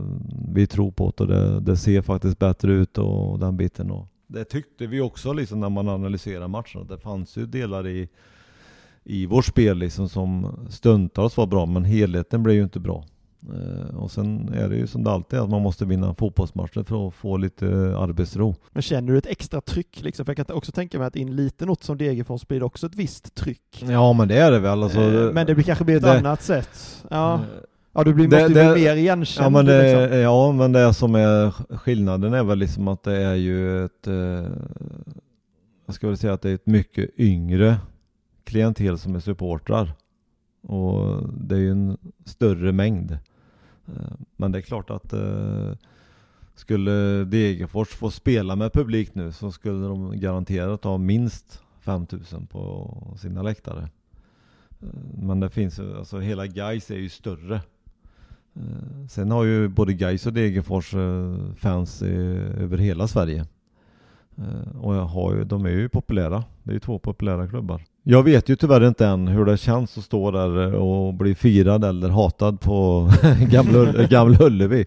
vi 0.54 0.68
tror 0.68 0.92
på 0.92 1.14
det 1.18 1.24
och 1.24 1.30
det, 1.30 1.60
det 1.60 1.78
ser 1.78 2.02
faktiskt 2.02 2.40
bättre 2.40 2.74
ut 2.74 2.98
och 2.98 3.40
den 3.40 3.58
biten. 3.58 3.92
Och 3.92 4.08
det 4.28 4.44
tyckte 4.44 4.88
vi 4.88 5.02
också 5.02 5.34
liksom 5.34 5.60
när 5.60 5.70
man 5.70 5.90
analyserade 5.90 6.48
matchen. 6.48 6.88
Det 6.88 6.98
fanns 6.98 7.38
ju 7.38 7.46
delar 7.46 7.88
i, 7.88 8.10
i 9.04 9.26
vårt 9.26 9.46
spel 9.46 9.78
liksom 9.78 10.10
som 10.10 10.48
stundtals 10.70 11.38
var 11.38 11.48
bra 11.48 11.66
men 11.66 11.86
helheten 11.86 12.44
blev 12.44 12.56
ju 12.56 12.64
inte 12.64 12.80
bra. 12.80 13.06
Eh, 13.50 13.96
Och 13.96 14.12
sen 14.12 14.54
är 14.54 14.70
det 14.70 14.76
ju 14.76 14.88
som 14.88 15.04
det 15.04 15.12
alltid 15.12 15.40
är 15.40 15.44
att 15.44 15.50
man 15.50 15.62
måste 15.62 15.86
vinna 15.86 16.14
fotbollsmatcher 16.16 16.84
för 16.84 17.08
att 17.08 17.14
få 17.14 17.38
lite 17.38 17.66
arbetsro. 17.98 18.56
Men 18.72 18.82
känner 18.82 19.12
du 19.12 19.18
ett 19.18 19.26
extra 19.26 19.62
tryck 19.62 20.02
liksom? 20.04 20.26
För 20.26 20.36
jag 20.38 20.48
kan 20.48 20.56
också 20.58 20.72
tänka 20.72 20.98
mig 21.00 21.08
att 21.08 21.16
i 21.16 21.22
en 21.22 21.36
liten 21.36 21.70
ort 21.70 21.84
som 21.84 21.98
Degerfors 21.98 22.48
blir 22.48 22.60
det 22.60 22.66
också 22.66 22.88
ett 22.88 22.96
visst 22.96 23.36
tryck. 23.36 23.84
Ja 23.90 24.14
men 24.14 24.28
det 24.28 24.38
är 24.38 24.52
det 24.52 24.60
väl. 24.60 24.84
Alltså, 24.84 25.00
Eh, 25.02 25.32
men 25.34 25.48
det 25.48 25.56
blir 25.56 25.64
kanske 25.66 25.84
blir 25.86 25.96
ett 25.98 26.04
det- 26.04 26.18
annat 26.20 26.42
sätt. 26.42 27.04
Ja, 27.10 27.34
Eh, 27.36 27.40
ja 27.94 28.04
du 28.04 28.14
blir, 28.14 28.28
det- 28.28 28.40
måste 28.42 28.64
det- 28.68 28.74
bli 28.74 28.84
mer 28.84 28.96
igenkänd. 28.96 29.46
Ja 29.46 29.50
men, 29.50 29.66
det, 29.66 30.02
liksom. 30.02 30.20
ja 30.20 30.52
men 30.52 30.72
det 30.72 30.94
som 30.94 31.16
är 31.16 31.52
skillnaden 31.78 32.34
är 32.34 32.44
väl 32.44 32.58
liksom 32.58 32.88
att 32.88 33.04
det 33.04 33.18
är 33.18 33.36
ju 33.36 33.86
ett 33.86 34.08
Jag 36.02 36.10
väl 36.10 36.18
säga 36.18 36.34
att 36.34 36.42
det 36.42 36.50
är 36.50 36.56
ett 36.56 36.66
mycket 36.68 37.10
yngre 37.20 37.76
klientel 38.44 38.98
som 38.98 39.16
är 39.16 39.20
supportrar 39.20 39.94
och 40.68 41.30
det 41.34 41.56
är 41.56 41.60
ju 41.60 41.72
en 41.72 41.98
större 42.26 42.72
mängd. 42.72 43.18
Eh, 43.88 44.14
men 44.38 44.52
det 44.52 44.60
är 44.60 44.62
klart 44.62 44.90
att 44.90 45.14
eh, 45.14 45.72
skulle 46.56 47.24
Degerfors 47.24 47.90
få 47.90 48.12
spela 48.12 48.56
med 48.56 48.74
publik 48.74 49.16
nu 49.16 49.32
så 49.32 49.52
skulle 49.52 49.88
de 49.88 50.20
garanterat 50.20 50.84
ha 50.84 50.98
minst 50.98 51.62
5000 51.80 52.46
på 52.46 52.98
sina 53.18 53.42
läktare. 53.42 53.90
Eh, 54.82 54.88
men 55.14 55.40
det 55.40 55.50
finns 55.50 55.80
ju, 55.80 55.98
alltså 55.98 56.20
hela 56.20 56.48
Gais 56.48 56.92
är 56.92 56.98
ju 56.98 57.10
större. 57.10 57.62
Sen 59.10 59.32
har 59.32 59.44
ju 59.44 59.68
både 59.68 59.94
Gais 59.94 60.26
och 60.26 60.34
Degerfors 60.34 60.94
fans 61.56 62.02
i, 62.02 62.16
över 62.58 62.78
hela 62.78 63.08
Sverige. 63.08 63.46
Och 64.82 64.96
jag 64.96 65.06
har 65.06 65.36
ju, 65.36 65.44
de 65.44 65.66
är 65.66 65.70
ju 65.70 65.90
populära. 65.90 66.44
Det 66.64 66.72
är 66.72 66.74
ju 66.74 66.80
två 66.80 67.00
populära 67.00 67.48
klubbar. 67.48 67.82
Jag 68.06 68.24
vet 68.24 68.50
ju 68.50 68.56
tyvärr 68.56 68.88
inte 68.88 69.06
än 69.08 69.28
hur 69.28 69.46
det 69.46 69.58
känns 69.58 69.98
att 69.98 70.04
stå 70.04 70.32
där 70.32 70.74
och 70.76 71.14
bli 71.14 71.36
firad 71.36 71.84
eller 71.84 72.10
hatad 72.10 72.60
på 72.62 73.10
Gamla, 73.52 74.04
Gamla 74.08 74.38
Ullevi. 74.40 74.86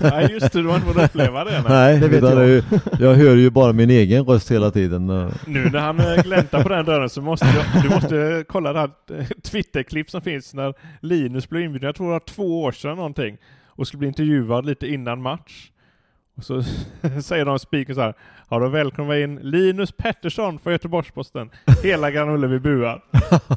Nej 0.00 0.28
just 0.30 0.52
det, 0.52 0.62
du 0.62 0.68
har 0.68 0.74
inte 0.74 0.86
fått 0.86 1.04
uppleva 1.04 1.44
det. 1.44 1.50
Nej. 1.50 1.62
Nej, 1.68 2.00
det 2.00 2.08
vet 2.08 2.22
jag. 2.22 2.48
ju, 2.48 2.62
jag 3.00 3.14
hör 3.14 3.36
ju 3.36 3.50
bara 3.50 3.72
min 3.72 3.90
egen 3.90 4.24
röst 4.24 4.50
hela 4.50 4.70
tiden. 4.70 5.10
Eh, 5.10 5.28
Nu 5.46 5.70
när 5.70 5.78
han 5.78 6.00
eh, 6.00 6.22
gläntar 6.22 6.62
på 6.62 6.68
den 6.68 6.84
dörren 6.84 7.08
så 7.10 7.20
måste 7.22 7.46
du, 7.46 7.82
du 7.82 7.94
måste 7.94 8.44
kolla 8.48 8.72
det 8.72 8.78
här 8.78 8.90
eh, 9.18 9.24
Twitterklipp 9.26 10.10
som 10.10 10.20
finns 10.22 10.54
när 10.54 10.74
Linus 11.00 11.48
blev 11.48 11.62
inbjuden, 11.62 11.86
jag 11.86 11.94
tror 11.96 12.06
det 12.06 12.12
var 12.12 12.20
två 12.20 12.62
år 12.62 12.72
sedan 12.72 12.96
någonting, 12.96 13.36
och 13.66 13.86
skulle 13.86 13.98
bli 13.98 14.08
intervjuad 14.08 14.66
lite 14.66 14.86
innan 14.86 15.22
match. 15.22 15.70
Och 16.36 16.44
så 16.44 16.62
säger 17.22 17.44
de 17.44 17.58
speaker 17.58 17.94
så 17.94 18.00
här, 18.00 18.14
ja 18.50 18.58
då 18.58 18.68
välkomnar 18.68 19.14
vi 19.14 19.22
in 19.22 19.36
Linus 19.42 19.92
Pettersson 19.92 20.58
från 20.58 20.72
Göteborgs-Posten. 20.72 21.50
Hela 21.82 22.10
Gran 22.10 22.28
Ullevi 22.28 22.58
buar. 22.60 23.04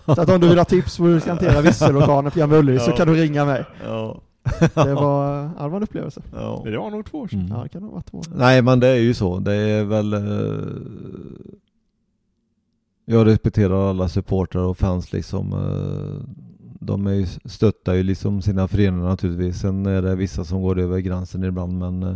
Så 0.16 0.22
att 0.22 0.30
om 0.30 0.40
du 0.42 0.48
vill 0.50 0.58
ha 0.58 0.66
tips 0.66 0.98
på 0.98 1.04
hur 1.04 1.14
du 1.14 1.20
ska 1.20 1.30
hantera 1.32 1.62
visselorganet 1.62 2.34
på 2.34 2.40
Gamla 2.40 2.58
Ullevi 2.58 2.80
så 2.80 2.92
Ja. 2.92 2.96
kan 2.96 3.08
du 3.08 3.14
ringa 3.14 3.46
mig. 3.46 3.66
Ja. 3.86 4.22
Det 4.60 4.94
var, 4.94 5.36
ja, 5.58 5.64
det 5.64 5.70
var 5.70 5.78
en 5.78 5.84
upplevelse. 5.84 6.22
Ja. 6.34 6.62
Det 6.66 6.78
var 6.78 6.92
nog 6.92 7.06
två 7.06 7.18
år 7.20 7.28
sedan. 7.28 7.40
Mm. 7.40 7.52
Ja, 7.58 7.64
det 7.64 7.70
kan 7.70 7.82
nog 7.82 7.92
varit 7.94 8.06
två. 8.12 8.22
Nej 8.36 8.62
men 8.62 8.80
det 8.80 8.88
är 8.88 8.96
ju 8.96 9.14
så. 9.14 9.40
Det 9.40 9.54
är 9.56 9.84
väl... 9.84 10.14
eh, 10.14 10.20
Jag 13.06 13.28
respekterar 13.28 13.90
alla 13.90 14.10
supportrar 14.10 14.62
och 14.62 14.78
fans 14.78 15.14
liksom. 15.14 15.54
eh, 15.54 16.30
De 16.80 17.08
är 17.08 17.12
ju, 17.14 17.26
stöttar 17.46 17.94
ju 17.94 18.04
liksom 18.04 18.42
sina 18.42 18.68
föreningar 18.68 19.08
naturligtvis. 19.08 19.60
Sen 19.60 19.86
är 19.86 20.02
det 20.02 20.16
vissa 20.16 20.44
som 20.46 20.62
går 20.62 20.80
över 20.80 21.00
gränsen 21.00 21.44
ibland 21.44 21.78
men 21.80 22.04
eh, 22.04 22.16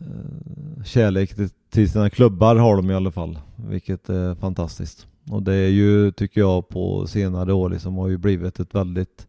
Eh, 0.00 0.84
kärlek 0.84 1.34
till- 1.70 1.90
sina 1.90 2.10
klubbar 2.10 2.56
har 2.56 2.76
de 2.76 2.90
i 2.90 2.94
alla 2.94 3.10
fall. 3.10 3.38
Vilket 3.68 4.08
är 4.08 4.34
fantastiskt. 4.34 5.06
Och 5.30 5.42
det 5.42 5.54
är 5.54 5.68
ju, 5.68 6.10
tycker 6.12 6.40
jag, 6.40 6.68
på 6.68 7.06
senare 7.06 7.52
år 7.52 7.70
liksom 7.70 7.96
har 7.96 8.08
ju 8.08 8.18
blivit 8.18 8.60
ett 8.60 8.74
väldigt 8.74 9.26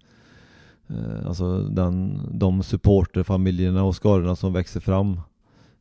eh, 0.89 1.27
Alltså 1.27 1.59
den, 1.63 2.19
de 2.31 2.63
supporterfamiljerna 2.63 3.83
och 3.83 3.95
skarorna 3.95 4.35
som 4.35 4.53
växer 4.53 4.79
fram 4.79 5.19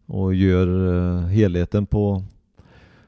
och 0.07 0.35
gör 0.35 0.94
eh, 0.96 1.27
helheten 1.27 1.87
på, 1.87 2.22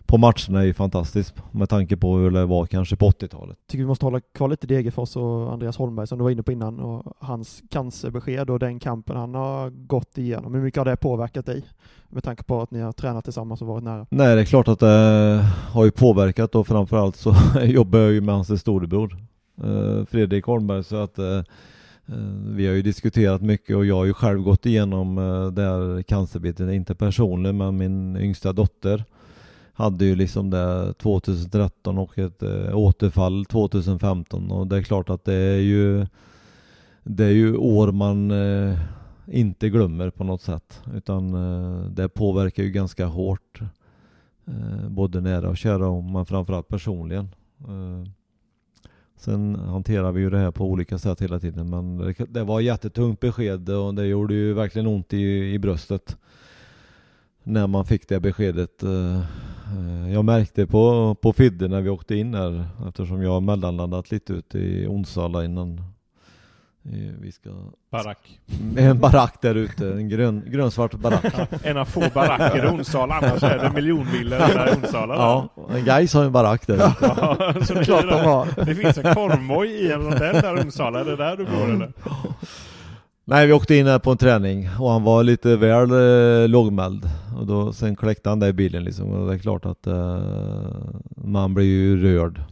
på 0.09 0.19
matcherna 0.19 0.61
är 0.61 0.65
ju 0.65 0.75
fantastiskt 0.75 1.35
med 1.53 1.69
tanke 1.69 1.97
på 1.97 2.17
hur 2.17 2.31
det 2.31 2.47
var 2.47 2.67
kanske 2.67 2.97
på 2.97 3.11
80-talet. 3.11 3.57
tycker 3.67 3.83
vi 3.83 3.89
måste 3.89 4.05
hålla 4.05 4.21
kvar 4.21 4.49
lite 4.49 4.67
Degerfors 4.67 5.17
och 5.17 5.53
Andreas 5.53 5.77
Holmberg 5.77 6.07
som 6.07 6.19
du 6.19 6.25
var 6.25 6.31
inne 6.31 6.43
på 6.43 6.53
innan 6.53 6.81
och 6.81 7.17
hans 7.19 7.63
cancerbesked 7.71 8.51
och 8.51 8.59
den 8.59 8.81
kampen 8.81 9.17
han 9.17 9.35
har 9.35 9.71
gått 9.71 10.19
igenom. 10.19 10.55
Hur 10.55 10.63
mycket 10.63 10.79
har 10.79 10.85
det 10.85 10.97
påverkat 10.97 11.47
dig? 11.47 11.65
Med 12.09 12.25
tanke 12.25 12.43
på 12.43 12.63
att 12.63 12.71
ni 12.71 12.81
har 12.81 12.93
tränat 12.93 13.25
tillsammans 13.25 13.63
och 13.63 13.69
varit 13.69 13.85
nära. 13.85 14.07
Nej, 14.11 14.35
det 14.35 14.41
är 14.41 14.45
klart 14.45 14.69
att 14.69 14.79
det 14.79 15.45
har 15.71 15.85
ju 15.85 15.91
påverkat 15.91 16.55
och 16.55 16.67
framförallt 16.67 17.17
så 17.17 17.35
jobbar 17.63 17.99
jag 17.99 18.13
ju 18.13 18.21
med 18.21 18.35
hans 18.35 18.61
storebror 18.61 19.17
eh, 19.65 20.05
Fredrik 20.05 20.45
Holmberg 20.45 20.85
så 20.85 20.97
att 20.97 21.19
eh, 21.19 21.39
eh, 22.07 22.15
vi 22.45 22.67
har 22.67 22.75
ju 22.75 22.83
diskuterat 22.83 23.43
mycket 23.43 23.77
och 23.77 23.87
jag 23.87 23.97
har 23.97 24.05
ju 24.05 24.15
själv 24.15 24.43
gått 24.43 24.67
igenom 24.67 25.15
det 25.55 25.63
här 25.63 26.03
cancerbiten, 26.03 26.73
inte 26.73 26.95
personligen 26.95 27.57
men 27.57 27.77
min 27.77 28.17
yngsta 28.17 28.53
dotter 28.53 29.05
hade 29.79 30.05
ju 30.05 30.17
liksom 30.17 30.51
det 30.51 30.93
2013 30.93 31.99
och 31.99 32.19
ett 32.19 32.43
eh, 32.43 32.79
återfall 32.79 33.45
2015 33.45 34.51
och 34.51 34.67
det 34.67 34.77
är 34.77 34.83
klart 34.83 35.11
att 35.11 35.25
det 35.25 35.35
är 35.35 35.61
ju 35.61 36.07
det 37.03 37.25
är 37.25 37.31
ju 37.31 37.57
år 37.57 37.93
man 37.93 38.31
eh, 38.31 38.79
inte 39.27 39.69
glömmer 39.69 40.11
på 40.11 40.25
något 40.25 40.43
sätt. 40.43 40.83
Utan 40.95 41.35
eh, 41.35 41.91
det 41.91 42.09
påverkar 42.09 42.63
ju 42.63 42.71
ganska 42.71 43.07
hårt 43.07 43.61
både 44.89 45.21
nära 45.21 45.49
och 45.49 45.57
kära 45.57 45.89
och 45.89 46.05
men 46.05 46.27
framförallt 46.27 46.69
personligen. 46.69 47.29
Sen 49.17 49.55
hanterar 49.55 50.13
vi 50.13 50.21
ju 50.21 50.31
det 50.31 50.39
här 50.39 50.51
på 50.51 50.65
olika 50.65 50.99
sätt 50.99 51.23
hela 51.23 51.41
tiden 51.41 51.71
men 51.71 51.99
det, 52.29 52.45
var 52.45 52.45
var 52.45 52.61
jättetungt 52.61 53.21
besked 53.21 53.71
och 53.71 53.95
det 53.95 54.07
gjorde 54.07 54.35
ju 54.35 54.53
verkligen 54.53 54.87
ont 54.87 55.13
i, 55.13 55.53
i 55.55 55.59
bröstet 55.59 56.17
när 57.49 57.67
man 57.67 57.85
fick 57.85 58.09
det 58.09 58.21
beskedet. 58.21 58.83
eh, 58.83 59.19
eh, 59.77 60.13
Jag 60.13 60.25
märkte 60.25 60.67
på, 60.67 61.15
på 61.15 61.33
Fidde 61.33 61.69
när 61.69 61.81
vi 61.81 61.91
åkte 61.91 62.15
in 62.15 62.35
här 62.35 62.65
eftersom 62.89 63.23
jag 63.23 63.31
har 63.31 63.41
mellanlandat 63.41 64.11
lite 64.11 64.33
ute 64.33 64.59
i 64.59 64.87
Onsala 64.87 65.45
innan 65.45 65.79
eh, 66.85 67.15
vi 67.21 67.33
ska 67.33 67.51
Barack. 67.91 68.41
en 68.77 68.99
barack 68.99 69.35
där 69.43 69.55
ute, 69.55 69.93
en 69.93 70.09
grön, 70.09 70.43
grönsvart 70.47 70.95
barack. 70.95 71.35
En 71.63 71.77
av 71.77 71.85
få 71.85 72.01
baracker 72.15 72.65
i 72.65 72.69
Onsala, 72.69 73.15
annars 73.15 73.43
är 73.43 73.59
det 73.59 73.71
miljonvillor 73.73 74.39
där 74.39 74.69
i 74.73 74.77
Onsala. 74.85 75.15
Ja, 75.15 75.49
en 75.71 75.85
Gais 75.85 76.15
har 76.15 76.25
en 76.25 76.33
barack 76.33 76.67
där 76.67 76.75
ute. 76.75 76.95
Ja, 77.01 77.55
så 77.65 77.75
det, 77.75 77.85
Klart 77.85 78.03
de 78.09 78.15
är 78.15 78.23
har. 78.25 78.47
det, 78.57 78.65
det 78.65 78.75
finns 78.75 78.99
en 78.99 79.15
korvmoj 79.15 79.69
i 79.69 79.93
en 79.93 80.01
rondell 80.01 80.35
där 80.43 80.59
i 80.61 80.65
Onsala, 80.67 81.01
är 81.01 81.05
det 81.05 81.17
där 81.17 81.37
du 81.37 81.45
bor 81.45 81.71
eller? 81.75 81.93
Nej, 83.31 83.47
vi 83.47 83.53
åkte 83.53 83.75
in 83.75 83.87
här 83.87 83.99
på 83.99 84.11
en 84.11 84.17
träning 84.19 84.69
och 84.79 84.91
han 84.91 85.03
var 85.03 85.23
lite 85.23 85.57
väl 85.57 85.91
eh, 85.91 86.49
lågmäld. 86.49 87.11
Och 87.39 87.47
då, 87.47 87.73
sen 87.73 87.97
kläckte 87.97 88.29
han 88.29 88.41
där 88.41 88.49
i 88.49 88.53
bilen 88.53 88.85
liksom 88.85 89.11
och 89.11 89.29
det 89.29 89.35
är 89.35 89.39
klart 89.39 89.67
att 89.67 89.87
eh, 89.87 90.23
man 91.17 91.55
blir 91.55 91.65
ju 91.65 92.03
rörd. 92.03 92.43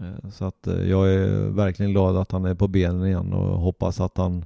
Eh, 0.00 0.30
så 0.30 0.44
att 0.44 0.66
eh, 0.66 0.90
jag 0.90 1.12
är 1.12 1.48
verkligen 1.50 1.92
glad 1.92 2.16
att 2.16 2.32
han 2.32 2.44
är 2.44 2.54
på 2.54 2.68
benen 2.68 3.06
igen 3.06 3.32
och 3.32 3.58
hoppas 3.58 4.00
att 4.00 4.16
han 4.16 4.44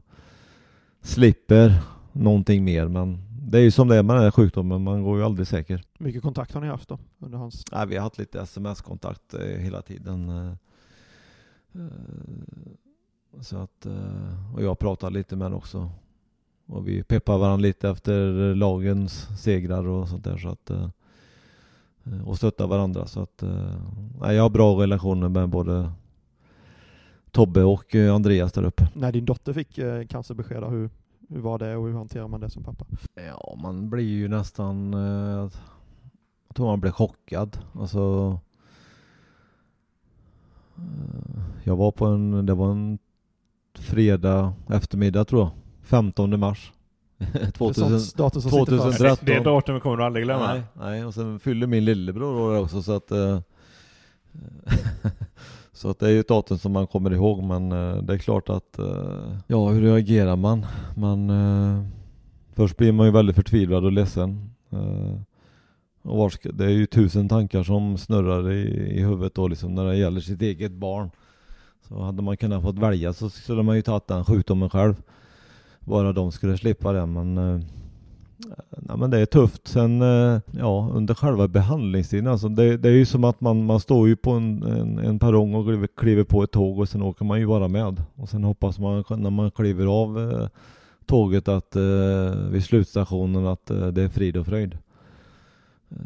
slipper 1.03 1.75
någonting 2.13 2.65
mer. 2.65 2.89
Men 2.89 3.19
det 3.51 3.59
är 3.59 3.63
ju 3.63 3.71
som 3.71 3.89
det 3.89 3.97
är 3.97 4.03
med 4.03 4.17
den 4.17 4.25
här 4.25 4.31
sjukdomen, 4.31 4.83
man 4.83 5.03
går 5.03 5.19
ju 5.19 5.25
aldrig 5.25 5.47
säker. 5.47 5.83
Mycket 5.99 6.23
kontakt 6.23 6.55
har 6.55 6.61
ni 6.61 6.67
haft 6.67 6.89
då 6.89 6.99
under 7.19 7.39
hans... 7.39 7.65
Nej, 7.73 7.87
vi 7.87 7.97
har 7.97 8.03
haft 8.03 8.19
lite 8.19 8.41
sms-kontakt 8.41 9.35
eh, 9.35 9.41
hela 9.41 9.83
tiden. 9.83 10.31
Så 13.41 13.57
att, 13.57 13.87
eh, 13.87 14.55
och 14.55 14.63
jag 14.63 14.79
pratar 14.79 15.11
lite 15.11 15.37
med 15.37 15.45
honom 15.45 15.59
också. 15.59 15.91
Och 16.67 16.89
vi 16.89 17.03
peppar 17.03 17.39
varandra 17.39 17.63
lite 17.63 17.89
efter 17.89 18.55
lagens 18.55 19.29
segrar 19.41 19.89
och 19.89 20.09
sånt 20.09 20.25
där. 20.25 20.37
Så 20.37 20.49
att, 20.49 20.71
eh, 20.71 20.89
och 22.25 22.37
stöttar 22.37 22.67
varandra. 22.67 23.07
Så 23.07 23.23
att, 23.23 23.43
eh, 23.43 23.77
nej, 24.21 24.37
jag 24.37 24.43
har 24.43 24.51
bra 24.51 24.83
relationer 24.83 25.29
med 25.29 25.49
både 25.49 25.93
Tobbe 27.31 27.63
och 27.65 27.95
Andreas 27.95 28.53
där 28.53 28.65
uppe. 28.65 28.89
När 28.95 29.13
din 29.13 29.25
dotter 29.25 29.53
fick 29.53 29.79
cancerbesked, 30.09 30.65
hur, 30.65 30.91
hur 31.29 31.41
var 31.41 31.59
det 31.59 31.77
och 31.77 31.87
hur 31.87 31.95
hanterar 31.95 32.29
man 32.29 32.41
det 32.41 32.51
som 32.51 32.63
pappa? 32.63 32.87
Ja, 33.15 33.59
man 33.63 33.91
blir 33.91 34.05
ju 34.05 34.29
nästan... 34.29 34.93
Jag 34.93 35.51
tror 36.55 36.67
man 36.67 36.81
blir 36.81 36.91
chockad. 36.91 37.59
Alltså... 37.73 38.39
Jag 41.65 41.77
var 41.77 41.91
på 41.91 42.07
en... 42.07 42.47
Det 42.47 42.55
var 42.55 42.71
en 42.71 42.99
fredag 43.79 44.53
eftermiddag 44.71 45.25
tror 45.25 45.41
jag. 45.43 45.51
15 45.83 46.41
mars. 46.41 46.73
2000, 47.55 48.01
Sånt 48.01 48.17
datum 48.17 48.43
som 48.43 48.51
sitter 48.51 48.65
fast. 48.77 48.99
2013. 48.99 49.27
Det, 49.27 49.35
det 49.35 49.41
datumet 49.41 49.83
kommer 49.83 49.97
du 49.97 50.05
aldrig 50.05 50.25
glömma. 50.25 50.53
Nej, 50.55 50.63
nej, 50.75 51.05
och 51.05 51.15
sen 51.15 51.39
fyller 51.41 51.67
min 51.67 51.85
lillebror 51.85 52.41
år 52.41 52.59
också 52.63 52.83
så 52.83 52.93
att... 52.93 53.11
eh, 53.11 53.39
så 55.73 55.91
att 55.91 55.99
det 55.99 56.07
är 56.07 56.11
ju 56.11 56.21
ett 56.21 56.29
datum 56.29 56.59
som 56.59 56.73
man 56.73 56.87
kommer 56.87 57.13
ihåg 57.13 57.43
men 57.43 57.73
eh, 57.73 58.03
det 58.03 58.15
är 58.15 58.19
klart 58.19 58.49
att... 58.49 58.79
eh, 58.79 59.37
Ja, 59.47 59.69
hur 59.69 59.81
reagerar 59.83 60.37
man? 60.37 60.67
Man... 60.97 61.31
Först 62.55 62.77
blir 62.77 62.93
man 62.93 63.07
ju 63.07 63.13
väldigt 63.13 63.37
förtvivlad 63.37 63.85
och 63.85 63.93
ledsen. 63.93 64.51
Och 66.03 66.33
det 66.55 66.65
är 66.65 66.69
ju 66.71 66.87
tusen 66.87 67.29
tankar 67.29 67.63
som 67.63 67.99
snurrar 67.99 68.53
i, 68.53 68.63
i 68.99 69.01
huvudet 69.03 69.35
då 69.35 69.49
liksom 69.49 69.75
när 69.75 69.85
det 69.85 69.97
gäller 69.97 70.21
sitt 70.21 70.43
eget 70.43 70.73
barn. 70.73 71.11
Så 71.89 72.03
hade 72.03 72.23
man 72.23 72.37
kunnat 72.37 72.63
fått 72.63 72.79
välja 72.79 73.13
så 73.13 73.31
skulle 73.31 73.63
man 73.63 73.77
ju 73.77 73.83
tagit 73.83 74.07
den 74.07 74.25
sjukdomen 74.25 74.71
själv. 74.71 74.95
Bara 75.81 76.13
de 76.13 76.33
skulle 76.33 76.59
slippa 76.59 76.93
det 76.93 77.07
men 77.07 77.39
eh, 77.39 77.61
Nej 78.71 78.97
men 78.97 79.11
det 79.11 79.19
är 79.19 79.27
tufft. 79.27 79.69
Sen 79.69 80.03
eh, 80.03 80.41
ja, 80.59 80.91
under 80.93 81.15
själva 81.15 81.49
behandlingstiden 81.49 82.27
alltså, 82.27 82.49
det, 82.49 82.77
det 82.77 82.89
är 82.89 82.93
ju 82.93 83.07
som 83.07 83.25
att 83.25 83.41
man, 83.41 83.67
man 83.67 83.81
står 83.81 84.09
ju 84.09 84.17
på 84.17 84.31
en, 84.31 84.63
en, 84.63 84.99
en 84.99 85.19
perrong 85.19 85.55
och 85.55 85.65
kliver, 85.65 85.89
kliver 85.97 86.25
på 86.25 86.43
ett 86.43 86.51
tåg 86.51 86.79
och 86.79 86.89
sen 86.89 87.03
åker 87.03 87.25
man 87.25 87.41
ju 87.41 87.47
bara 87.47 87.69
med. 87.69 88.03
Och 88.15 88.29
sen 88.29 88.45
hoppas 88.45 88.79
man 88.79 89.05
när 89.09 89.31
man 89.31 89.51
kliver 89.51 89.87
av 89.87 90.33
eh, 90.33 90.49
tåget 91.07 91.49
att 91.49 91.77
eh, 91.77 91.83
vid 92.51 92.65
slutstationen 92.65 93.47
att 93.47 93.71
eh, 93.71 93.87
det 93.87 94.03
är 94.03 94.09
frid 94.09 94.37
och 94.37 94.47
fröjd. 94.47 94.79
Eh, 95.91 95.97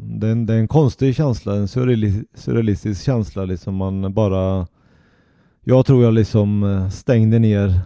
det, 0.00 0.26
är 0.26 0.32
en, 0.32 0.46
det 0.46 0.54
är 0.54 0.58
en 0.58 0.68
konstig 0.68 1.16
känsla, 1.16 1.54
en 1.54 1.68
surrealistisk 1.68 3.04
känsla 3.04 3.44
liksom 3.44 3.74
man 3.74 4.14
bara 4.14 4.66
jag 5.70 5.86
tror 5.86 6.04
jag 6.04 6.14
liksom 6.14 6.64
eh, 6.64 6.88
stängde 6.88 7.38
ner 7.38 7.80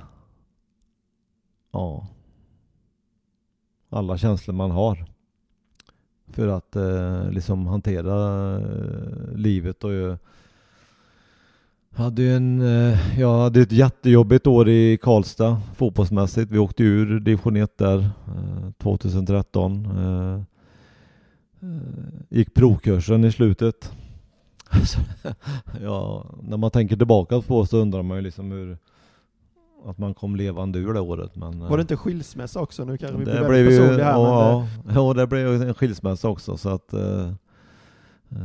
Ja 1.72 2.06
alla 3.90 4.18
känslor 4.18 4.54
man 4.54 4.70
har 4.70 5.04
för 6.26 6.48
att 6.48 6.76
eh, 6.76 7.30
liksom 7.30 7.66
hantera 7.66 8.50
eh, 8.56 9.36
livet 9.36 9.84
och 9.84 9.92
eh, 9.92 10.16
jag 11.90 11.98
hade 12.04 12.22
ju 12.22 12.36
en, 12.36 12.60
eh, 12.60 13.20
jag 13.20 13.38
hade 13.38 13.60
ett 13.60 13.72
jättejobbigt 13.72 14.46
år 14.46 14.68
i 14.68 14.98
Karlstad 15.02 15.60
fotbollsmässigt. 15.76 16.50
Vi 16.50 16.58
åkte 16.58 16.82
ur 16.82 17.20
division 17.20 17.56
1 17.56 17.78
där 17.78 17.98
eh, 17.98 18.70
2013. 18.78 19.86
Eh, 19.86 20.34
eh, 21.68 21.82
gick 22.28 22.54
provkursen 22.54 23.24
i 23.24 23.32
slutet. 23.32 23.92
Alltså, 24.74 25.00
ja, 25.82 26.26
när 26.42 26.56
man 26.56 26.70
tänker 26.70 26.96
tillbaka 26.96 27.40
på 27.40 27.66
så 27.66 27.76
undrar 27.76 28.02
man 28.02 28.16
ju 28.16 28.22
liksom 28.22 28.50
hur 28.50 28.78
att 29.84 29.98
man 29.98 30.14
kom 30.14 30.36
levande 30.36 30.78
ur 30.78 30.94
det 30.94 31.00
året. 31.00 31.36
Men, 31.36 31.60
Var 31.60 31.76
det 31.76 31.80
inte 31.80 31.96
skilsmässa 31.96 32.60
också? 32.60 32.84
Nu 32.84 32.98
kanske 32.98 33.18
vi 33.18 33.24
blir 33.24 33.34
det 33.34 33.48
väldigt 33.48 33.78
personliga 33.78 34.04
här, 34.04 34.12
ja, 34.12 34.68
men, 34.84 34.94
ja, 34.94 35.06
ja, 35.08 35.14
det 35.14 35.26
blev 35.26 35.62
en 35.62 35.74
skilsmässa 35.74 36.28
också 36.28 36.56
så 36.56 36.68
att 36.68 36.92
eh, 36.92 37.28
eh, 38.30 38.38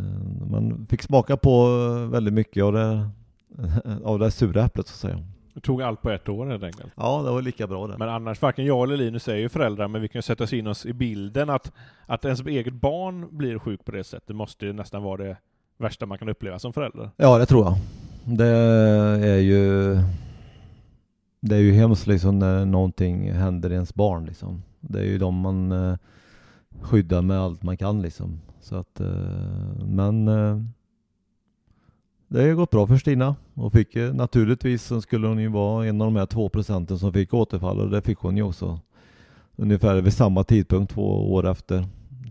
man 0.51 0.87
fick 0.89 1.01
smaka 1.01 1.37
på 1.37 1.67
eh, 1.95 2.11
väldigt 2.11 2.33
mycket 2.33 2.63
av 2.63 2.73
det, 2.73 3.09
av 4.03 4.19
det 4.19 4.31
sura 4.31 4.63
äpplet 4.65 4.87
så 4.87 4.91
att 4.91 5.11
säga. 5.11 5.23
Du 5.53 5.61
tog 5.61 5.81
allt 5.81 6.01
på 6.01 6.09
ett 6.09 6.29
år 6.29 6.45
helt 6.45 6.63
enkelt. 6.63 6.93
Ja, 6.95 7.21
det 7.25 7.31
var 7.31 7.41
lika 7.41 7.67
bra 7.67 7.87
det. 7.87 7.97
Men 7.97 8.09
annars, 8.09 8.41
varken 8.41 8.65
jag 8.65 8.83
eller 8.83 8.97
Linus 8.97 9.27
är 9.27 9.35
ju 9.35 9.49
föräldrar, 9.49 9.87
men 9.87 10.01
vi 10.01 10.07
kan 10.07 10.19
ju 10.19 10.23
sätta 10.23 10.43
oss 10.43 10.53
in 10.53 10.67
oss 10.67 10.85
i 10.85 10.93
bilden 10.93 11.49
att, 11.49 11.71
att 12.05 12.25
ens 12.25 12.41
eget 12.41 12.73
barn 12.73 13.27
blir 13.31 13.59
sjuk 13.59 13.85
på 13.85 13.91
det 13.91 14.03
sättet 14.03 14.35
måste 14.35 14.65
ju 14.65 14.73
nästan 14.73 15.03
vara 15.03 15.23
det 15.23 15.37
värsta 15.77 16.05
man 16.05 16.17
kan 16.17 16.29
uppleva 16.29 16.59
som 16.59 16.73
förälder. 16.73 17.09
Ja, 17.17 17.37
det 17.37 17.45
tror 17.45 17.65
jag. 17.65 17.77
Det 18.37 18.47
är 19.27 19.37
ju 19.37 19.97
det 21.39 21.55
är 21.55 21.59
ju 21.59 21.73
hemskt 21.73 22.07
liksom 22.07 22.39
när 22.39 22.65
någonting 22.65 23.31
händer 23.31 23.71
ens 23.71 23.93
barn 23.93 24.25
liksom. 24.25 24.63
Det 24.79 24.99
är 24.99 25.05
ju 25.05 25.17
de 25.17 25.35
man 25.35 25.71
eh, 25.71 25.97
skyddar 26.81 27.21
med 27.21 27.39
allt 27.39 27.63
man 27.63 27.77
kan 27.77 28.01
liksom. 28.01 28.41
Så 28.61 28.75
att, 28.75 28.99
eh, 28.99 29.07
men 29.85 30.27
eh, 30.27 30.61
det 32.27 32.39
har 32.39 32.47
ju 32.47 32.55
gått 32.55 32.71
bra 32.71 32.87
för 32.87 32.97
Stina 32.97 33.35
och 33.53 33.73
fick 33.73 33.95
eh, 33.95 34.13
naturligtvis 34.13 34.83
så 34.83 35.01
skulle 35.01 35.27
hon 35.27 35.39
ju 35.39 35.47
vara 35.47 35.85
en 35.85 36.01
av 36.01 36.07
de 36.07 36.15
här 36.15 36.25
två 36.25 36.49
procenten 36.49 36.99
som 36.99 37.13
fick 37.13 37.33
återfall 37.33 37.79
och 37.79 37.89
det 37.89 38.01
fick 38.01 38.17
hon 38.17 38.37
ju 38.37 38.43
också. 38.43 38.79
Ungefär 39.55 40.01
vid 40.01 40.13
samma 40.13 40.43
tidpunkt 40.43 40.93
två 40.93 41.33
år 41.33 41.47
efter 41.47 41.85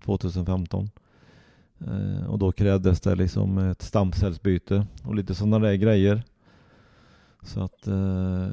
2015. 0.04 0.90
Eh, 1.80 2.26
och 2.30 2.38
då 2.38 2.52
krävdes 2.52 3.00
det 3.00 3.14
liksom 3.14 3.58
ett 3.58 3.82
stamcellsbyte 3.82 4.86
och 5.04 5.14
lite 5.14 5.34
sådana 5.34 5.58
där 5.58 5.74
grejer. 5.74 6.22
Så 7.42 7.62
att 7.62 7.86
eh, 7.86 8.48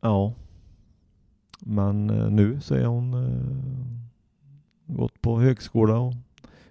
ja. 0.00 0.32
Men 1.60 2.10
eh, 2.10 2.30
nu 2.30 2.60
så 2.60 2.74
är 2.74 2.84
hon 2.84 3.16
gått 4.86 5.22
på 5.22 5.40
högskola 5.40 5.98
och 5.98 6.14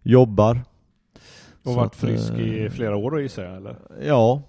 jobbar. 0.02 0.62
Och 1.64 1.76
varit 1.76 1.88
att, 1.88 1.96
frisk 1.96 2.34
i 2.34 2.70
flera 2.70 2.96
år 2.96 3.12
då 3.12 3.22
gissar 3.22 3.44
jag, 3.44 3.56
eller? 3.56 3.76
Ja, 4.02 4.42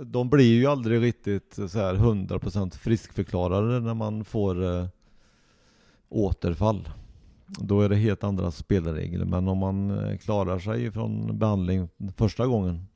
de 0.00 0.30
blir 0.30 0.54
ju 0.54 0.66
aldrig 0.66 1.02
riktigt 1.02 1.54
så 1.54 1.78
här 1.78 1.94
100% 1.94 2.70
friskförklarade 2.70 3.80
när 3.80 3.94
man 3.94 4.24
får 4.24 4.88
återfall. 6.08 6.88
Då 7.58 7.80
är 7.80 7.88
det 7.88 7.96
helt 7.96 8.24
andra 8.24 8.50
spelregler. 8.50 9.24
Men 9.24 9.48
om 9.48 9.58
man 9.58 9.90
eh, 9.90 10.18
klarar 10.18 10.58
sig 10.58 10.92
från 10.92 11.38
behandling 11.38 11.88
första 12.16 12.46
gången 12.46 12.86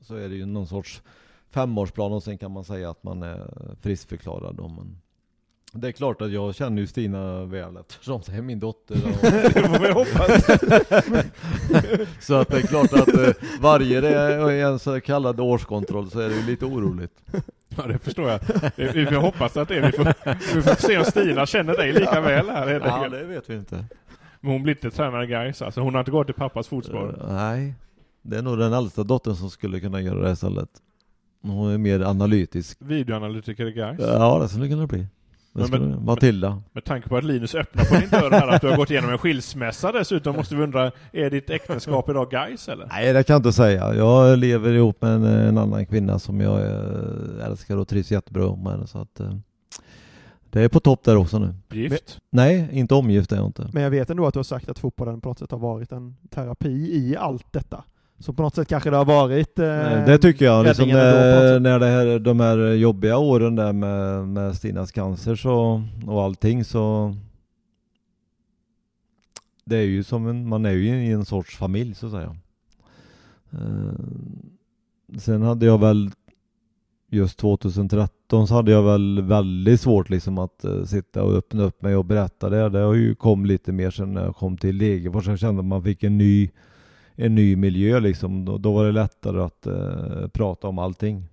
så 0.00 0.14
är 0.14 0.28
det 0.28 0.34
ju 0.34 0.46
någon 0.46 0.66
sorts 0.66 1.02
femårsplan 1.50 2.12
och 2.12 2.22
sen 2.22 2.38
kan 2.38 2.52
man 2.52 2.64
säga 2.64 2.90
att 2.90 3.02
man 3.02 3.22
är 3.22 3.74
friskförklarad. 3.80 4.56
Då. 4.56 4.68
Men 4.68 5.00
det 5.72 5.88
är 5.88 5.92
klart 5.92 6.22
att 6.22 6.30
jag 6.30 6.54
känner 6.54 6.82
ju 6.82 6.86
Stina 6.86 7.44
väl 7.44 7.76
eftersom 7.76 8.22
det 8.26 8.32
är 8.32 8.42
min 8.42 8.58
dotter. 8.58 8.94
Det 9.54 9.68
får 9.68 9.78
vi 9.78 9.92
hoppas. 9.92 10.44
så 12.26 12.34
att 12.34 12.48
det 12.48 12.56
är 12.56 12.62
klart 12.62 12.92
att 12.92 13.08
eh, 13.08 13.30
varje 13.60 14.66
en 14.66 14.78
så 14.78 15.00
kallad 15.00 15.40
årskontroll 15.40 16.10
så 16.10 16.20
är 16.20 16.28
det 16.28 16.34
ju 16.34 16.42
lite 16.42 16.64
oroligt. 16.64 17.12
Ja, 17.68 17.86
det 17.86 17.98
förstår 17.98 18.28
jag. 18.30 18.40
Vi 18.76 19.06
får 19.06 19.14
hoppas 19.14 19.56
att 19.56 19.68
det 19.68 19.76
är. 19.76 19.86
Vi 19.86 19.92
får, 19.92 20.04
vi 20.54 20.62
får 20.62 20.74
se 20.74 20.98
om 20.98 21.04
Stina 21.04 21.46
känner 21.46 21.76
dig 21.76 21.92
lika 21.92 22.20
väl 22.20 22.48
här 22.48 22.66
helt 22.66 22.84
Ja, 22.84 23.08
det 23.08 23.24
vet 23.24 23.50
vi 23.50 23.54
inte. 23.54 23.84
Men 24.40 24.52
hon 24.52 24.62
blir 24.62 24.74
inte 24.74 24.90
tränare 24.90 25.26
Gais 25.26 25.62
alltså. 25.62 25.80
Hon 25.80 25.94
har 25.94 26.00
inte 26.00 26.10
gått 26.10 26.30
i 26.30 26.32
pappas 26.32 26.68
fotspår. 26.68 27.16
Eh, 27.20 27.34
nej, 27.34 27.74
det 28.22 28.38
är 28.38 28.42
nog 28.42 28.58
den 28.58 28.72
äldsta 28.72 29.02
dottern 29.04 29.36
som 29.36 29.50
skulle 29.50 29.80
kunna 29.80 30.00
göra 30.00 30.20
det 30.20 30.32
istället. 30.32 30.68
Hon 31.42 31.70
är 31.70 31.78
mer 31.78 32.00
analytisk. 32.00 32.78
Videoanalytiker 32.80 33.66
Gais. 33.66 34.00
Ja, 34.00 34.38
det 34.42 34.48
skulle 34.48 34.68
kunna 34.68 34.86
bli. 34.86 35.06
Men- 35.52 35.70
men- 35.70 36.04
Matilda. 36.04 36.62
Med 36.72 36.84
tanke 36.84 37.08
på 37.08 37.16
att 37.16 37.24
Linus 37.24 37.54
öppnar 37.54 37.84
på 37.84 37.94
din 37.94 38.08
dörr 38.10 38.30
här, 38.30 38.48
att 38.48 38.60
du 38.60 38.68
har 38.68 38.76
gått 38.76 38.90
igenom 38.90 39.10
en 39.10 39.18
skilsmässa 39.18 39.92
dessutom, 39.92 40.36
måste 40.36 40.56
vi 40.56 40.62
undra, 40.62 40.92
är 41.12 41.30
ditt 41.30 41.50
äktenskap 41.50 42.08
idag 42.08 42.30
Gais 42.30 42.68
eller? 42.68 42.86
Nej, 42.86 43.12
det 43.12 43.22
kan 43.22 43.34
jag 43.34 43.38
inte 43.38 43.52
säga. 43.52 43.94
Jag 43.94 44.38
lever 44.38 44.72
ihop 44.72 45.02
med 45.02 45.10
en, 45.10 45.24
en 45.24 45.58
annan 45.58 45.86
kvinna 45.86 46.18
som 46.18 46.40
jag 46.40 46.60
eh, 46.60 47.46
älskar 47.46 47.76
och 47.76 47.88
trivs 47.88 48.10
jättebra 48.10 48.56
med 48.56 48.88
så 48.88 48.98
att 48.98 49.20
eh, 49.20 49.34
det 50.50 50.62
är 50.62 50.68
på 50.68 50.80
topp 50.80 51.04
där 51.04 51.16
också 51.16 51.38
nu. 51.38 51.54
Gift? 51.72 52.18
Nej, 52.30 52.68
inte 52.72 52.94
omgift 52.94 53.32
är 53.32 53.36
jag 53.36 53.46
inte. 53.46 53.68
Men 53.72 53.82
jag 53.82 53.90
vet 53.90 54.10
ändå 54.10 54.26
att 54.26 54.34
du 54.34 54.38
har 54.38 54.44
sagt 54.44 54.68
att 54.68 54.78
fotbollen 54.78 55.20
på 55.20 55.28
något 55.28 55.38
sätt 55.38 55.50
har 55.50 55.58
varit 55.58 55.92
en 55.92 56.16
terapi 56.30 56.68
i 56.96 57.16
allt 57.16 57.52
detta. 57.52 57.84
Så 58.20 58.32
på 58.32 58.42
något 58.42 58.54
sätt 58.54 58.68
kanske 58.68 58.90
det 58.90 58.96
har 58.96 59.04
varit... 59.04 59.58
Eh, 59.58 60.04
Det 60.06 60.18
tycker 60.18 60.44
jag. 60.44 60.66
Liksom 60.66 60.88
när, 60.88 61.60
när 61.60 61.78
det 61.78 61.86
här, 61.86 62.18
de 62.18 62.40
här 62.40 62.58
jobbiga 62.72 63.18
åren 63.18 63.56
där 63.56 63.72
med, 63.72 64.28
med 64.28 64.56
Stinas 64.56 64.92
cancer 64.92 65.36
så, 65.36 65.82
och 66.06 66.22
allting 66.22 66.64
så 66.64 67.14
Det 69.64 69.76
är 69.76 69.82
ju 69.82 70.04
som 70.04 70.26
en, 70.26 70.48
man 70.48 70.66
är 70.66 70.70
ju 70.70 70.88
i 71.06 71.12
en 71.12 71.24
sorts 71.24 71.56
familj 71.56 71.94
så 71.94 72.06
att 72.06 72.12
säga. 72.12 72.36
Eh, 73.52 75.18
sen 75.18 75.42
hade 75.42 75.66
jag 75.66 75.78
väl 75.80 76.10
just 77.10 77.38
2013 77.38 78.48
så 78.48 78.54
hade 78.54 78.70
jag 78.70 78.82
väl 78.82 79.22
väldigt 79.22 79.80
svårt 79.80 80.10
liksom 80.10 80.38
att 80.38 80.64
eh, 80.64 80.84
sitta 80.84 81.22
och 81.22 81.32
öppna 81.34 81.62
upp 81.62 81.82
mig 81.82 81.96
och 81.96 82.04
berätta 82.04 82.48
det. 82.50 82.68
Det 82.68 82.78
har 82.78 82.94
ju 82.94 83.14
kom 83.14 83.46
lite 83.46 83.72
mer 83.72 83.90
sen 83.90 84.14
när 84.14 84.24
jag 84.24 84.36
kom 84.36 84.56
till 84.56 84.78
Degerfors. 84.78 85.26
Jag 85.26 85.38
kände 85.38 85.60
att 85.60 85.66
man 85.66 85.82
fick 85.82 86.02
en 86.02 86.18
ny 86.18 86.50
en 87.20 87.34
ny 87.34 87.56
miljö 87.56 88.00
liksom. 88.00 88.44
Då, 88.44 88.58
då 88.58 88.72
var 88.72 88.84
det 88.84 88.92
lättare 88.92 89.40
att 89.40 89.66
eh, 89.66 90.28
prata 90.32 90.68
om 90.68 90.78
allting. 90.78 91.24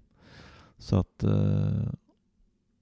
Så 0.77 0.95
att 0.95 1.23
eh, 1.23 1.89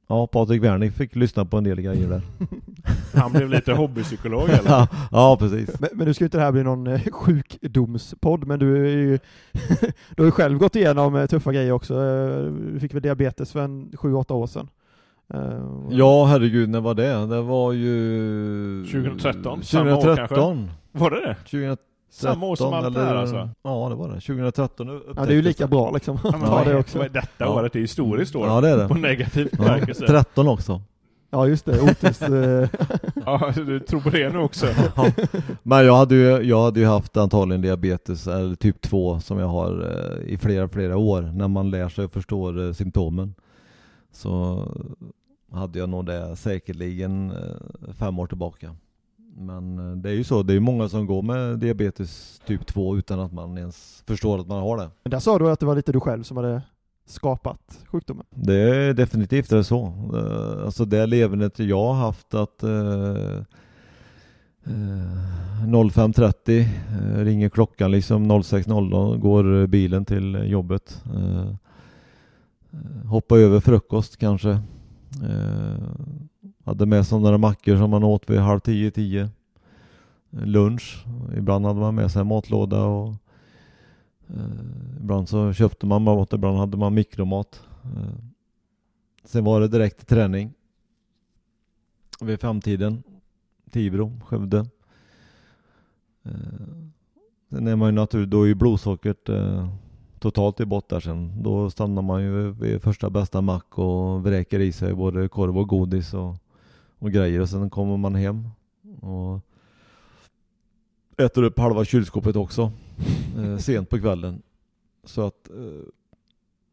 ja, 0.07 0.27
Patrik 0.27 0.63
Wernick 0.63 0.93
fick 0.93 1.15
lyssna 1.15 1.45
på 1.45 1.57
en 1.57 1.63
del 1.63 1.81
grejer 1.81 2.09
där. 2.09 2.21
Han 3.21 3.31
blev 3.31 3.49
lite 3.49 3.73
hobbypsykolog 3.73 4.49
eller? 4.49 4.69
ja, 4.69 4.87
ja, 5.11 5.37
precis. 5.39 5.79
Men, 5.79 5.89
men 5.93 6.07
nu 6.07 6.13
ska 6.13 6.23
ju 6.23 6.27
inte 6.27 6.37
det 6.37 6.43
här 6.43 6.51
bli 6.51 6.63
någon 6.63 6.87
eh, 6.87 7.01
sjukdomspodd, 7.11 8.47
men 8.47 8.59
du 8.59 8.87
är 8.87 8.97
ju... 8.97 9.19
du 10.15 10.21
har 10.21 10.25
ju 10.25 10.31
själv 10.31 10.57
gått 10.57 10.75
igenom 10.75 11.15
eh, 11.15 11.25
tuffa 11.25 11.53
grejer 11.53 11.71
också. 11.71 11.93
Eh, 11.93 12.43
Du 12.73 12.79
fick 12.79 12.93
väl 12.93 13.01
diabetes 13.01 13.51
för 13.51 13.61
en 13.61 13.91
sju, 13.97 14.13
åtta 14.13 14.33
år 14.33 14.47
sedan? 14.47 14.69
Ja, 15.89 16.25
herregud, 16.25 16.69
när 16.69 16.81
var 16.81 16.93
det? 16.93 17.25
Det 17.25 17.41
var 17.41 17.71
ju... 17.71 18.85
2013, 18.85 19.63
samma 19.63 19.95
år 19.95 20.01
2013. 20.01 20.69
Var 20.91 21.09
det 21.09 21.19
det? 21.19 21.35
2013 21.35 21.77
Samma 22.15 22.45
år 22.45 22.55
som 22.55 22.73
allt 22.73 22.93
det 22.95 23.01
här 23.05 23.15
alltså? 23.15 23.49
Ja, 23.63 23.89
det 23.89 23.95
var 23.95 24.07
det. 24.07 24.13
2013 24.13 25.01
Ja, 25.15 25.25
det 25.25 25.31
är 25.31 25.35
ju 25.35 25.41
lika 25.41 25.67
bra 25.67 25.91
liksom. 25.91 26.19
Ja, 26.23 26.33
vad 26.41 26.67
det 26.67 26.75
också. 26.77 26.97
vad 26.97 27.07
är 27.07 27.11
Detta 27.11 27.27
Ja. 27.37 27.53
året 27.53 27.75
är 27.75 27.79
historiskt 27.79 28.35
år. 28.35 28.47
Ja, 28.47 28.61
det 28.61 28.69
är 28.69 28.77
det. 28.77 28.87
På 28.87 28.93
negativ 28.93 29.49
Ja, 29.51 29.57
bemärkelse. 29.57 30.07
13 30.07 30.47
också. 30.47 30.81
Ja, 31.29 31.47
just 31.47 31.65
det. 31.65 31.81
Otis. 31.81 32.21
eh, 32.21 32.69
Ja, 33.25 33.51
du 33.55 33.79
tror 33.79 34.01
på 34.01 34.09
det 34.09 34.29
nu 34.29 34.39
också? 34.39 34.65
Ja. 34.95 35.05
Men 35.63 35.85
jag 35.85 35.95
hade, 35.95 36.15
ju, 36.15 36.41
jag 36.41 36.63
hade 36.63 36.79
ju 36.79 36.85
haft 36.85 37.17
antagligen 37.17 37.61
diabetes, 37.61 38.27
eller 38.27 38.55
typ 38.55 38.81
2, 38.81 39.19
som 39.19 39.39
jag 39.39 39.47
har 39.47 39.91
eh, 40.25 40.33
i 40.33 40.37
flera, 40.37 40.67
flera 40.67 40.97
år. 40.97 41.21
När 41.21 41.47
man 41.47 41.69
lär 41.71 41.89
sig 41.89 42.05
och 42.05 42.11
förstår 42.11 42.65
eh, 42.67 42.73
symptomen. 42.73 43.33
Så 44.11 44.63
hade 45.51 45.79
jag 45.79 45.89
nog 45.89 46.05
det 46.05 46.35
säkerligen 46.35 47.31
eh, 47.31 47.93
fem 47.99 48.19
år 48.19 48.27
tillbaka. 48.27 48.75
Men 49.37 49.79
eh, 49.91 49.95
det 49.97 50.09
är 50.09 50.13
ju 50.13 50.23
så, 50.23 50.43
det 50.43 50.53
är 50.53 50.55
ju 50.55 50.59
många 50.59 50.89
som 50.89 51.05
går 51.05 51.21
med 51.21 51.59
diabetes 51.59 52.41
typ 52.47 52.65
2 52.67 52.97
utan 52.97 53.19
att 53.19 53.33
man 53.33 53.57
ens 53.57 54.03
förstår 54.07 54.39
att 54.39 54.47
man 54.47 54.59
har 54.61 54.77
det. 54.77 54.89
Men 55.03 55.11
där 55.11 55.19
sa 55.19 55.39
du 55.39 55.49
att 55.51 55.59
det 55.59 55.65
var 55.65 55.75
lite 55.75 55.91
du 55.91 55.99
själv 55.99 56.23
som 56.23 56.37
hade 56.37 56.61
skapat 57.05 57.79
sjukdomen. 57.85 58.25
Det 58.29 58.55
är 58.55 58.93
definitivt 58.93 59.51
är 59.51 59.57
det 59.57 59.63
så. 59.63 59.85
Eh, 60.15 60.65
Alltså 60.65 60.85
det 60.85 61.05
levernet 61.05 61.59
jag 61.59 61.83
har 61.83 61.93
haft 61.93 62.33
att 62.33 62.63
eh, 62.63 62.69
eh, 64.65 65.13
05.30 65.65 66.59
eh, 66.59 67.23
ringer 67.23 67.49
klockan 67.49 67.91
liksom 67.91 68.31
06.00 68.31 69.17
går 69.17 69.67
bilen 69.67 70.05
till 70.05 70.43
jobbet. 70.51 71.03
Hoppa 73.05 73.37
över 73.37 73.59
frukost 73.59 74.17
kanske. 74.17 74.59
Hade 76.63 76.85
med 76.85 77.07
sig 77.07 77.19
några 77.19 77.37
mackor 77.37 77.77
som 77.77 77.89
man 77.89 78.03
åt 78.03 78.29
vid 78.29 78.39
halv 78.39 78.59
tio, 78.59 78.91
tio. 78.91 79.29
Lunch. 80.29 81.05
Ibland 81.37 81.65
hade 81.65 81.79
man 81.79 81.95
med 81.95 82.11
sig 82.11 82.21
en 82.21 82.27
matlåda 82.27 82.83
och 82.83 83.13
eh, 84.27 84.99
ibland 84.99 85.29
så 85.29 85.53
köpte 85.53 85.85
man 85.85 86.01
mat, 86.03 86.33
ibland 86.33 86.57
hade 86.57 86.77
man 86.77 86.93
mikromat. 86.93 87.61
Eh, 87.83 88.15
Sen 89.25 89.43
var 89.43 89.61
det 89.61 89.67
direkt 89.67 89.97
till 89.97 90.07
träning. 90.07 90.53
Vid 92.21 92.39
femtiden. 92.39 93.03
Tibro, 93.71 94.19
Skövde. 94.25 94.65
Eh, 96.23 96.31
Sen 97.49 97.67
är 97.67 97.75
man 97.75 97.87
ju 97.87 97.91
naturligt, 97.95 98.29
då 98.29 98.41
är 98.41 98.47
ju 98.47 98.55
blodsockret 98.55 99.29
eh, 99.29 99.69
totalt 100.19 100.59
i 100.59 100.65
botten 100.65 101.01
sen. 101.01 101.43
Då 101.43 101.69
stannar 101.69 102.01
man 102.01 102.23
ju 102.23 102.51
vid 102.51 102.81
första 102.81 103.09
bästa 103.09 103.41
mack 103.41 103.77
och 103.77 104.23
vräker 104.23 104.59
i 104.59 104.71
sig 104.71 104.93
både 104.93 105.27
korv 105.27 105.57
och 105.57 105.67
godis 105.67 106.13
och, 106.13 106.35
och 107.03 107.11
grejer. 107.11 107.41
Och 107.41 107.49
sen 107.49 107.69
kommer 107.69 107.97
man 107.97 108.15
hem 108.15 108.49
och 109.01 109.39
äter 111.17 111.43
upp 111.43 111.59
halva 111.59 111.85
kylskåpet 111.85 112.35
också. 112.35 112.71
Eh, 113.37 113.57
sent 113.57 113.89
på 113.89 113.99
kvällen. 113.99 114.41
Så 115.03 115.27
att 115.27 115.49
eh, 115.49 115.87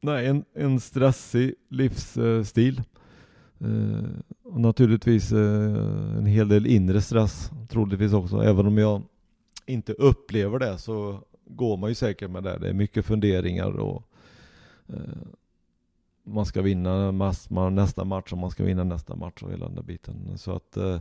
Nej, 0.00 0.26
en, 0.26 0.44
en 0.54 0.80
stressig 0.80 1.54
livsstil. 1.68 2.82
Eh, 3.60 4.08
och 4.42 4.60
naturligtvis 4.60 5.32
eh, 5.32 6.16
en 6.18 6.26
hel 6.26 6.48
del 6.48 6.66
inre 6.66 7.00
stress 7.00 7.50
troligtvis 7.68 8.12
också. 8.12 8.42
Även 8.42 8.66
om 8.66 8.78
jag 8.78 9.02
inte 9.66 9.92
upplever 9.92 10.58
det 10.58 10.78
så 10.78 11.20
går 11.44 11.76
man 11.76 11.88
ju 11.88 11.94
säkert 11.94 12.30
med 12.30 12.42
det. 12.42 12.58
Det 12.58 12.68
är 12.68 12.72
mycket 12.72 13.04
funderingar 13.04 13.70
och 13.70 14.02
eh, 14.88 14.94
man 16.34 16.46
ska 16.46 16.62
vinna 16.62 17.12
mass, 17.12 17.50
man, 17.50 17.74
nästa 17.74 18.04
match 18.04 18.32
och 18.32 18.38
man 18.38 18.50
ska 18.50 18.64
vinna 18.64 18.84
nästa 18.84 19.16
match 19.16 19.42
och 19.42 19.50
hela 19.50 19.66
den 19.66 19.74
där 19.74 19.82
biten. 19.82 20.38
Så 20.38 20.52
att 20.56 20.76
eh, 20.76 20.98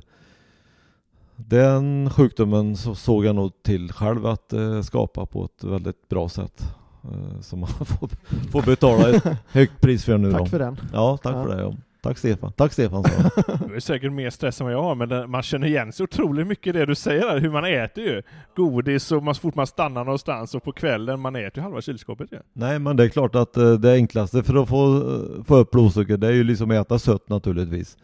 den 1.36 2.10
sjukdomen 2.10 2.78
så 2.78 2.96
såg 2.96 3.26
jag 3.26 3.36
nog 3.36 3.64
till 3.64 3.92
själv 3.92 4.26
att 4.26 4.54
eh, 4.54 4.82
skapa 4.82 5.26
på 5.26 5.46
ett 5.46 5.64
väldigt 5.64 6.10
bra 6.10 6.30
sätt. 6.30 6.64
Eh, 7.04 7.42
som 7.42 7.60
man 7.60 7.70
får, 7.86 8.10
får 8.52 8.62
betala 8.66 9.10
ett 9.10 9.24
högt 9.52 9.82
pris 9.82 10.06
för 10.06 10.18
nu 10.18 10.32
då. 10.32 10.38
Tack 10.38 10.50
för 10.50 10.60
den. 10.60 10.80
Ja, 10.94 11.18
tack 11.18 11.36
Ja. 11.36 11.44
för 11.44 11.56
det. 11.56 11.62
Ja. 11.62 11.74
Tack 12.02 12.18
Stefan. 12.18 12.52
Tack 12.52 12.74
Stefan 12.74 13.04
sa. 13.04 13.10
Du 13.68 13.76
är 13.76 13.80
säkert 13.80 14.12
mer 14.12 14.30
stress 14.30 14.62
än 14.62 14.66
vad 14.66 14.74
jag 14.74 14.84
har, 14.84 14.96
men 14.96 15.32
man 15.32 15.44
känner 15.44 15.68
igen 15.68 15.94
så 15.94 16.04
otroligt 16.04 16.48
mycket 16.48 16.76
i 16.76 16.80
det 16.80 16.86
du 16.86 16.96
säger 16.96 17.22
där, 17.22 17.40
hur 17.40 17.50
man 17.50 17.66
äter 17.66 18.04
ju. 18.04 18.22
Godis 18.56 19.12
och 19.12 19.24
man, 19.24 19.36
så 19.36 19.42
fort 19.42 19.56
man 19.56 19.68
stannar 19.68 20.04
någonstans 20.04 20.56
och 20.56 20.64
på 20.64 20.72
kvällen, 20.72 21.20
man 21.20 21.36
äter 21.36 21.52
ju 21.56 21.62
halva 21.62 21.82
kylskåpet 21.82 22.32
ju. 22.32 22.40
Nej 22.54 22.80
men 22.80 22.98
det 22.98 23.04
är 23.04 23.10
klart 23.10 23.36
att 23.36 23.58
eh, 23.58 23.74
det 23.74 23.94
enklaste 23.94 24.44
för 24.44 24.64
att 24.64 24.70
få, 24.70 24.98
eh, 24.98 25.44
få 25.44 25.56
upp 25.56 25.72
blodsocker 25.72 26.18
det 26.18 26.28
är 26.28 26.32
ju 26.32 26.44
liksom 26.44 26.72
att 26.72 26.78
äta 26.78 27.00
sött 27.00 27.30
naturligtvis. 27.30 27.98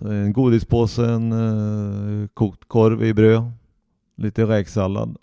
En 0.00 0.32
godispåse, 0.32 1.04
en 1.04 1.32
eh, 1.32 2.28
kokt 2.34 2.68
korv 2.68 3.04
i 3.04 3.14
bröd, 3.14 3.52
lite 4.16 4.44
räksallad. 4.44 5.16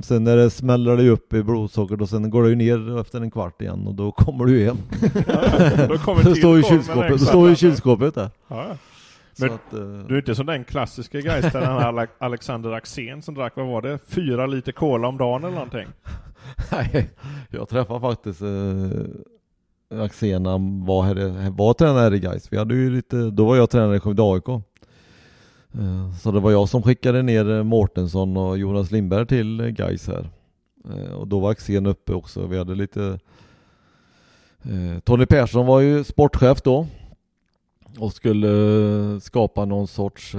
Sen 0.00 0.24
när 0.24 0.36
det 0.36 0.50
smäller 0.50 0.96
det 0.96 1.02
ju 1.02 1.10
upp 1.10 1.32
i 1.32 1.42
blodsockret 1.42 2.00
och 2.00 2.08
sen 2.08 2.30
går 2.30 2.42
det 2.42 2.48
ju 2.48 2.54
ner 2.56 3.00
efter 3.00 3.20
en 3.20 3.30
kvart 3.30 3.62
igen 3.62 3.86
och 3.86 3.94
då 3.94 4.12
kommer 4.12 4.44
du. 4.44 4.64
Då 5.88 5.98
kommer 5.98 6.24
det 6.24 6.34
står 6.34 6.54
med 6.54 6.66
kylskåpet, 6.66 7.08
det 7.12 7.18
står 7.18 7.50
i 7.50 7.56
kylskåpet 7.56 8.14
där. 8.14 8.30
Ja, 8.48 8.66
ja. 8.68 8.76
Men 9.40 9.50
att, 9.52 9.72
eh, 9.72 9.80
Du 10.08 10.14
är 10.14 10.18
inte 10.18 10.34
som 10.34 10.46
den 10.46 10.64
klassiska 10.64 11.20
Gaistränaren 11.20 11.82
Ale- 11.98 12.06
Alexander 12.18 12.72
Axén 12.72 13.22
som 13.22 13.34
drack, 13.34 13.52
vad 13.56 13.66
var 13.66 13.82
det, 13.82 13.98
fyra 14.08 14.46
liter 14.46 14.72
cola 14.72 15.08
om 15.08 15.18
dagen 15.18 15.44
eller 15.44 15.54
någonting? 15.54 15.86
Nej, 16.72 17.10
jag 17.50 17.68
träffade 17.68 18.00
faktiskt 18.00 18.42
eh, 18.42 20.00
Axén 20.04 20.46
han 20.46 20.84
var, 20.86 21.02
här, 21.02 21.50
var 21.50 21.74
tränare 21.74 22.16
i 22.16 22.18
Gais. 22.18 22.52
Vi 22.52 22.56
hade 22.58 22.74
ju 22.74 22.90
lite, 22.90 23.16
då 23.16 23.44
var 23.46 23.56
jag 23.56 23.70
tränare 23.70 23.96
i 23.96 24.00
Skövde 24.00 24.22
AIK. 24.22 24.44
Eh, 25.74 26.12
så 26.12 26.30
det 26.32 26.40
var 26.40 26.50
jag 26.50 26.68
som 26.68 26.82
skickade 26.82 27.22
ner 27.22 27.50
eh, 27.50 27.62
Mårtensson 27.62 28.36
och 28.36 28.58
Jonas 28.58 28.90
Lindberg 28.90 29.26
till 29.26 29.60
eh, 29.60 29.66
Gais 29.66 30.08
här. 30.08 30.30
Och 31.14 31.28
då 31.28 31.40
var 31.40 31.50
Axén 31.50 31.86
uppe 31.86 32.12
också. 32.12 32.46
Vi 32.46 32.58
hade 32.58 32.74
lite 32.74 33.18
Tony 35.04 35.26
Persson 35.26 35.66
var 35.66 35.80
ju 35.80 36.04
sportchef 36.04 36.62
då. 36.62 36.86
och 37.98 38.12
skulle 38.12 39.20
skapa 39.20 39.64
någon 39.64 39.88
sorts 39.88 40.36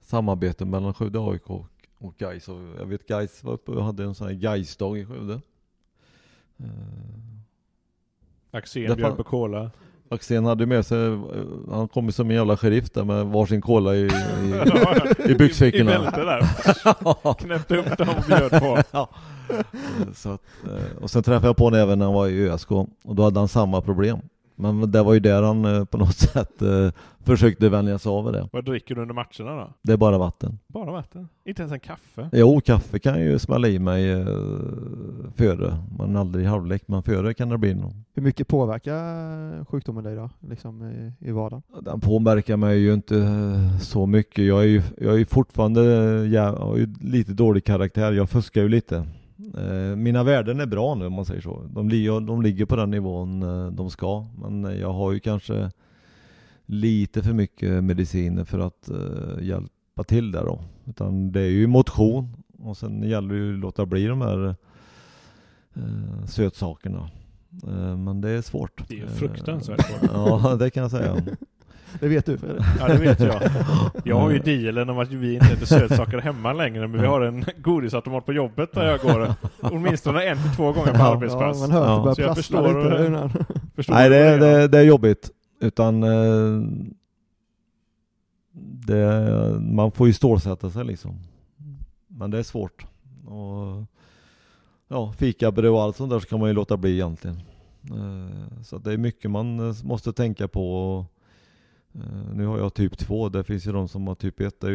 samarbete 0.00 0.64
mellan 0.64 0.94
Skövde 0.94 1.18
AIK 1.20 1.50
och, 1.50 1.66
och 1.98 2.16
Gais. 2.16 2.48
Jag 2.78 2.86
vet 2.86 3.06
Gais 3.06 3.44
var 3.44 3.52
uppe 3.52 3.70
och 3.70 3.84
hade 3.84 4.04
en 4.04 4.14
sån 4.14 4.26
här 4.26 4.34
Gais-dag 4.34 4.98
i 4.98 5.06
Skövde. 5.06 5.40
Axén 8.50 8.96
bjöd 8.96 9.16
på 9.16 9.24
cola. 9.24 9.70
Axén 10.12 10.44
hade 10.44 10.66
med 10.66 10.86
sig, 10.86 11.06
eh, 11.06 11.18
han 11.70 11.88
kom 11.88 12.12
som 12.12 12.30
en 12.30 12.36
jävla 12.36 12.56
sheriff 12.56 12.90
där 12.90 13.04
med 13.04 13.26
varsin 13.26 13.60
cola 13.60 13.94
i, 13.94 13.98
i, 13.98 14.10
i 15.28 15.30
I 15.30 15.34
byxfickorna. 15.34 15.90
bältet 15.90 16.14
där. 16.14 17.34
Knäppte 17.38 17.76
upp 17.76 17.98
dem 17.98 18.08
och 18.08 18.24
bjöd 18.26 18.50
på. 18.50 18.78
Ja. 18.90 19.08
Så 20.14 20.30
att, 20.32 20.40
eh, 20.64 21.02
och 21.02 21.10
sen 21.10 21.22
träffade 21.22 21.46
jag 21.46 21.56
på 21.56 21.64
honom 21.64 21.80
även 21.80 21.98
när 21.98 22.06
han 22.06 22.14
var 22.14 22.28
i 22.28 22.48
ÖSK 22.48 22.70
och 22.70 23.14
då 23.14 23.22
hade 23.22 23.38
han 23.40 23.48
samma 23.48 23.80
problem. 23.80 24.18
Men 24.62 24.90
det 24.90 25.02
var 25.02 25.14
ju 25.14 25.20
där 25.20 25.42
han 25.42 25.64
eh, 25.64 25.84
på 25.84 25.98
något 25.98 26.16
sätt 26.18 26.62
eh, 26.62 26.90
försökte 27.24 27.68
vänja 27.68 27.98
sig 27.98 28.10
av 28.10 28.32
det. 28.32 28.48
Vad 28.52 28.64
dricker 28.64 28.94
du 28.94 29.02
under 29.02 29.14
matcherna 29.14 29.60
då? 29.60 29.70
Det 29.82 29.92
är 29.92 29.96
bara 29.96 30.18
vatten. 30.18 30.58
Bara 30.66 30.92
vatten? 30.92 31.28
Inte 31.44 31.62
ens 31.62 31.72
en 31.72 31.80
kaffe? 31.80 32.28
Jo, 32.32 32.60
kaffe 32.60 32.98
kan 32.98 33.12
jag 33.12 33.22
ju 33.22 33.38
smälla 33.38 33.68
i 33.68 33.78
mig 33.78 34.10
eh, 34.10 34.26
före, 35.34 35.76
men 35.98 36.16
aldrig 36.16 36.44
i 36.44 36.48
halvlek, 36.48 36.82
men 36.86 37.02
före 37.02 37.34
kan 37.34 37.48
det 37.48 37.58
bli 37.58 37.74
nog. 37.74 37.92
Hur 38.14 38.22
mycket 38.22 38.48
påverkar 38.48 39.64
sjukdomen 39.64 40.04
dig 40.04 40.16
då, 40.16 40.30
liksom 40.40 40.82
i, 40.90 41.28
i 41.28 41.32
vardagen? 41.32 41.62
Den 41.80 42.00
påverkar 42.00 42.56
mig 42.56 42.78
ju 42.78 42.94
inte 42.94 43.14
så 43.80 44.06
mycket. 44.06 44.44
Jag 44.44 44.60
är 44.60 44.66
ju, 44.66 44.82
jag 44.98 45.14
är 45.14 45.18
ju 45.18 45.24
fortfarande, 45.26 45.82
jag 46.26 46.52
har 46.52 46.76
ju 46.76 46.94
lite 47.00 47.32
dålig 47.32 47.64
karaktär. 47.64 48.12
Jag 48.12 48.30
fuskar 48.30 48.62
ju 48.62 48.68
lite. 48.68 49.06
Eh, 49.58 49.96
Mina 49.96 50.22
värden 50.22 50.60
är 50.60 50.66
bra 50.66 50.94
nu 50.94 51.06
om 51.06 51.12
man 51.12 51.24
säger 51.24 51.40
så. 51.40 51.62
De, 51.74 51.88
de 52.26 52.42
ligger 52.42 52.64
på 52.66 52.76
den 52.76 52.90
nivån 52.90 53.42
eh, 53.42 53.66
de 53.72 53.90
ska. 53.90 54.26
Men 54.42 54.64
jag 54.78 54.92
har 54.92 55.12
ju 55.12 55.20
kanske 55.20 55.70
lite 56.66 57.22
för 57.22 57.32
mycket 57.32 57.84
mediciner 57.84 58.44
för 58.44 58.58
att 58.58 58.88
eh, 58.90 59.44
hjälpa 59.46 60.04
till 60.06 60.32
där 60.32 60.44
då. 60.44 60.60
Utan 60.86 61.32
det 61.32 61.40
är 61.40 61.50
ju 61.50 61.66
motion 61.66 62.36
och 62.58 62.76
sen 62.76 63.02
gäller 63.02 63.34
det 63.34 63.40
ju 63.40 63.54
att 63.54 63.60
låta 63.60 63.86
bli 63.86 64.06
de 64.06 64.20
här 64.20 64.54
eh, 65.74 66.26
sötsakerna. 66.26 67.10
Eh, 67.66 67.96
men 67.96 68.20
det 68.20 68.28
är 68.30 68.42
svårt. 68.42 68.88
Det 68.88 69.00
är 69.00 69.04
Eh, 69.04 69.08
fruktansvärt 69.10 69.86
svårt. 70.00 70.10
Ja, 70.12 70.56
det 70.58 70.70
kan 70.70 70.82
jag 70.82 70.90
säga. 70.90 71.22
Det 72.00 72.08
vet 72.08 72.26
du 72.26 72.38
Fredrik. 72.38 72.62
Ja 72.80 72.88
det 72.88 72.98
vet 72.98 73.20
jag. 73.20 73.42
Jag 74.04 74.16
har 74.20 74.30
ju 74.30 74.38
dealen 74.38 74.90
om 74.90 74.98
att 74.98 75.08
vi 75.12 75.34
inte 75.34 75.46
äter 75.46 75.66
sötsaker 75.66 76.18
hemma 76.18 76.52
längre 76.52 76.88
men 76.88 77.00
vi 77.00 77.06
har 77.06 77.20
en 77.20 77.44
godisautomat 77.62 78.26
på 78.26 78.32
jobbet 78.32 78.72
där 78.72 78.90
jag 78.90 79.00
går 79.00 79.34
åtminstone 79.60 80.22
en 80.24 80.42
till 80.42 80.56
två 80.56 80.72
gånger 80.72 80.92
per 80.92 80.98
Ja, 80.98 81.12
arbetspass. 81.16 81.56
Ja, 81.60 81.66
man 81.66 81.70
hör 81.70 81.86
Ja. 82.08 82.14
Så 82.14 82.20
jag 82.22 82.36
förstår- 82.36 83.00
lite. 83.30 83.44
Förstår 83.76 83.94
Nej, 83.94 84.10
det, 84.10 84.38
menar? 84.38 84.58
det, 84.58 84.68
det 84.68 84.78
är 84.78 84.82
jobbigt. 84.82 85.30
Utan 85.60 86.02
eh, 86.02 86.62
det, 88.86 89.60
man 89.60 89.92
får 89.92 90.06
ju 90.06 90.12
stålsätta 90.12 90.70
sig 90.70 90.84
liksom. 90.84 91.18
Men 92.08 92.30
det 92.30 92.38
är 92.38 92.42
svårt. 92.42 92.86
Och, 93.26 93.84
ja, 94.88 95.12
fikabröd 95.18 95.70
och 95.70 95.82
allt 95.82 95.96
sånt 95.96 96.10
där 96.10 96.18
så 96.20 96.26
kan 96.28 96.40
man 96.40 96.48
ju 96.48 96.54
låta 96.54 96.76
bli 96.76 96.92
egentligen. 96.92 97.36
Eh, 97.90 98.62
Så 98.62 98.78
det 98.78 98.92
är 98.92 98.96
mycket 98.98 99.30
man 99.30 99.68
eh, 99.70 99.74
måste 99.84 100.12
tänka 100.12 100.48
på. 100.48 101.06
Eh, 101.94 102.34
nu 102.34 102.46
har 102.46 102.58
jag 102.58 102.74
typ 102.74 102.98
2, 102.98 103.28
det 103.28 103.44
finns 103.44 103.66
ju 103.66 103.72
de 103.72 103.88
som 103.88 104.06
har 104.06 104.14
typ 104.14 104.40
1, 104.40 104.64
eh, 104.64 104.70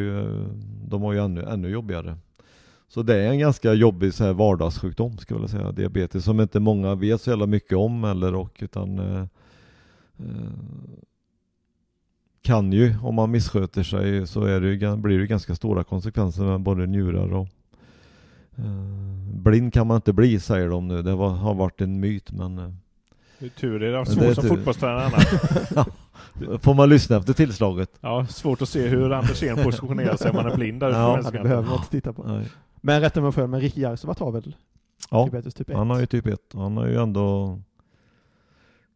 de 0.87 1.01
har 1.01 1.13
ju 1.13 1.19
ännu, 1.19 1.43
ännu 1.43 1.69
jobbigare. 1.69 2.17
Så 2.87 3.03
det 3.03 3.15
är 3.15 3.29
en 3.29 3.39
ganska 3.39 3.73
jobbig 3.73 4.13
så 4.13 4.23
här 4.23 4.33
vardagssjukdom 4.33 5.17
skulle 5.17 5.39
jag 5.39 5.49
säga, 5.49 5.71
diabetes, 5.71 6.23
som 6.23 6.41
inte 6.41 6.59
många 6.59 6.95
vet 6.95 7.21
så 7.21 7.29
jävla 7.29 7.45
mycket 7.45 7.77
om 7.77 8.03
eller 8.03 8.35
och 8.35 8.57
utan 8.59 8.99
eh, 8.99 9.21
eh 10.19 10.51
kan 12.41 12.73
ju, 12.73 12.95
om 13.01 13.15
man 13.15 13.31
missköter 13.31 13.83
sig 13.83 14.27
så 14.27 14.43
är 14.43 14.61
det 14.61 14.67
ju, 14.67 14.95
blir 14.95 15.19
det 15.19 15.27
ganska 15.27 15.55
stora 15.55 15.83
konsekvenser 15.83 16.43
med 16.43 16.61
både 16.61 16.85
njurar 16.85 17.33
och 17.33 17.47
eh, 18.55 19.33
blind 19.33 19.73
kan 19.73 19.87
man 19.87 19.95
inte 19.95 20.13
bli 20.13 20.39
säger 20.39 20.69
de 20.69 20.87
nu. 20.87 21.01
Det 21.01 21.15
var, 21.15 21.29
har 21.29 21.53
varit 21.53 21.81
en 21.81 21.99
myt 21.99 22.31
men 22.31 22.57
eh, 22.57 22.71
det 23.39 23.45
är 23.45 23.49
tur 23.49 23.79
det 23.79 23.87
är 23.87 24.05
svårt 24.05 24.33
som 24.35 24.41
tur. 24.43 24.49
fotbollstränare 24.49 25.05
annars. 25.05 25.27
får 26.61 26.73
man 26.73 26.89
lyssna 26.89 27.17
efter 27.17 27.33
tillslaget? 27.33 27.89
Ja, 28.01 28.25
svårt 28.25 28.61
att 28.61 28.69
se 28.69 28.87
hur 28.87 29.11
Andersén 29.13 29.57
positionerar 29.63 30.15
sig 30.15 30.29
om 30.29 30.35
man 30.35 30.45
är 30.45 30.55
blind 30.55 30.79
där 30.79 30.89
Ja, 30.89 31.21
det 31.31 31.31
behöver 31.31 31.69
man 31.69 31.77
inte 31.77 31.89
titta 31.89 32.13
på. 32.13 32.23
Nej. 32.23 32.47
Men 32.81 33.01
rätta 33.01 33.21
mig 33.21 33.31
fel, 33.31 33.47
men 33.47 33.61
Ricky 33.61 33.81
Järvsevart 33.81 34.19
har 34.19 34.31
väl 34.31 34.55
Ja, 35.11 35.29
typ 35.55 35.69
1? 35.69 35.75
han 35.75 35.89
har 35.89 35.99
ju 35.99 36.05
typ 36.05 36.27
1. 36.27 36.39
Han 36.53 36.77
har 36.77 36.87
ju 36.87 37.01
ändå 37.01 37.59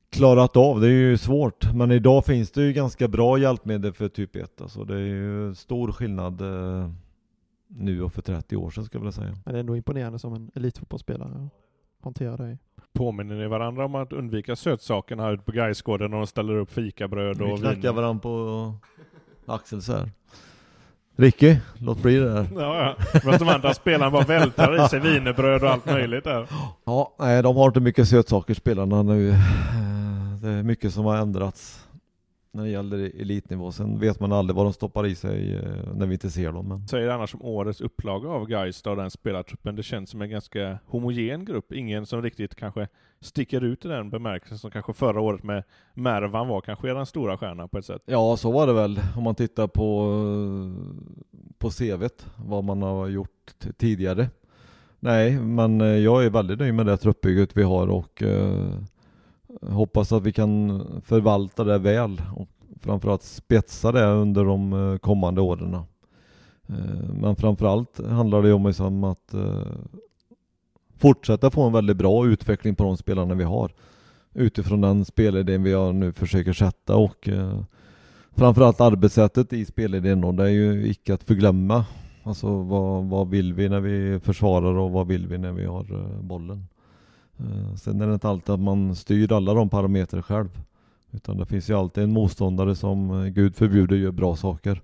klarat 0.10 0.58
av. 0.58 0.82
Det 0.82 0.88
är 0.88 0.92
ju 0.92 1.18
svårt. 1.18 1.74
Men 1.74 1.92
idag 1.92 2.26
finns 2.26 2.52
det 2.52 2.62
ju 2.64 2.74
ganska 2.74 3.08
bra 3.08 3.38
hjälpmedel 3.38 3.94
för 3.94 4.08
typ 4.08 4.36
1. 4.36 4.62
Alltså 4.62 4.84
det 4.84 4.94
är 4.94 5.00
ju 5.00 5.56
stor 5.56 5.92
skillnad 5.92 6.42
eh, 6.42 6.92
nu 7.68 8.02
och 8.02 8.14
för 8.14 8.22
30 8.22 8.56
år 8.56 8.70
sedan 8.70 8.86
skulle 8.86 9.00
jag 9.00 9.04
vilja 9.04 9.12
säga. 9.12 9.38
Men 9.46 9.54
det 9.54 9.58
är 9.58 9.60
ändå 9.60 9.76
imponerande 9.76 10.20
som 10.20 10.34
en 10.34 10.52
elitfotbollsspelare 10.56 11.30
att 11.30 12.04
hantera 12.04 12.38
det. 12.38 12.58
Påminner 12.94 13.36
ni 13.36 13.48
varandra 13.48 13.86
om 13.86 13.96
att 13.96 14.14
undvika 14.14 14.56
sötsakerna 14.56 15.24
här 15.24 15.34
ute 15.34 15.44
på 15.44 15.52
Gaisgården 15.52 16.12
när 16.12 16.18
de 16.18 16.28
ställer 16.28 16.54
upp 16.56 16.72
fikabröd 16.72 17.38
Vi 17.38 17.44
och 17.54 17.60
knackar 17.60 17.82
vin? 17.82 17.96
varandra 17.96 18.22
på 18.22 18.74
axeln 19.46 19.82
så 19.82 19.94
här. 19.94 20.12
Ricky, 21.16 21.56
låt 21.78 22.02
bli 22.02 22.16
det 22.16 22.34
där. 22.34 22.48
Ja, 22.56 22.96
ja. 23.14 23.20
Men 23.26 23.39
de 23.39 23.48
andra 23.50 23.74
spelarna 23.74 24.12
bara 24.12 24.26
vältrar 24.26 24.86
i 24.86 24.89
sig 24.89 25.00
wienerbröd 25.00 25.64
och 25.64 25.70
allt 25.70 25.86
möjligt 25.86 26.24
där. 26.24 26.48
Ja, 26.84 27.16
nej 27.20 27.44
de 27.44 27.56
har 27.56 27.68
inte 27.68 27.80
mycket 27.80 28.08
sötsaker 28.08 28.54
spelarna 28.54 29.04
nu. 29.04 29.30
Eh, 29.30 29.36
Det 30.42 30.50
är 30.50 30.64
mycket 30.64 30.94
som 30.94 31.06
har 31.06 31.18
ändrats 31.18 31.88
när 32.52 32.64
det 32.64 32.70
gäller 32.70 33.22
elitnivå. 33.22 33.72
Sen 33.72 33.99
vet 33.99 34.20
man 34.20 34.32
aldrig 34.32 34.56
vad 34.56 34.66
de 34.66 34.74
stoppar 34.74 35.06
i 35.06 35.16
sig 35.16 35.56
eh, 35.56 35.93
när 35.93 36.06
vi 36.06 36.14
inte 36.14 36.30
ser 36.30 36.52
dem. 36.52 36.68
Men... 36.68 36.88
Säger 36.88 37.10
annars 37.10 37.36
om 37.36 37.41
årets 37.41 37.82
upplaga 37.82 38.30
av 38.30 38.47
Gais 38.47 38.82
då, 38.82 38.95
den 38.95 39.12
spelartruppen. 39.12 39.76
Det 39.76 39.84
känns 39.84 40.10
som 40.10 40.22
en 40.22 40.30
ganska 40.30 40.80
homogen 40.86 41.45
grupp. 41.45 41.72
Ingen 41.72 42.06
som 42.06 42.22
riktigt 42.22 42.56
kanske 42.56 42.88
sticker 43.22 43.64
ut 43.64 43.86
i 43.86 43.88
den 43.88 44.10
bemärkelsen 44.10 44.58
som 44.58 44.72
kanske 44.72 44.93
förra 44.93 45.22
året 45.22 45.43
med 45.43 45.64
Mervan 45.93 46.47
var 46.47 46.62
kanske 46.62 46.88
den 46.88 47.06
stora 47.06 47.38
stjärnan 47.38 47.70
på 47.70 47.78
ett 47.78 47.86
sätt. 47.86 48.02
Ja, 48.06 48.38
så 48.38 48.52
var 48.52 48.68
det 48.68 48.74
väl 48.74 48.99
om 49.18 49.24
man 49.24 49.36
tittar 49.36 49.68
på, 49.68 50.16
på 51.58 51.70
CVt, 51.70 52.26
vad 52.36 52.64
man 52.64 52.82
har 52.82 53.08
gjort 53.08 53.54
tidigare. 53.78 54.30
Nej, 55.04 55.39
men 55.39 55.82
eh, 55.82 55.88
jag 55.88 56.26
är 56.26 56.30
väldigt 56.30 56.60
nöjd 56.60 56.74
med 56.74 56.86
det 56.86 56.97
truppbygget 56.97 57.58
vi 57.58 57.64
har 57.64 57.88
och 57.88 58.24
eh, 58.24 58.70
hoppas 59.62 60.12
att 60.12 60.24
vi 60.24 60.32
kan 60.32 60.84
förvalta 61.05 61.64
det 61.64 61.78
väl 61.78 62.22
och 62.36 62.47
framförallt 62.82 63.24
spetsa 63.24 63.91
det 63.91 64.05
under 64.05 64.45
de 64.45 64.74
eh, 64.74 64.97
kommande 64.97 65.41
åren. 65.41 65.74
Eh, 66.68 67.14
men 67.22 67.36
framförallt 67.36 68.07
handlar 68.07 68.41
det 68.41 68.53
om 68.53 68.68
liksom 68.68 69.03
att 69.03 69.34
eh, 69.34 69.72
fortsätta 70.97 71.51
få 71.51 71.64
en 71.64 71.74
väldigt 71.74 71.97
bra 71.97 72.28
utveckling 72.28 72.76
på 72.76 72.84
de 72.84 72.97
spelarna 72.97 73.36
vi 73.36 73.43
har 73.43 73.72
utifrån 74.34 74.82
den 74.82 75.05
spelidén 75.05 75.64
vi 75.64 75.93
nu 75.93 76.14
försöker 76.14 76.53
sätta 76.53 76.95
och 76.95 77.30
framförallt 78.32 78.82
arbetssättet 78.82 79.53
i 79.53 79.66
spelidén 79.66 80.24
och 80.24 80.34
det 80.34 80.43
är 80.43 80.49
ju 80.49 80.88
icke 80.88 81.14
att 81.14 81.24
förglömma. 81.24 81.86
Alltså 82.24 82.47
vad, 82.64 83.05
vad 83.05 83.30
vill 83.30 83.53
vi 83.53 83.70
när 83.70 83.80
vi 83.80 84.20
försvarar 84.20 84.78
och 84.78 84.91
vad 84.91 85.07
vill 85.07 85.28
vi 85.28 85.38
när 85.38 85.51
vi 85.51 85.66
har 85.66 86.22
bollen? 86.22 86.68
Eh, 87.42 87.76
sen 87.76 88.02
är 88.02 88.08
det 88.08 88.14
inte 88.14 88.30
alltid 88.30 88.50
att 88.50 88.60
man 88.60 88.96
styr 88.96 89.32
alla 89.32 89.54
de 89.54 89.70
parametrar 89.70 90.22
själv. 90.22 90.62
Utan 91.12 91.38
det 91.38 91.46
finns 91.46 91.70
ju 91.70 91.74
alltid 91.74 92.04
en 92.04 92.14
motståndare 92.14 92.76
som 92.76 93.12
eh, 93.12 93.28
Gud 93.28 93.56
förbjuder 93.56 93.96
gör 93.96 94.12
bra 94.12 94.36
saker. 94.36 94.82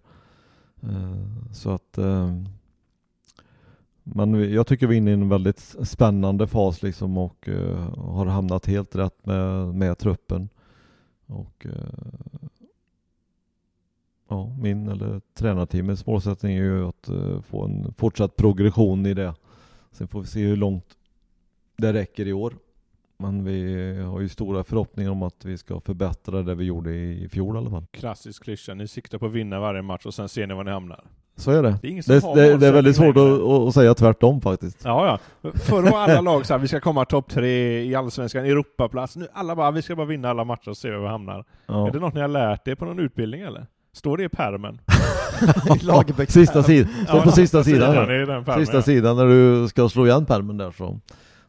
Eh, 0.82 1.52
så 1.52 1.72
att 1.72 2.00
men 4.04 4.54
jag 4.54 4.68
tycker 4.68 4.88
vi 4.88 4.96
är 4.96 4.98
inne 4.98 5.12
i 5.12 5.14
en 5.14 5.30
väldigt 5.30 5.76
spännande 5.84 6.48
fas 6.48 6.84
liksom 6.84 7.18
och 7.18 7.50
har 7.98 8.26
hamnat 8.26 8.66
helt 8.66 8.96
rätt 8.96 9.26
med, 9.26 9.76
med 9.76 9.98
truppen. 9.98 10.50
Och 11.26 11.66
ja, 14.30 14.56
min 14.60 14.88
eller 14.88 15.22
tränarteamets 15.34 16.06
målsättning 16.06 16.58
är 16.58 16.64
ju 16.64 16.88
att 16.88 17.10
få 17.46 17.66
en 17.66 17.94
fortsatt 17.98 18.36
progression 18.36 19.06
i 19.06 19.14
det. 19.14 19.34
Sen 19.92 20.08
får 20.08 20.22
vi 20.22 20.28
se 20.28 20.46
hur 20.46 20.56
långt 20.56 20.97
det 21.78 21.94
räcker 21.94 22.28
i 22.28 22.34
år. 22.34 22.54
Men 23.20 23.44
vi 23.44 24.02
har 24.02 24.22
ju 24.22 24.30
stora 24.30 24.64
förhoppningar 24.64 25.12
om 25.12 25.24
att 25.24 25.46
vi 25.46 25.58
ska 25.58 25.80
förbättra 25.80 26.44
det 26.44 26.56
vi 26.56 26.64
gjorde 26.64 26.94
i, 26.94 27.30
fjol 27.30 27.56
i 27.56 27.58
alla 27.58 27.70
fall. 27.70 27.86
Klassisk 27.92 28.44
klyscha. 28.44 28.74
Ni 28.74 28.88
siktar 28.88 29.18
på 29.18 29.26
att 29.26 29.32
vinna 29.32 29.60
varje 29.60 29.82
match 29.82 30.06
och 30.06 30.14
sen 30.14 30.30
ser 30.30 30.48
ni 30.48 30.54
var 30.54 30.64
ni 30.64 30.72
hamnar. 30.72 31.04
Så 31.36 31.52
är 31.52 31.64
det. 31.64 31.78
Det 31.82 31.88
är 31.88 32.36
Det, 32.36 32.42
det, 32.42 32.58
det 32.58 32.68
är 32.68 32.72
väldigt 32.72 32.96
svårt 32.96 33.18
att, 33.18 33.68
att 33.68 33.74
säga 33.74 33.94
tvärtom 33.94 34.42
faktiskt. 34.42 34.82
Ja, 34.84 35.20
ja. 35.42 35.50
Förr 35.54 35.84
var 35.84 36.00
alla 36.00 36.22
lag 36.22 36.46
så 36.46 36.54
här, 36.54 36.60
vi 36.60 36.68
ska 36.68 36.80
komma 36.80 37.06
topp 37.06 37.30
tre 37.30 37.84
i 37.84 37.96
Allsvenskan, 37.96 38.46
Europaplats. 38.46 39.16
Nu 39.16 39.28
alla 39.34 39.56
bara, 39.56 39.72
vi 39.72 39.82
ska 39.82 39.96
bara 39.96 40.08
vinna 40.08 40.30
alla 40.30 40.44
matcher 40.44 40.70
och 40.70 40.78
se 40.78 40.92
var 40.92 41.00
vi 41.00 41.08
hamnar. 41.08 41.46
Ja. 41.66 41.88
Är 41.88 41.92
det 41.92 42.00
något 42.00 42.14
ni 42.14 42.22
har 42.22 42.28
lärt 42.28 42.68
er 42.68 42.76
på 42.76 42.86
någon 42.86 43.00
utbildning 43.00 43.42
eller? 43.42 43.68
Står 43.94 44.18
det 44.18 44.24
i 44.24 44.30
pärmen? 44.30 44.82
Sista 46.28 46.64
sidan, 46.64 46.92
står 47.08 47.22
på 47.22 47.32
sista 47.32 47.64
sidan. 47.64 47.92
sidan 47.92 48.28
den 48.28 48.46
pärmen, 48.46 48.66
Sista 48.66 48.82
sidan 48.82 49.18
när 49.18 49.26
du 49.26 49.68
ska 49.68 49.90
slå 49.90 50.06
igen 50.06 50.26
pärmen 50.26 50.58
där 50.58 50.72
så. 50.72 51.00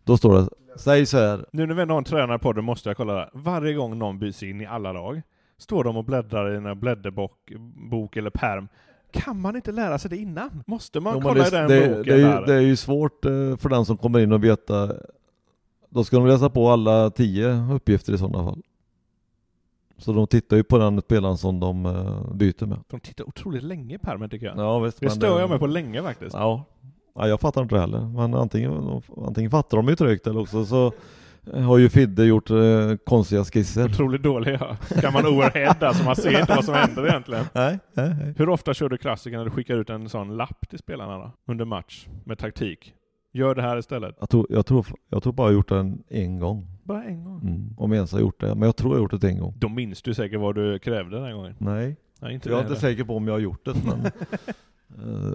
Då 0.09 0.17
står 0.17 0.35
det, 0.39 0.49
säg 0.79 1.07
så 1.07 1.19
här. 1.19 1.47
Nu 1.53 1.67
när 1.67 1.75
vi 1.75 1.83
ändå 1.83 1.95
har 1.95 1.99
en 1.99 2.05
tränare 2.05 2.39
på 2.39 2.53
det 2.53 2.63
måste 2.63 2.89
jag 2.89 2.97
kolla 2.97 3.15
där. 3.15 3.31
Varje 3.33 3.75
gång 3.75 3.99
någon 3.99 4.19
byts 4.19 4.43
in 4.43 4.61
i 4.61 4.67
alla 4.67 4.93
lag 4.93 5.23
står 5.59 5.85
de 5.85 5.97
och 5.97 6.05
bläddrar 6.05 6.53
i 6.53 6.57
en 6.57 6.81
blädderbok 6.81 7.53
bok 7.91 8.17
eller 8.17 8.31
perm. 8.31 8.69
Kan 9.11 9.41
man 9.41 9.57
inte 9.57 9.73
lära 9.73 9.99
sig 9.99 10.11
det 10.11 10.17
innan? 10.17 10.63
Måste 10.67 11.01
man 11.01 11.15
Jo, 11.15 11.21
kolla 11.21 11.43
det, 11.43 11.49
i 11.49 11.51
den 11.51 11.69
det, 11.69 11.89
boken? 11.89 12.03
det, 12.03 12.13
är 12.13 12.41
ju, 12.41 12.47
det 12.47 12.55
är 12.55 12.61
ju 12.61 12.77
svårt 12.77 13.25
eh, 13.25 13.57
för 13.57 13.69
den 13.69 13.85
som 13.85 13.97
kommer 13.97 14.19
in 14.19 14.33
och 14.33 14.45
veta 14.45 14.93
Då 15.89 16.05
ska 16.05 16.17
de 16.17 16.27
läsa 16.27 16.51
på 16.51 16.69
alla 16.71 17.11
tio 17.11 17.73
uppgifter 17.73 18.13
i 18.13 18.19
sådana 18.19 18.45
fall 18.45 18.63
Så 19.97 20.13
de 20.13 20.27
tittar 20.27 20.57
ju 20.57 20.63
på 20.65 20.79
den 20.79 21.01
spelaren 21.01 21.37
som 21.39 21.61
de 21.61 21.87
eh, 21.87 22.33
byter 22.35 22.67
med 22.67 22.79
De 22.89 23.01
tittar 23.01 23.29
otroligt 23.29 23.63
länge 23.63 23.95
i 23.95 23.99
permen 23.99 24.31
tycker 24.31 24.47
jag. 24.47 24.59
Ja 24.59 24.79
visst 24.79 25.01
det 25.01 25.11
stör 25.11 25.41
jag 25.41 25.51
mig 25.51 25.59
på 25.59 25.67
länge 25.67 26.03
faktiskt. 26.03 26.35
Ja. 26.35 26.65
Ja, 27.19 27.29
jag 27.29 27.41
fattar 27.41 27.62
inte 27.62 27.75
det 27.75 27.81
heller 27.81 28.01
Men 28.01 28.35
antingen, 28.35 29.01
antingen 29.27 29.51
fattar 29.51 29.77
de 29.77 29.89
ju 29.89 29.97
trögt 29.97 30.27
eller 30.27 30.41
också 30.41 30.64
så 30.64 30.93
har 31.55 31.79
ju 31.79 31.89
Fidde 31.89 32.25
gjort 32.25 32.51
eh, 32.51 32.57
konstiga 33.07 33.45
skisser 33.45 33.85
Otroligt 33.85 34.23
dåliga. 34.23 34.77
Kan 35.01 35.12
man 35.12 35.27
overhead 35.27 35.77
där 35.81 35.93
så 35.93 36.05
man 36.05 36.16
ser 36.16 36.41
inte 36.41 36.55
vad 36.55 36.64
som 36.64 36.75
händer 36.75 37.07
egentligen. 37.09 37.45
Nej, 37.55 37.79
nej, 37.95 38.14
nej. 38.21 38.35
Hur 38.39 38.49
ofta 38.49 38.75
kör 38.75 38.89
du 38.89 38.97
klassiker 38.99 39.37
när 39.39 39.45
du 39.45 39.51
skickar 39.51 39.77
ut 39.77 39.91
en 39.91 40.09
sån 40.09 40.37
lapp 40.37 40.69
till 40.69 40.79
spelarna 40.79 41.19
då? 41.19 41.33
Under 41.47 41.64
match 41.64 42.07
med 42.25 42.39
taktik. 42.39 42.95
Gör 43.33 43.55
det 43.55 43.62
här 43.62 43.77
istället. 43.79 44.16
Jag 44.21 44.29
tror, 44.31 44.47
jag 44.51 44.66
tror, 44.66 44.87
jag 45.11 45.23
tror 45.23 45.33
bara 45.33 45.43
jag 45.43 45.49
har 45.49 45.55
gjort 45.55 45.69
den 45.69 46.03
en 46.09 46.39
gång 46.39 46.66
Bara 46.85 47.05
en 47.05 47.25
gång. 47.25 47.41
mm. 47.43 47.75
Om 47.79 47.91
jag 47.93 47.97
ens 47.97 48.12
har 48.12 48.21
gjort 48.21 48.41
det, 48.41 48.47
men 48.55 48.62
jag 48.62 48.77
tror 48.77 48.93
jag 48.95 48.99
har 48.99 49.03
gjort 49.12 49.21
det 49.21 49.29
en 49.29 49.39
gång 49.39 49.55
Då 49.59 49.69
minns 49.69 50.03
du 50.03 50.14
säkert 50.14 50.41
vad 50.41 50.55
du 50.55 50.79
krävde 50.79 51.21
den 51.21 51.37
gången. 51.37 51.55
Nej, 51.59 51.97
Nej, 52.21 52.35
inte 52.35 52.49
jag 52.49 52.57
är 52.59 52.61
inte 52.62 52.69
heller. 52.75 52.81
säker 52.81 53.05
på 53.05 53.16
om 53.16 53.27
jag 53.27 53.35
har 53.35 53.39
gjort 53.41 53.64
det 53.64 53.75
men 53.85 54.01
eh, 54.07 54.12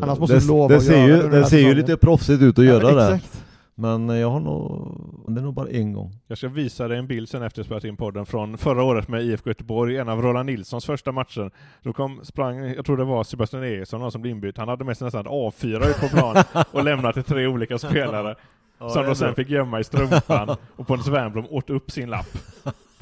Annars 0.02 0.20
måste 0.20 0.36
det, 0.36 0.40
du 0.40 0.48
lova 0.48 0.68
det 0.68 0.76
att 0.76 0.84
ser 0.84 1.08
göra 1.08 1.24
ju, 1.24 1.30
det 1.30 1.40
det 1.40 1.46
ser 1.46 1.60
ju 1.60 1.74
lite 1.74 1.98
proffsigt 1.98 2.42
ut 2.42 2.60
att 2.60 2.66
göra 2.66 2.90
Ja, 2.90 2.96
det 2.96 3.16
Exakt. 3.16 3.46
Men 3.76 4.10
jag 4.10 4.30
har 4.30 4.40
nog, 4.40 4.96
det 5.28 5.42
är 5.42 5.44
nog 5.44 5.54
bara 5.54 5.70
en 5.70 5.94
gång 5.94 6.12
Jag 6.28 6.38
ska 6.38 6.48
visa 6.48 6.88
dig 6.88 6.98
en 6.98 7.08
bild 7.08 7.30
sen 7.30 7.44
efter 7.44 7.60
jag 7.60 7.66
spelat 7.66 7.84
in 7.84 7.98
podden 7.98 8.26
från 8.26 8.58
förra 8.58 8.84
året 8.84 9.08
med 9.08 9.24
IFK 9.24 9.50
Göteborg, 9.50 9.98
en 9.98 10.10
av 10.10 10.22
Roland 10.22 10.46
Nilssons 10.46 10.86
första 10.86 11.12
matcher. 11.12 11.52
Då 11.82 11.94
kom, 11.94 12.20
sprang, 12.24 12.58
jag 12.58 12.86
tror 12.86 12.98
det 12.98 13.04
var 13.04 13.24
Sebastian 13.24 13.64
Eriksson 13.64 14.02
någon 14.02 14.12
som 14.12 14.22
blev 14.22 14.32
inbytt. 14.32 14.58
Han 14.58 14.68
hade 14.68 14.84
med 14.84 14.98
sig 14.98 15.06
nästan 15.06 15.22
ett 15.22 15.32
A4 15.32 15.90
ut 15.90 16.00
på 16.00 16.08
plan 16.08 16.44
och 16.72 16.84
lämnat 16.84 17.14
till 17.14 17.24
tre 17.24 17.48
olika 17.48 17.78
spelare. 17.78 18.36
som 18.90 19.06
de 19.06 19.16
sen 19.16 19.36
fick 19.36 19.50
gömma 19.50 19.80
i 19.80 19.84
strumpan 19.84 20.56
och 20.76 20.88
Pontus 20.88 21.08
Wernbloom 21.08 21.48
åt 21.50 21.70
upp 21.70 21.92
sin 21.92 22.10
lapp. 22.10 22.38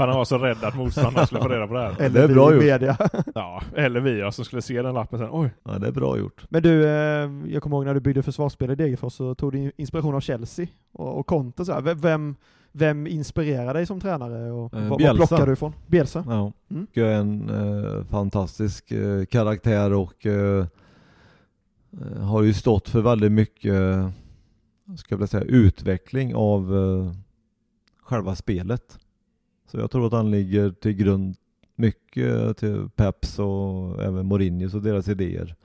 För 0.01 0.07
han 0.07 0.17
var 0.17 0.25
så 0.25 0.37
rädd 0.37 0.63
att 0.63 0.75
motståndaren 0.75 1.27
skulle 1.27 1.41
få 1.41 1.47
reda 1.49 1.67
på 1.67 1.73
det 1.73 1.79
här. 1.81 1.95
det 1.97 2.05
Eller 2.05 2.23
är 2.23 2.27
vi 2.27 2.33
bra 2.33 2.51
i 2.51 2.55
gjort. 2.55 2.63
media. 2.63 2.97
Ja, 3.35 3.61
eller 3.75 3.99
vi 4.01 4.19
ja, 4.19 4.31
som 4.31 4.45
skulle 4.45 4.61
se 4.61 4.81
den 4.81 4.93
lappen 4.93 5.19
sen. 5.19 5.27
Oj, 5.31 5.49
Ja 5.63 5.79
det 5.79 5.87
är 5.87 5.91
bra 5.91 6.17
gjort 6.17 6.45
Men 6.49 6.63
du, 6.63 6.85
eh, 6.87 7.29
jag 7.47 7.63
kommer 7.63 7.77
ihåg 7.77 7.85
när 7.85 7.93
du 7.93 7.99
byggde 7.99 8.23
försvarsspel 8.23 8.71
i 8.71 8.75
Degerfors 8.75 9.13
så 9.13 9.35
tog 9.35 9.51
du 9.51 9.71
inspiration 9.77 10.15
av 10.15 10.19
Chelsea 10.21 10.67
och, 10.91 11.19
och 11.19 11.27
Conte 11.27 11.65
så 11.65 11.73
här. 11.73 11.81
Vem, 11.81 12.35
vem 12.71 13.07
inspirerar 13.07 13.73
dig 13.73 13.85
som 13.85 13.99
tränare 13.99 14.51
och 14.51 14.73
Eh, 14.73 14.87
vad, 14.89 14.99
plockar 15.15 15.45
du 15.45 15.53
ifrån? 15.53 15.73
Bielsa? 15.87 16.23
Ja, 16.27 16.51
Mm. 16.71 16.87
jag 16.93 17.07
är 17.07 17.15
en 17.15 17.49
eh, 17.49 18.03
fantastisk 18.05 18.91
eh, 18.91 19.25
karaktär 19.25 19.93
och 19.93 20.25
eh, 20.25 20.65
eh, 22.15 22.21
har 22.23 22.41
ju 22.43 22.53
stått 22.53 22.89
för 22.89 23.01
väldigt 23.01 23.31
mycket, 23.31 23.73
eh, 23.73 24.09
ska 24.97 25.15
jag 25.19 25.29
säga, 25.29 25.43
utveckling 25.43 26.35
av 26.35 26.75
eh, 26.77 27.13
själva 28.03 28.35
spelet. 28.35 28.97
Så 29.71 29.77
jag 29.77 29.91
tror 29.91 30.07
att 30.07 30.13
han 30.13 30.31
ligger 30.31 30.69
till 30.71 30.93
grund 30.93 31.35
mycket 31.75 32.57
till 32.57 32.89
Peps 32.95 33.39
och 33.39 34.03
även 34.03 34.25
Mourinhos 34.25 34.73
och 34.73 34.81
deras 34.81 35.07
idéer. 35.07 35.55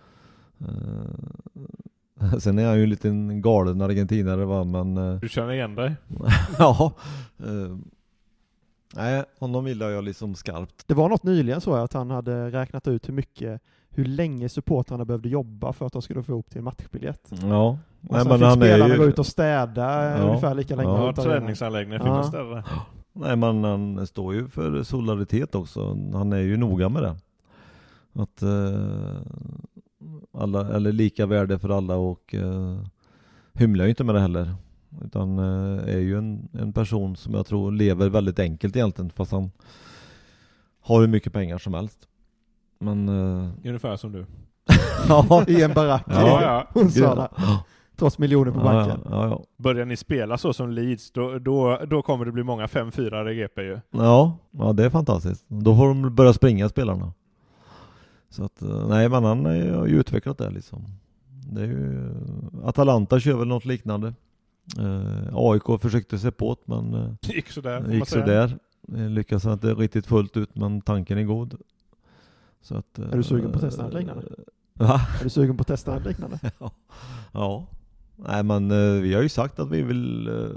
Eh, 0.60 2.32
sen 2.38 2.58
är 2.58 2.66
han 2.66 2.76
ju 2.76 2.82
en 2.82 2.90
liten 2.90 3.42
galen 3.42 3.80
argentinare 3.80 4.44
va, 4.44 4.64
men 4.64 4.96
eh, 4.96 5.20
du 5.20 5.28
känner 5.28 5.52
igen 5.52 5.74
dig? 5.74 5.94
ja. 6.58 6.92
Eh, 7.38 7.76
nej, 8.94 9.24
honom 9.38 9.66
gillar 9.68 9.90
jag 9.90 10.04
liksom 10.04 10.34
skarpt. 10.34 10.84
Det 10.88 10.94
var 10.94 11.08
något 11.08 11.22
nyligen 11.22 11.60
så 11.60 11.74
att 11.74 11.92
han 11.92 12.10
hade 12.10 12.50
räknat 12.50 12.88
ut 12.88 13.08
hur 13.08 13.14
mycket, 13.14 13.60
hur 13.90 14.04
länge 14.04 14.48
supportrarna 14.48 15.04
behövde 15.04 15.28
jobba 15.28 15.72
för 15.72 15.86
att 15.86 15.92
de 15.92 16.02
skulle 16.02 16.22
få 16.22 16.32
ihop 16.32 16.50
till 16.50 16.58
en 16.58 16.64
matchbiljett. 16.64 17.30
Ja, 17.42 17.68
Och 17.68 17.78
nej, 18.00 18.20
sen 18.20 18.28
men 18.28 18.38
fick 18.38 18.46
han 18.46 18.62
är 18.62 18.66
spelarna 18.66 18.94
ju... 18.94 19.00
gå 19.00 19.06
ut 19.06 19.18
och 19.18 19.26
städa 19.26 20.10
Ja. 20.18 20.22
ungefär 20.28 20.54
lika 20.54 20.76
länge. 20.76 20.90
Ja, 20.90 21.12
träningsanläggningen 21.12 22.06
Ja. 22.06 22.22
finns 22.22 22.32
där. 22.32 22.64
Nej 23.18 23.36
men 23.36 23.64
han 23.64 24.06
står 24.06 24.34
ju 24.34 24.48
för 24.48 24.82
solidaritet 24.82 25.54
också. 25.54 25.98
Han 26.12 26.32
är 26.32 26.40
ju 26.40 26.56
noga 26.56 26.88
med 26.88 27.02
det. 27.02 27.16
Att 28.12 28.42
eh, 28.42 29.20
alla, 30.32 30.76
eller 30.76 30.92
lika 30.92 31.26
värde 31.26 31.58
för 31.58 31.68
alla 31.68 31.96
och 31.96 32.34
eh, 32.34 32.78
hymlar 33.52 33.84
ju 33.84 33.90
inte 33.90 34.04
med 34.04 34.14
det 34.14 34.20
heller. 34.20 34.54
Utan 35.04 35.38
eh, 35.38 35.94
är 35.94 35.98
ju 35.98 36.18
en, 36.18 36.48
en 36.52 36.72
person 36.72 37.16
som 37.16 37.34
jag 37.34 37.46
tror 37.46 37.72
lever 37.72 38.08
väldigt 38.08 38.38
enkelt 38.38 38.76
egentligen 38.76 39.10
fast 39.10 39.32
han 39.32 39.50
har 40.80 41.00
hur 41.00 41.08
mycket 41.08 41.32
pengar 41.32 41.58
som 41.58 41.74
helst. 41.74 42.08
Men 42.78 43.08
eh, 43.08 43.50
Ungefär 43.64 43.96
som 43.96 44.12
du. 44.12 44.26
Ja, 45.08 45.44
i 45.48 45.62
en 45.62 45.74
barack. 45.74 46.04
Ja, 46.08 46.42
ja. 46.42 46.68
Hon 46.74 46.90
sa 46.90 47.14
det. 47.14 47.28
Trots 47.96 48.18
miljoner 48.18 48.52
på 48.52 48.60
banken. 48.60 49.00
ja, 49.04 49.10
ja, 49.10 49.26
ja. 49.28 49.44
Börjar 49.56 49.86
ni 49.86 49.96
spela 49.96 50.38
så 50.38 50.52
som 50.52 50.70
Leeds, 50.70 51.10
då, 51.10 51.38
då, 51.38 51.80
då 51.86 52.02
kommer 52.02 52.24
det 52.24 52.32
bli 52.32 52.42
många 52.42 52.66
5-4 52.66 53.30
i 53.30 53.34
GP 53.34 53.62
ju. 53.62 53.80
Ja, 53.90 54.38
ja 54.50 54.72
det 54.72 54.84
är 54.84 54.90
fantastiskt. 54.90 55.44
Då 55.48 55.76
får 55.76 55.88
de 55.88 56.14
börja 56.14 56.32
springa 56.32 56.68
spelarna. 56.68 57.12
Så 58.30 58.44
att, 58.44 58.62
eh, 58.62 58.88
nej 58.88 59.08
men 59.08 59.24
han 59.24 59.44
har 59.44 59.86
ju 59.86 60.00
utvecklat 60.00 60.38
det 60.38 60.50
liksom. 60.50 60.84
Det 61.52 61.60
är 61.60 61.66
ju, 61.66 62.10
Atalanta 62.64 63.20
kör 63.20 63.36
väl 63.36 63.48
något 63.48 63.64
liknande. 63.64 64.14
Eh, 64.78 65.28
AIK 65.32 65.80
försökte 65.82 66.18
sig 66.18 66.32
på 66.32 66.54
det 66.54 66.60
men 66.74 66.94
eh, 66.94 67.10
Det 67.20 67.32
gick 67.34 67.50
sådär. 67.50 67.84
gick 67.90 68.08
sådär. 68.08 68.58
Det 68.82 69.08
lyckas 69.08 69.44
inte 69.44 69.74
riktigt 69.74 70.06
fullt 70.06 70.36
ut 70.36 70.56
men 70.56 70.80
tanken 70.80 71.18
är 71.18 71.22
god. 71.24 71.54
Så 72.62 72.76
att, 72.76 72.98
Är 72.98 73.16
du 73.16 73.22
sugen 73.22 73.50
på 73.52 73.56
att 73.56 73.64
testa 73.64 73.82
något 73.82 73.94
liknande? 73.94 74.22
Va? 74.74 75.00
Är 75.20 75.24
du 75.24 75.30
sugen 75.30 75.56
på 75.56 75.60
att 75.60 75.66
testa 75.66 75.94
något 75.94 76.04
liknande? 76.06 76.38
ja. 76.58 76.70
ja. 77.32 77.66
Nej 78.16 78.42
men 78.42 78.70
eh, 78.70 79.02
vi 79.02 79.14
har 79.14 79.22
ju 79.22 79.28
sagt 79.28 79.58
att 79.58 79.70
vi 79.70 79.82
vill 79.82 80.28
eh, 80.28 80.50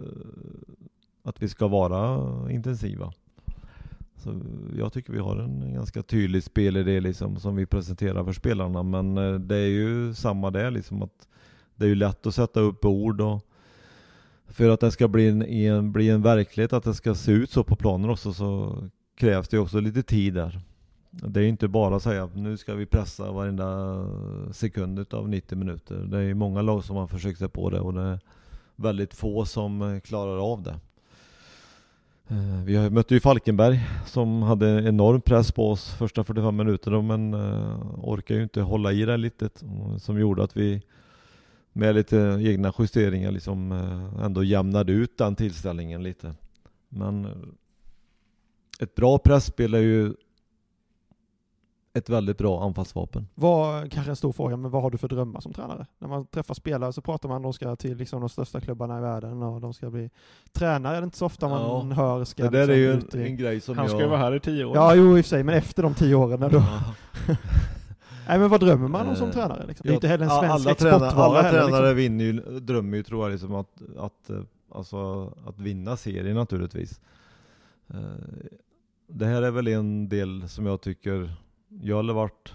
att 1.24 1.42
vi 1.42 1.50
ska 1.50 1.68
vara 1.68 2.22
intensiva. 2.52 3.14
Så 4.16 4.42
jag 4.78 4.94
tycker 4.94 5.14
vi 5.14 5.20
har 5.20 5.36
en 5.36 5.74
ganska 5.74 6.04
tydlig 6.04 6.44
spelidé 6.44 7.00
liksom 7.00 7.40
som 7.40 7.56
vi 7.56 7.66
presenterar 7.66 8.24
för 8.24 8.34
spelarna 8.34 8.84
men 8.84 9.18
eh, 9.18 9.34
det 9.34 9.56
är 9.56 9.68
ju 9.68 10.14
samma 10.14 10.52
där 10.52 10.72
liksom 10.72 11.02
att 11.02 11.28
det 11.76 11.86
är 11.86 11.90
ju 11.90 11.96
lätt 11.96 12.26
att 12.26 12.36
sätta 12.36 12.60
upp 12.60 12.86
ord 12.86 13.22
och 13.22 13.46
för 14.48 14.70
att 14.70 14.80
det 14.80 14.92
ska 14.92 15.08
bli 15.08 15.28
en, 15.28 15.44
en, 15.44 15.92
bli 15.92 16.10
en 16.10 16.22
verklighet, 16.22 16.74
att 16.74 16.84
det 16.84 16.94
ska 16.94 17.16
se 17.16 17.32
ut 17.32 17.50
så 17.50 17.64
på 17.64 17.76
planen 17.76 18.10
också 18.10 18.34
så 18.34 18.78
krävs 19.16 19.48
det 19.48 19.58
ju 19.58 19.62
också 19.62 19.80
lite 19.80 20.04
tid 20.04 20.34
där. 20.34 20.62
Det 21.10 21.42
är 21.42 21.48
inte 21.48 21.68
bara 21.68 21.96
att 21.96 22.04
säga 22.04 22.24
att 22.24 22.36
nu 22.36 22.58
ska 22.58 22.74
vi 22.74 22.86
pressa 22.86 23.32
varenda 23.32 23.98
sekund 24.52 25.00
utav 25.00 25.30
90 25.30 25.58
minuter. 25.58 25.96
Det 25.96 26.18
är 26.18 26.22
ju 26.22 26.34
många 26.34 26.62
lag 26.62 26.84
som 26.84 26.96
har 26.96 27.08
försökt 27.08 27.40
sig 27.40 27.50
på 27.50 27.70
det 27.70 27.80
och 27.80 27.94
det 27.94 28.02
är 28.02 28.20
väldigt 28.76 29.14
få 29.14 29.46
som 29.46 30.02
klarar 30.04 30.52
av 30.52 30.64
det. 30.64 30.80
Eh, 32.28 32.64
vi 32.66 32.90
mötte 32.90 33.14
ju 33.14 33.20
Falkenberg 33.20 33.80
som 34.06 34.42
hade 34.42 34.88
enorm 34.88 35.22
press 35.22 35.52
på 35.52 35.72
oss 35.72 35.90
första 35.90 36.24
45 36.24 36.56
minuterna 36.56 37.02
men 37.02 37.34
orkade 37.34 38.02
orkar 38.04 38.36
ju 38.36 38.44
inte 38.44 38.62
hålla 38.62 38.92
i 38.92 39.06
det 39.06 39.18
lite 39.18 39.50
som 39.98 40.20
gjorde 40.20 40.44
att 40.44 40.58
vi 40.58 40.82
med 41.74 41.96
lite 41.96 42.18
egna 42.42 42.74
justeringar 42.80 43.32
liksom 43.32 43.72
eh, 43.72 44.26
ändå 44.26 44.44
jämnade 44.44 44.92
ut 44.92 45.18
den 45.18 45.36
tillställningen 45.36 46.04
lite. 46.04 46.34
Men 46.90 47.28
ett 48.80 48.96
bra 48.96 49.18
pressspel 49.18 49.74
är 49.74 49.80
ju 49.80 50.14
ett 51.94 52.10
väldigt 52.10 52.38
bra 52.38 52.64
anfallsvapen. 52.64 53.28
Vad, 53.36 53.92
kanske 53.92 54.12
en 54.12 54.16
stor 54.16 54.32
fråga, 54.32 54.58
men 54.58 54.72
vad 54.72 54.82
har 54.82 54.92
du 54.92 54.98
för 54.98 55.08
drömmar 55.08 55.40
som 55.42 55.54
tränare? 55.54 55.86
När 56.00 56.08
man 56.08 56.26
träffar 56.26 56.54
spelare 56.54 56.94
så 56.94 57.02
pratar 57.02 57.30
man 57.30 57.36
om 57.36 57.42
att 57.42 57.44
de 57.44 57.54
ska 57.54 57.76
till 57.76 57.98
liksom 57.98 58.20
de 58.20 58.30
största 58.30 58.62
klubbarna 58.62 58.98
i 58.98 59.02
världen 59.02 59.44
och 59.44 59.62
de 59.62 59.74
ska 59.74 59.90
bli 59.90 60.10
tränare. 60.54 60.98
Är 60.98 61.02
det 61.02 61.06
inte 61.06 61.18
så 61.18 61.26
ofta 61.26 61.48
man 61.50 61.90
Ja. 61.90 61.96
hör 61.96 62.24
ska 62.26 62.44
Det 62.44 62.50
där 62.50 62.68
är 62.68 62.76
ju 62.76 62.92
en, 62.92 63.04
i- 63.20 63.28
en 63.30 63.38
grej 63.38 63.62
som 63.62 63.78
Han 63.78 63.84
jag... 63.86 63.92
ska 63.92 64.02
ju 64.02 64.08
vara 64.10 64.20
här 64.20 64.36
i 64.36 64.40
10 64.40 64.66
år. 64.66 64.76
Ja, 64.76 64.96
jo 64.96 65.18
i 65.18 65.22
och 65.22 65.26
för 65.26 65.30
sig, 65.30 65.44
men 65.44 65.56
efter 65.56 65.84
de 65.84 65.94
tio 65.94 66.16
åren 66.16 66.40
då... 66.40 66.50
Ja. 66.52 66.80
Nej 68.28 68.40
men 68.40 68.50
vad 68.50 68.60
drömmer 68.60 68.88
man 68.88 69.08
om 69.08 69.16
som 69.16 69.28
Eh, 69.28 69.34
tränare? 69.34 69.66
Liksom? 69.68 69.84
Det 69.84 69.90
är 69.90 69.92
Ja, 69.92 69.96
inte 69.96 70.08
heller 70.08 70.24
en 70.26 70.30
svensk 70.32 70.44
alla 70.68 70.76
tränare, 70.76 70.96
exportvara 71.06 71.26
alla 71.28 71.42
heller, 71.42 71.62
tränare 71.64 71.82
liksom. 71.82 71.96
vinner 71.98 72.26
ju, 72.26 72.60
drömmer 72.60 72.98
ju 72.98 73.04
tror 73.04 73.24
jag 73.26 73.32
liksom 73.32 73.56
att, 73.56 73.82
att, 73.98 74.30
eh, 74.30 74.40
alltså, 74.76 75.26
att 75.48 75.60
vinna 75.60 75.98
serien 75.98 76.36
naturligtvis. 76.36 77.02
Eh, 77.88 78.00
Det 79.08 79.26
här 79.26 79.42
är 79.42 79.52
väl 79.52 79.68
en 79.68 80.10
del 80.10 80.50
som 80.50 80.66
jag 80.66 80.82
tycker, 80.82 81.32
jag 81.70 82.04
har 82.04 82.14
varit, 82.14 82.54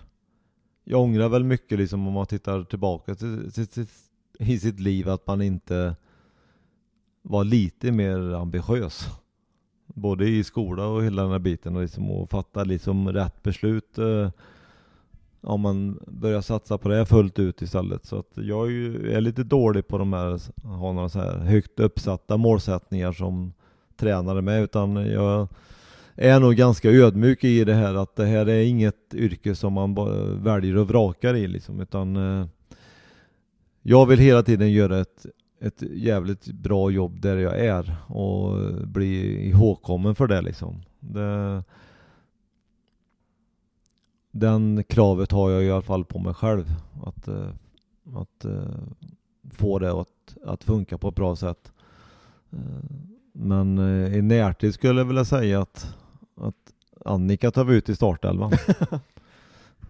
jag 0.84 1.00
ångrar 1.00 1.28
väl 1.28 1.44
mycket 1.44 1.78
liksom 1.78 2.06
om 2.06 2.12
man 2.12 2.26
tittar 2.26 2.64
tillbaka 2.64 3.14
till, 3.14 3.52
till, 3.52 3.66
till, 3.66 3.86
i 4.38 4.58
sitt 4.58 4.80
liv 4.80 5.08
att 5.08 5.26
man 5.26 5.42
inte 5.42 5.96
var 7.22 7.44
lite 7.44 7.92
mer 7.92 8.34
ambitiös. 8.34 9.08
Både 9.86 10.28
i 10.28 10.44
skola 10.44 10.86
och 10.86 11.04
hela 11.04 11.22
den 11.22 11.30
här 11.30 11.38
biten 11.38 11.76
och, 11.76 11.82
liksom, 11.82 12.10
och 12.10 12.30
fatta 12.30 12.64
liksom 12.64 13.12
rätt 13.12 13.42
beslut. 13.42 13.98
eh, 13.98 14.30
om 15.44 15.60
man 15.60 16.00
börjar 16.06 16.40
satsa 16.40 16.78
på 16.78 16.88
det 16.88 17.06
fullt 17.06 17.38
ut 17.38 17.62
istället. 17.62 18.04
Så 18.04 18.18
att 18.18 18.30
jag 18.34 18.66
är, 18.66 18.70
ju, 18.70 19.12
är 19.12 19.20
lite 19.20 19.44
dålig 19.44 19.88
på 19.88 19.98
de 19.98 20.12
här, 20.12 20.40
ha 20.66 20.92
några 20.92 21.08
så 21.08 21.18
här 21.18 21.38
högt 21.38 21.80
uppsatta 21.80 22.36
målsättningar 22.36 23.12
som 23.12 23.52
tränare 23.96 24.42
med, 24.42 24.62
utan 24.62 24.96
jag 24.96 25.48
är 26.16 26.40
nog 26.40 26.54
ganska 26.54 26.90
ödmjuk 26.90 27.44
i 27.44 27.64
det 27.64 27.74
här 27.74 27.94
att 27.94 28.16
det 28.16 28.26
här 28.26 28.46
är 28.46 28.62
inget 28.62 29.14
yrke 29.14 29.54
som 29.54 29.72
man 29.72 29.94
bara 29.94 30.24
väljer 30.24 30.76
och 30.76 30.88
vrakar 30.88 31.34
i 31.34 31.48
liksom, 31.48 31.80
utan 31.80 32.16
eh, 32.16 32.46
jag 33.82 34.06
vill 34.06 34.18
hela 34.18 34.42
tiden 34.42 34.72
göra 34.72 35.00
ett, 35.00 35.26
ett 35.60 35.82
jävligt 35.82 36.46
bra 36.46 36.90
jobb 36.90 37.20
där 37.20 37.36
jag 37.36 37.58
är 37.58 37.96
och 38.06 38.58
bli 38.86 39.44
ihågkommen 39.48 40.14
för 40.14 40.26
det 40.26 40.42
liksom. 40.42 40.82
Det, 41.00 41.62
den 44.30 44.84
kravet 44.84 45.32
har 45.32 45.50
jag 45.50 45.64
i 45.64 45.70
alla 45.70 45.82
fall 45.82 46.04
på 46.04 46.18
mig 46.18 46.34
själv. 46.34 46.74
Att, 47.04 47.28
eh, 47.28 47.48
att 48.14 48.44
eh, 48.44 48.74
få 49.52 49.78
det 49.78 49.92
att, 49.92 50.36
att 50.44 50.64
funka 50.64 50.98
på 50.98 51.08
ett 51.08 51.14
bra 51.14 51.36
sätt. 51.36 51.72
Eh, 52.52 52.58
Men 53.32 53.78
eh, 53.78 54.16
i 54.16 54.22
närtid 54.22 54.74
skulle 54.74 55.00
jag 55.00 55.06
vilja 55.06 55.24
säga 55.24 55.60
att, 55.60 55.94
att 56.40 56.54
Annika 57.04 57.50
tar 57.50 57.64
vi 57.64 57.76
ut 57.76 57.88
i 57.88 57.96
startelvan. 57.96 58.52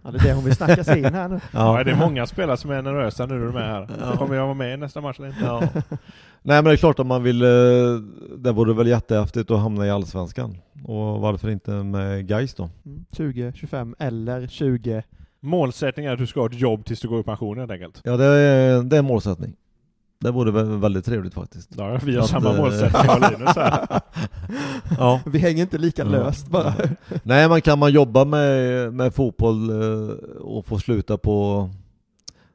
Ja, 0.06 0.10
det 0.10 0.18
är 0.18 0.22
det 0.22 0.32
hon 0.32 0.44
vill 0.44 0.56
snacka 0.56 0.84
sig 0.84 0.98
in 0.98 1.04
här 1.04 1.28
nu. 1.28 1.40
Ja, 1.52 1.84
det 1.84 1.90
är 1.90 1.96
många 1.96 2.26
spelare 2.26 2.56
som 2.56 2.70
är 2.70 2.82
nervösa 2.82 3.26
nu 3.26 3.34
när 3.34 3.40
du 3.40 3.48
är 3.48 3.52
med 3.52 3.68
här. 3.68 3.88
Ja. 4.00 4.16
Kommer 4.16 4.34
jag 4.34 4.44
vara 4.44 4.54
med 4.54 4.74
i 4.74 4.76
nästa 4.76 5.00
match 5.00 5.18
eller 5.18 5.28
inte? 5.28 5.40
Ja. 5.44 5.60
Nej 6.42 6.56
men 6.56 6.64
det 6.64 6.72
är 6.72 6.76
klart 6.76 6.98
att 6.98 7.06
man 7.06 7.22
vill, 7.22 7.42
eh, 7.42 7.48
det 8.36 8.52
vore 8.52 8.74
väl 8.74 8.86
jättehäftigt 8.86 9.50
att 9.50 9.60
hamna 9.60 9.86
i 9.86 9.90
Allsvenskan. 9.90 10.56
Och 10.84 11.20
varför 11.20 11.50
inte 11.50 11.70
med 11.70 12.26
Gais 12.26 12.54
då? 12.54 12.70
Mm, 12.86 13.04
20, 13.12 13.52
25 13.54 13.94
eller 13.98 14.46
20. 14.46 15.02
Målsättningen 15.40 16.10
är 16.10 16.12
att 16.12 16.18
du 16.18 16.26
ska 16.26 16.40
ha 16.40 16.46
ett 16.46 16.60
jobb 16.60 16.84
tills 16.84 17.00
du 17.00 17.08
går 17.08 17.20
i 17.20 17.22
pension 17.22 17.58
helt 17.58 17.70
enkelt. 17.70 18.00
Ja 18.04 18.16
det 18.16 18.24
är, 18.24 18.82
det 18.82 18.96
är 18.96 18.98
en 18.98 19.04
målsättning. 19.04 19.56
Det 20.24 20.30
vore 20.30 20.50
väl 20.50 20.78
väldigt 20.78 21.04
trevligt 21.04 21.34
faktiskt. 21.34 21.70
Ja, 21.76 21.98
vi 22.04 22.16
har 22.16 22.22
Att, 22.22 22.30
samma 22.30 22.50
eh, 22.50 22.56
målsättning 22.56 23.10
och 23.10 23.30
Linus 23.30 23.56
här. 23.56 23.86
Ja. 24.98 25.20
Vi 25.26 25.38
hänger 25.38 25.62
inte 25.62 25.78
lika 25.78 26.04
löst 26.04 26.48
bara. 26.48 26.74
Nej 27.22 27.48
men 27.48 27.60
kan 27.60 27.78
man 27.78 27.92
jobba 27.92 28.24
med, 28.24 28.92
med 28.94 29.14
fotboll 29.14 29.70
eh, 29.70 30.08
och 30.40 30.66
få 30.66 30.78
sluta 30.78 31.18
på 31.18 31.70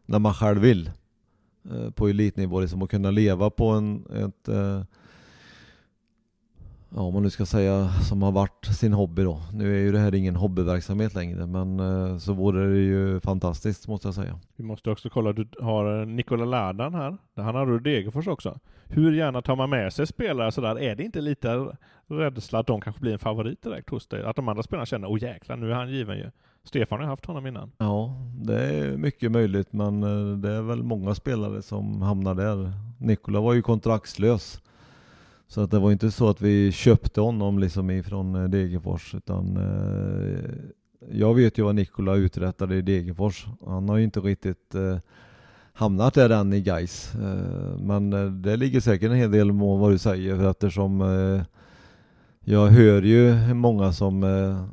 när 0.05 0.19
man 0.19 0.33
själv 0.33 0.61
vill 0.61 0.91
eh, 1.71 1.89
på 1.91 2.07
elitnivå 2.07 2.59
liksom 2.59 2.81
och 2.81 2.91
kunna 2.91 3.11
leva 3.11 3.49
på 3.49 3.69
en, 3.69 4.05
ett 4.05 4.49
ja 6.95 7.01
om 7.01 7.13
man 7.13 7.23
nu 7.23 7.29
ska 7.29 7.45
säga 7.45 7.89
som 7.89 8.21
har 8.21 8.31
varit 8.31 8.65
sin 8.65 8.93
hobby 8.93 9.23
då. 9.23 9.41
Nu 9.53 9.75
är 9.75 9.79
ju 9.79 9.91
det 9.91 9.99
här 9.99 10.15
ingen 10.15 10.35
hobbyverksamhet 10.35 11.13
längre 11.13 11.45
men 11.45 11.79
eh, 11.79 12.17
så 12.17 12.33
vore 12.33 12.69
det 12.69 12.79
ju 12.79 13.19
fantastiskt 13.19 13.87
måste 13.87 14.07
jag 14.07 14.15
säga. 14.15 14.39
Vi 14.55 14.63
måste 14.63 14.91
också 14.91 15.09
kolla, 15.09 15.33
du 15.33 15.49
har 15.61 15.99
eh, 15.99 16.05
Nikola 16.05 16.45
Ladan 16.45 16.93
här. 16.93 17.17
Han 17.35 17.55
har 17.55 17.65
du 17.65 17.79
Degerfors 17.79 18.27
också. 18.27 18.59
Hur 18.83 19.11
gärna 19.11 19.41
tar 19.41 19.55
man 19.55 19.69
med 19.69 19.93
sig 19.93 20.07
spelare 20.07 20.51
sådär? 20.51 20.79
Är 20.79 20.95
det 20.95 21.03
inte 21.03 21.21
lite 21.21 21.67
rädsla 22.07 22.59
att 22.59 22.67
de 22.67 22.81
kanske 22.81 23.01
blir 23.01 23.13
en 23.13 23.19
favorit 23.19 23.61
direkt 23.61 23.89
hos 23.89 24.07
dig? 24.07 24.23
Att 24.23 24.35
de 24.35 24.49
andra 24.49 24.63
spelarna 24.63 24.85
känner, 24.85 25.07
åh 25.07 25.23
jäklar, 25.23 25.57
nu 25.57 25.71
är 25.71 25.75
han 25.75 25.89
given 25.89 26.17
ju. 26.17 26.31
Stefan 26.63 26.99
har 26.99 27.07
haft 27.07 27.25
honom 27.25 27.47
innan. 27.47 27.71
Ja, 27.77 28.15
det 28.35 28.61
är 28.61 28.97
mycket 28.97 29.31
möjligt 29.31 29.73
men 29.73 30.03
eh, 30.03 30.37
det 30.37 30.51
är 30.51 30.61
väl 30.61 30.83
många 30.83 31.15
spelare 31.15 31.61
som 31.61 32.01
hamnar 32.01 32.35
där. 32.35 32.71
Nikola 32.99 33.39
var 33.39 33.53
ju 33.53 33.61
kontraktslös. 33.61 34.61
Så 35.49 35.61
att 35.61 35.71
det 35.71 35.79
var 35.79 35.91
inte 35.91 36.11
så 36.11 36.29
att 36.29 36.41
vi 36.41 36.71
köpte 36.71 37.21
honom 37.21 37.59
liksom 37.59 37.89
ifrån 37.89 38.35
eh, 38.35 38.49
Degerfors 38.49 39.15
utan 39.15 39.57
eh, 39.57 40.49
jag 41.11 41.35
vet 41.35 41.57
ju 41.57 41.63
vad 41.63 41.75
Nikola 41.75 42.15
uträttade 42.15 42.75
i 42.75 42.81
Degerfors. 42.81 43.47
Han 43.65 43.89
har 43.89 43.97
ju 43.97 44.03
inte 44.03 44.19
riktigt 44.19 44.75
eh, 44.75 44.97
hamnat 45.73 46.13
där 46.13 46.29
än 46.29 46.53
i 46.53 46.61
Gais. 46.61 47.15
Eh, 47.15 47.79
men 47.79 48.13
eh, 48.13 48.25
det 48.25 48.57
ligger 48.57 48.79
säkert 48.79 49.11
en 49.11 49.17
hel 49.17 49.31
del 49.31 49.49
om 49.49 49.59
vad 49.59 49.91
du 49.91 49.97
säger 49.97 50.37
för 50.37 50.49
eftersom 50.49 51.01
eh, 51.01 51.41
jag 52.39 52.67
hör 52.67 53.01
ju 53.01 53.53
många 53.53 53.93
som 53.93 54.23
eh, 54.23 54.65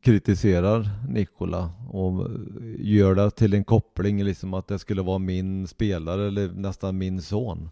kritiserar 0.00 0.90
Nikola 1.08 1.70
och 1.88 2.20
eh, 2.20 2.30
gör 2.78 3.14
det 3.14 3.30
till 3.30 3.54
en 3.54 3.64
koppling 3.64 4.24
liksom 4.24 4.54
att 4.54 4.68
det 4.68 4.78
skulle 4.78 5.02
vara 5.02 5.18
min 5.18 5.66
spelare 5.66 6.26
eller 6.26 6.48
nästan 6.48 6.98
min 6.98 7.22
son. 7.22 7.68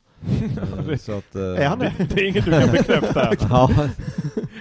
Eh, 0.88 0.96
Så 0.96 1.12
att, 1.12 1.34
eh, 1.34 1.42
Är 1.42 1.66
han 1.68 1.78
det? 1.78 1.92
Det, 1.98 2.04
det 2.04 2.20
är 2.20 2.28
inget 2.28 2.44
du 2.44 2.50
kan 2.50 2.70
bekräfta. 2.70 3.32
Ja, 3.50 3.70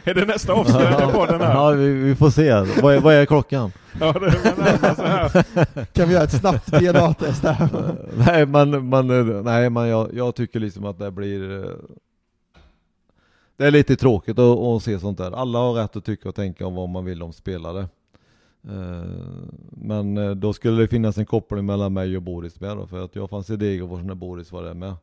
är 0.04 0.14
det 0.14 0.26
nästa 0.26 0.54
avslöjande 0.54 1.14
på 1.14 1.26
den 1.26 1.42
här? 1.42 1.54
ja 1.54 1.70
vi, 1.72 1.94
vi 1.94 2.16
får 2.16 2.30
se. 2.30 2.52
Vad 2.82 2.96
är, 2.96 3.00
vad 3.00 3.14
är 3.14 3.26
klockan? 3.26 3.72
Ja, 4.00 4.14
det. 4.14 5.86
Kan 5.94 6.08
vi 6.08 6.14
göra 6.14 6.24
ett 6.24 6.40
snabbt 6.40 6.68
DNA-test 6.68 7.44
här? 7.44 7.70
Eh, 7.74 8.26
nej 8.28 8.46
men, 8.46 8.90
men, 8.90 9.10
eh, 9.10 9.44
nej, 9.44 9.70
men 9.70 9.88
jag, 9.88 10.14
jag 10.14 10.36
tycker 10.36 10.60
liksom 10.60 10.86
att 10.86 11.00
det 11.00 11.12
blir 11.12 11.66
Det 13.58 13.66
är 13.68 13.72
lite 13.72 13.96
tråkigt 13.96 14.40
att, 14.40 14.60
att 14.60 14.84
se 14.84 15.00
sånt 15.00 15.18
där. 15.18 15.32
Alla 15.32 15.60
har 15.60 15.74
rätt 15.74 15.96
att 15.96 16.06
tycka 16.06 16.30
och 16.30 16.36
tänka 16.36 16.68
om 16.68 16.76
vad 16.76 16.90
man 16.90 17.06
vill 17.06 17.24
om 17.24 17.34
spelare. 17.34 17.88
Men 19.70 20.40
då 20.40 20.54
skulle 20.54 20.82
det 20.82 20.88
finnas 20.88 21.18
en 21.18 21.26
koppling 21.26 21.66
mellan 21.66 21.94
mig 21.94 22.16
och 22.18 22.22
Boris 22.24 22.60
med 22.60 22.78
då, 22.78 22.88
för 22.88 23.06
att 23.06 23.16
jag 23.16 23.30
fanns 23.30 23.50
i 23.50 23.56
Degerfors 23.56 24.04
när 24.04 24.16
Boris 24.16 24.52
var 24.52 24.64
där 24.64 24.74
med. 24.74 24.94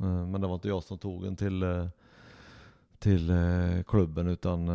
Eh, 0.00 0.26
men 0.26 0.40
det 0.40 0.46
var 0.46 0.54
inte 0.54 0.68
jag 0.68 0.82
som 0.82 0.98
tog 0.98 1.26
en 1.26 1.36
till, 1.36 1.62
eh, 1.62 1.86
till 2.98 3.30
eh, 3.30 3.82
klubben 3.86 4.28
utan 4.28 4.66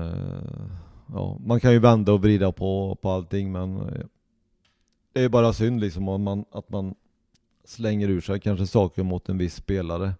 ja, 1.14 1.38
man 1.46 1.60
kan 1.60 1.72
ju 1.72 1.80
vända 1.80 2.14
och 2.14 2.22
vrida 2.22 2.52
på, 2.52 2.98
på 3.02 3.10
allting 3.10 3.52
men 3.52 3.94
det 5.14 5.24
är 5.24 5.30
bara 5.30 5.54
synd 5.54 5.82
liksom 5.82 6.10
om 6.10 6.24
man, 6.24 6.46
att 6.52 6.70
man 6.70 6.96
slänger 7.64 8.10
ur 8.10 8.22
sig 8.22 8.40
kanske 8.40 8.68
saker 8.68 9.04
mot 9.04 9.30
en 9.30 9.38
viss 9.38 9.56
spelare. 9.56 10.14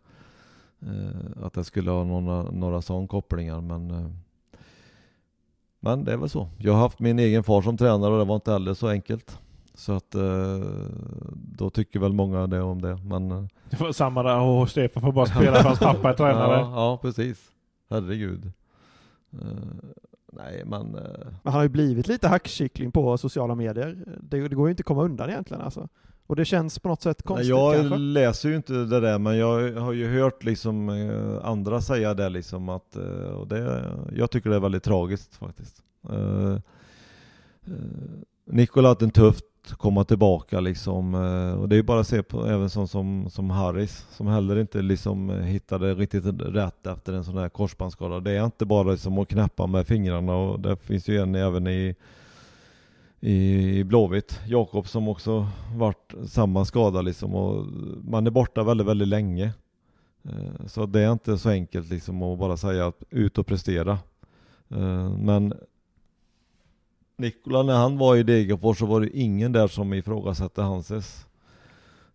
Att 1.36 1.54
det 1.54 1.64
skulle 1.64 1.92
ha 1.92 2.04
några, 2.04 2.52
några 2.52 2.82
sådana 2.82 3.08
kopplingar 3.08 3.62
men 3.62 4.14
men 5.80 6.04
det 6.04 6.14
är 6.14 6.18
väl 6.18 6.30
så. 6.30 6.50
Jag 6.58 6.74
har 6.74 6.80
haft 6.80 7.00
min 7.00 7.20
egen 7.20 7.44
far 7.44 7.62
som 7.62 7.78
tränare 7.78 8.12
och 8.14 8.20
det 8.20 8.26
var 8.26 8.36
inte 8.36 8.52
heller 8.52 8.74
så 8.74 8.88
enkelt. 8.88 9.40
Så 9.74 9.94
att 9.94 10.16
eh, 10.16 10.60
då 11.34 11.70
tycker 11.70 12.00
väl 12.00 12.14
många 12.14 12.48
det 12.48 12.62
om 12.62 12.82
det. 12.82 13.00
Men, 13.06 13.32
eh, 13.32 13.44
Det 13.70 13.80
var 13.80 13.92
samma 13.92 14.24
där, 14.24 14.42
åh 14.42 14.66
Stefan 14.66 15.02
får 15.04 15.12
bara 15.12 15.26
spela 15.26 15.56
för 15.56 15.64
hans 15.64 15.80
pappa 15.90 16.10
är 16.10 16.14
tränare. 16.14 16.60
ja, 16.60 16.72
ja, 16.76 17.00
precis. 17.02 17.52
Herregud. 17.90 18.52
Eh, 19.34 19.48
nej, 20.34 20.64
men 20.66 20.92
Men 20.92 21.04
han 21.44 21.54
har 21.54 21.64
ju 21.64 21.70
blivit 21.70 22.08
lite 22.08 22.28
hackkyckling 22.28 22.92
på 22.92 23.18
sociala 23.18 23.56
medier. 23.56 23.98
Det, 24.22 24.48
det 24.48 24.56
går 24.56 24.68
ju 24.68 24.72
inte 24.72 24.82
att 24.82 24.86
komma 24.86 25.04
undan 25.04 25.30
egentligen 25.30 25.62
alltså. 25.64 25.88
Och 26.28 26.36
det 26.36 26.46
känns 26.46 26.80
på 26.80 26.88
något 26.90 27.02
sätt 27.02 27.18
Nej, 27.20 27.28
konstigt 27.28 27.50
jag 27.50 27.76
kanske. 27.76 27.98
läser 27.98 28.50
ju 28.50 28.56
inte 28.56 28.74
det 28.74 29.00
där 29.00 29.20
men 29.20 29.38
jag 29.38 29.74
har 29.82 29.92
ju 29.94 30.20
hört 30.20 30.44
liksom 30.44 30.90
andra 31.44 31.82
säga 31.82 32.14
det 32.14 32.30
liksom 32.30 32.70
att 32.70 32.96
och 33.36 33.48
det, 33.48 33.92
jag 34.16 34.32
tycker 34.32 34.50
det 34.50 34.56
är 34.56 34.60
väldigt 34.60 34.84
tragiskt 34.84 35.36
faktiskt. 35.36 35.84
Nikola 38.46 38.88
har 38.88 38.92
haft 38.92 39.02
en 39.02 39.12
komma 39.68 40.04
tillbaka 40.04 40.60
liksom 40.60 41.16
eh, 41.16 41.62
och 41.62 41.70
det 41.70 41.76
är 41.76 41.78
ju 41.78 41.84
bara 41.84 42.00
att 42.00 42.08
se 42.08 42.24
på 42.24 42.46
även 42.48 42.70
sån 42.70 42.88
som, 42.88 43.30
som 43.30 43.50
Harris 43.50 44.06
som 44.12 44.28
heller 44.28 44.60
inte 44.60 44.82
liksom 44.82 45.30
eh, 45.30 45.36
hittade 45.36 45.94
riktigt 45.94 46.26
rätt 46.40 46.88
efter 46.88 47.14
en 47.14 47.24
sån 47.24 47.38
här 47.38 47.50
korsbandsskada. 47.50 48.20
Det 48.20 48.32
är 48.32 48.46
inte 48.46 48.66
bara 48.66 48.92
liksom 48.92 49.18
att 49.18 49.28
knäppa 49.28 49.68
med 49.68 49.88
fingrarna 49.88 50.36
och 50.36 50.60
det 50.60 50.78
finns 50.78 51.08
ju 51.08 51.22
en 51.22 51.36
även 51.36 51.68
i 51.68 51.96
i 53.24 53.84
Blåvitt, 53.84 54.40
Jakob 54.48 54.88
som 54.88 55.08
också 55.08 55.48
varit 55.76 56.14
samma 56.26 56.66
skada 56.66 57.02
liksom 57.02 57.36
och 57.36 57.66
man 58.04 58.28
är 58.28 58.32
borta 58.32 58.64
väldigt, 58.64 58.88
väldigt 58.88 59.08
länge. 59.08 59.54
Eh, 60.24 60.66
så 60.68 60.86
det 60.86 61.02
är 61.02 61.12
inte 61.12 61.38
så 61.38 61.50
enkelt 61.50 61.90
liksom 61.90 62.24
att 62.24 62.40
bara 62.40 62.58
säga 62.58 62.88
att 62.88 63.04
ut 63.10 63.38
och 63.38 63.48
prestera. 63.48 64.00
Men 65.18 65.54
Nikola 67.22 67.64
när 67.64 67.78
han 67.78 67.98
var 67.98 68.16
i 68.16 68.24
Degerfors 68.24 68.80
så 68.80 68.86
var 68.86 69.02
det 69.02 69.18
ingen 69.18 69.52
där 69.52 69.68
som 69.68 69.94
ifrågasatte 69.94 70.62
hans 70.62 70.92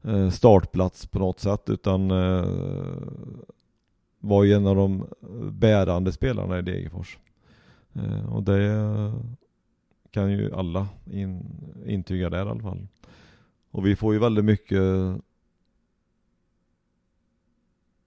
eh, 0.03 0.31
startplats 0.31 1.07
på 1.07 1.19
något 1.19 1.41
sätt 1.41 1.71
utan 1.71 2.11
eh, 2.11 2.45
var 4.21 4.45
ju 4.45 4.53
en 4.53 4.67
av 4.67 4.77
de 4.77 5.07
bärande 5.51 6.13
spelarna 6.13 6.59
i 6.59 6.63
Degerfors. 6.63 7.19
Eh, 7.93 8.35
och 8.35 8.43
det 8.43 9.13
kan 10.11 10.33
ju 10.33 10.55
alla 10.55 10.89
in, 11.13 11.45
intyga 11.87 12.31
där 12.31 12.39
i 12.39 12.51
alla 12.51 12.63
fall. 12.63 12.87
Och 13.71 13.87
vi 13.87 13.97
får 13.97 14.15
ju 14.15 14.21
väldigt 14.21 14.45
mycket 14.45 14.83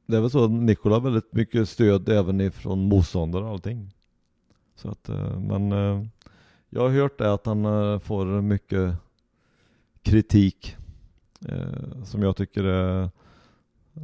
Det 0.06 0.18
är 0.18 0.22
väl 0.22 0.30
så 0.30 0.44
att 0.44 0.52
Nikola 0.52 0.96
har 0.96 1.02
väldigt 1.02 1.34
mycket 1.34 1.70
stöd 1.70 2.10
även 2.10 2.42
ifrån 2.42 2.80
motståndare 2.80 3.44
och 3.44 3.50
allting. 3.50 3.94
Så 4.76 4.90
att, 4.90 5.10
men 5.38 5.72
eh, 5.72 6.04
jag 6.70 6.82
har 6.82 6.90
hört 6.90 7.18
det 7.18 7.34
att 7.34 7.46
han 7.46 7.66
eh, 7.66 8.00
får 8.00 8.26
mycket 8.26 8.94
kritik 10.02 10.76
eh, 11.48 12.04
som 12.04 12.24
jag 12.24 12.36
tycker 12.36 12.64
är 12.64 13.10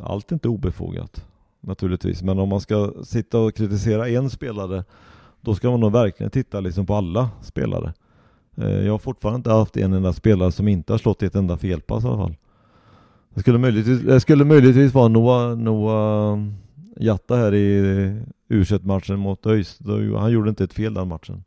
allt 0.04 0.32
inte 0.32 0.48
obefogat 0.50 1.26
naturligtvis. 1.62 2.24
Men 2.24 2.40
om 2.40 2.50
man 2.50 2.62
ska 2.62 2.94
sitta 3.04 3.40
och 3.40 3.56
kritisera 3.56 4.10
en 4.10 4.30
spelare 4.30 4.84
då 5.42 5.56
ska 5.56 5.72
man 5.72 5.80
nog 5.80 5.92
verkligen 5.92 6.30
titta 6.32 6.60
liksom 6.60 6.86
på 6.86 6.96
alla 6.96 7.30
spelare. 7.42 7.94
Eh, 8.58 8.86
Jag 8.86 8.92
har 8.92 9.00
fortfarande 9.00 9.38
inte 9.38 9.52
haft 9.52 9.78
en 9.78 9.94
enda 9.94 10.14
spelare 10.14 10.52
som 10.52 10.68
inte 10.68 10.94
har 10.94 10.98
slått 10.98 11.24
i 11.24 11.26
ett 11.26 11.36
enda 11.36 11.58
felpass 11.58 12.04
i 12.04 12.08
alla 12.08 12.18
fall. 12.18 12.36
Det 13.34 13.40
skulle 13.42 13.58
möjligtvis, 13.58 14.02
det 14.02 14.20
skulle 14.20 14.46
möjligtvis 14.46 14.94
vara 14.94 15.08
Noah, 15.08 15.58
Noah 15.58 16.40
Jatta 17.00 17.36
här 17.36 17.54
i 17.54 18.22
u 18.50 18.66
matchen 18.82 19.20
mot 19.20 19.46
ÖIS. 19.46 19.80
Han 20.18 20.32
gjorde 20.32 20.50
inte 20.50 20.64
ett 20.64 20.74
fel 20.74 20.94
den 20.94 21.08
matchen. 21.08 21.44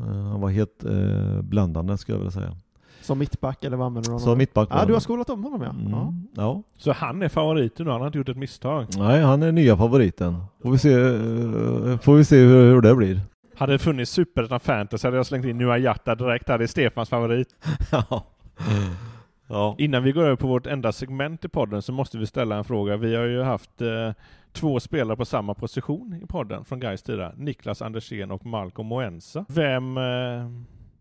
Eh, 0.00 0.06
Han 0.06 0.40
var 0.40 0.48
helt 0.48 0.84
eh, 0.84 1.42
bländande 1.42 1.98
skulle 1.98 2.14
jag 2.14 2.20
vilja 2.20 2.30
säga. 2.30 2.56
Som 3.02 3.18
mittback 3.18 3.64
eller 3.64 3.76
vad 3.76 3.86
använder 3.86 4.08
du 4.08 4.12
honom? 4.12 4.24
Så 4.26 4.36
mittback 4.36 4.68
Ja, 4.70 4.84
du 4.84 4.92
har 4.92 5.00
skolat 5.00 5.30
om 5.30 5.44
honom 5.44 5.62
ja. 5.62 5.74
ja. 5.90 6.00
Mm, 6.02 6.28
ja. 6.34 6.62
Så 6.78 6.92
han 6.92 7.22
är 7.22 7.28
favoriten 7.28 7.86
nu, 7.86 7.92
han 7.92 8.00
har 8.00 8.06
inte 8.06 8.18
gjort 8.18 8.28
ett 8.28 8.36
misstag. 8.36 8.86
Nej, 8.96 9.22
han 9.22 9.42
är 9.42 9.52
nya 9.52 9.76
favoriten. 9.76 10.36
Får 10.62 10.70
vi 10.70 10.78
se, 10.78 10.92
eh, 10.92 11.98
får 11.98 12.14
vi 12.14 12.24
se 12.24 12.36
hur, 12.36 12.72
hur 12.72 12.80
det 12.80 12.94
blir. 12.94 13.20
Hade 13.56 13.72
det 13.72 13.78
funnits 13.78 14.10
Superettan 14.12 14.60
Fantasy 14.60 15.06
hade 15.06 15.16
jag 15.16 15.26
slängt 15.26 15.44
in 15.46 15.58
Nua 15.58 15.78
Jatta 15.78 16.14
direkt 16.14 16.48
här, 16.48 16.58
det 16.58 16.64
är 16.64 16.66
Stefans 16.66 17.08
favorit. 17.08 17.48
ja. 17.90 18.24
Ja. 19.48 19.74
Innan 19.78 20.02
vi 20.02 20.12
går 20.12 20.22
över 20.24 20.36
på 20.36 20.46
vårt 20.46 20.66
enda 20.66 20.92
segment 20.92 21.44
i 21.44 21.48
podden 21.48 21.82
så 21.82 21.92
måste 21.92 22.18
vi 22.18 22.26
ställa 22.26 22.56
en 22.56 22.64
fråga. 22.64 22.96
Vi 22.96 23.14
har 23.16 23.24
ju 23.24 23.42
haft 23.42 23.80
eh, 23.82 24.12
två 24.52 24.80
spelare 24.80 25.16
på 25.16 25.24
samma 25.24 25.54
position 25.54 26.20
i 26.22 26.26
podden 26.26 26.64
från 26.64 26.80
Gais 26.80 27.04
sida. 27.04 27.32
Niklas 27.36 27.82
Andersén 27.82 28.30
och 28.30 28.46
Malcolm 28.46 28.88
Moensa. 28.88 29.44
Vem 29.48 29.96
eh, 29.96 30.02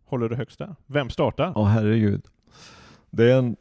håller 0.05 0.29
du 0.29 0.35
högst 0.35 0.59
där? 0.59 0.75
Vem 0.85 1.09
startar? 1.09 1.51
Ja, 1.55 1.63
herregud. 1.63 2.21
Det 3.09 3.31
är 3.31 3.37
en... 3.37 3.55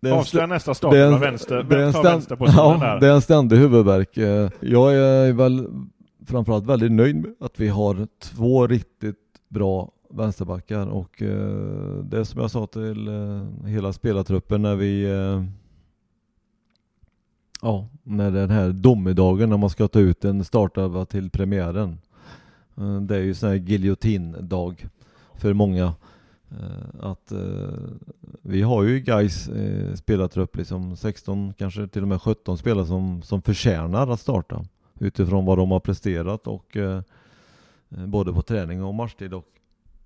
Det 0.00 0.08
är 0.08 0.12
en 0.12 0.18
Avslöja 0.18 0.46
nästa 0.46 0.90
det 0.90 0.98
är 0.98 1.06
en- 1.06 1.14
av 1.14 1.20
vänster. 1.20 1.62
det 1.68 1.76
är 1.76 1.80
en 1.80 1.92
ständ- 1.92 2.36
ja, 2.56 2.76
där? 2.80 3.00
Det 3.00 3.06
är 3.06 3.12
en 3.14 3.20
ständig 3.22 3.56
huvudvärk. 3.56 4.16
Eh, 4.16 4.50
Jag 4.60 4.94
är 4.96 5.32
väl 5.32 5.68
framförallt 6.26 6.66
väldigt 6.66 6.92
nöjd 6.92 7.16
med 7.16 7.34
att 7.40 7.60
vi 7.60 7.68
har 7.68 8.06
två 8.22 8.66
riktigt 8.66 9.16
bra 9.48 9.90
vänsterbackar 10.10 10.86
och 10.86 11.22
eh, 11.22 12.02
det 12.02 12.18
är 12.18 12.24
som 12.24 12.40
jag 12.40 12.50
sa 12.50 12.66
till 12.66 13.08
eh, 13.08 13.66
hela 13.66 13.92
spelartruppen 13.92 14.62
när 14.62 14.76
vi 14.76 15.04
eh, 15.04 15.44
Ja, 17.62 17.88
när 18.02 18.30
den 18.30 18.50
här 18.50 18.72
domedagen 18.72 19.50
när 19.50 19.56
man 19.56 19.70
ska 19.70 19.88
ta 19.88 20.00
ut 20.00 20.24
en 20.24 20.44
startelva 20.44 21.04
till 21.04 21.30
premiären. 21.30 21.98
Eh, 22.76 23.00
Det 23.00 23.16
är 23.16 23.20
ju 23.20 23.34
sån 23.34 23.48
här 23.48 23.56
giljotindag 23.56 24.74
för 25.34 25.52
många. 25.52 25.94
Eh, 26.50 27.00
Att 27.00 27.32
eh, 27.32 27.78
vi 28.42 28.62
har 28.62 28.82
ju 28.82 29.00
guys 29.00 29.48
eh, 29.48 29.94
spelartrupp 29.94 30.56
liksom 30.56 30.96
16, 30.96 31.54
kanske 31.58 31.88
till 31.88 32.02
och 32.02 32.08
med 32.08 32.22
17 32.22 32.58
spelare 32.58 32.86
som, 32.86 33.22
som 33.22 33.42
förtjänar 33.42 34.08
att 34.08 34.20
starta 34.20 34.64
utifrån 35.00 35.44
vad 35.44 35.58
de 35.58 35.70
har 35.70 35.80
presterat 35.80 36.46
och 36.46 36.76
eh, 36.76 37.02
eh 37.90 38.06
både 38.06 38.32
på 38.32 38.42
träning 38.42 38.84
och 38.84 38.94
matchtid 38.94 39.34
och 39.34 39.57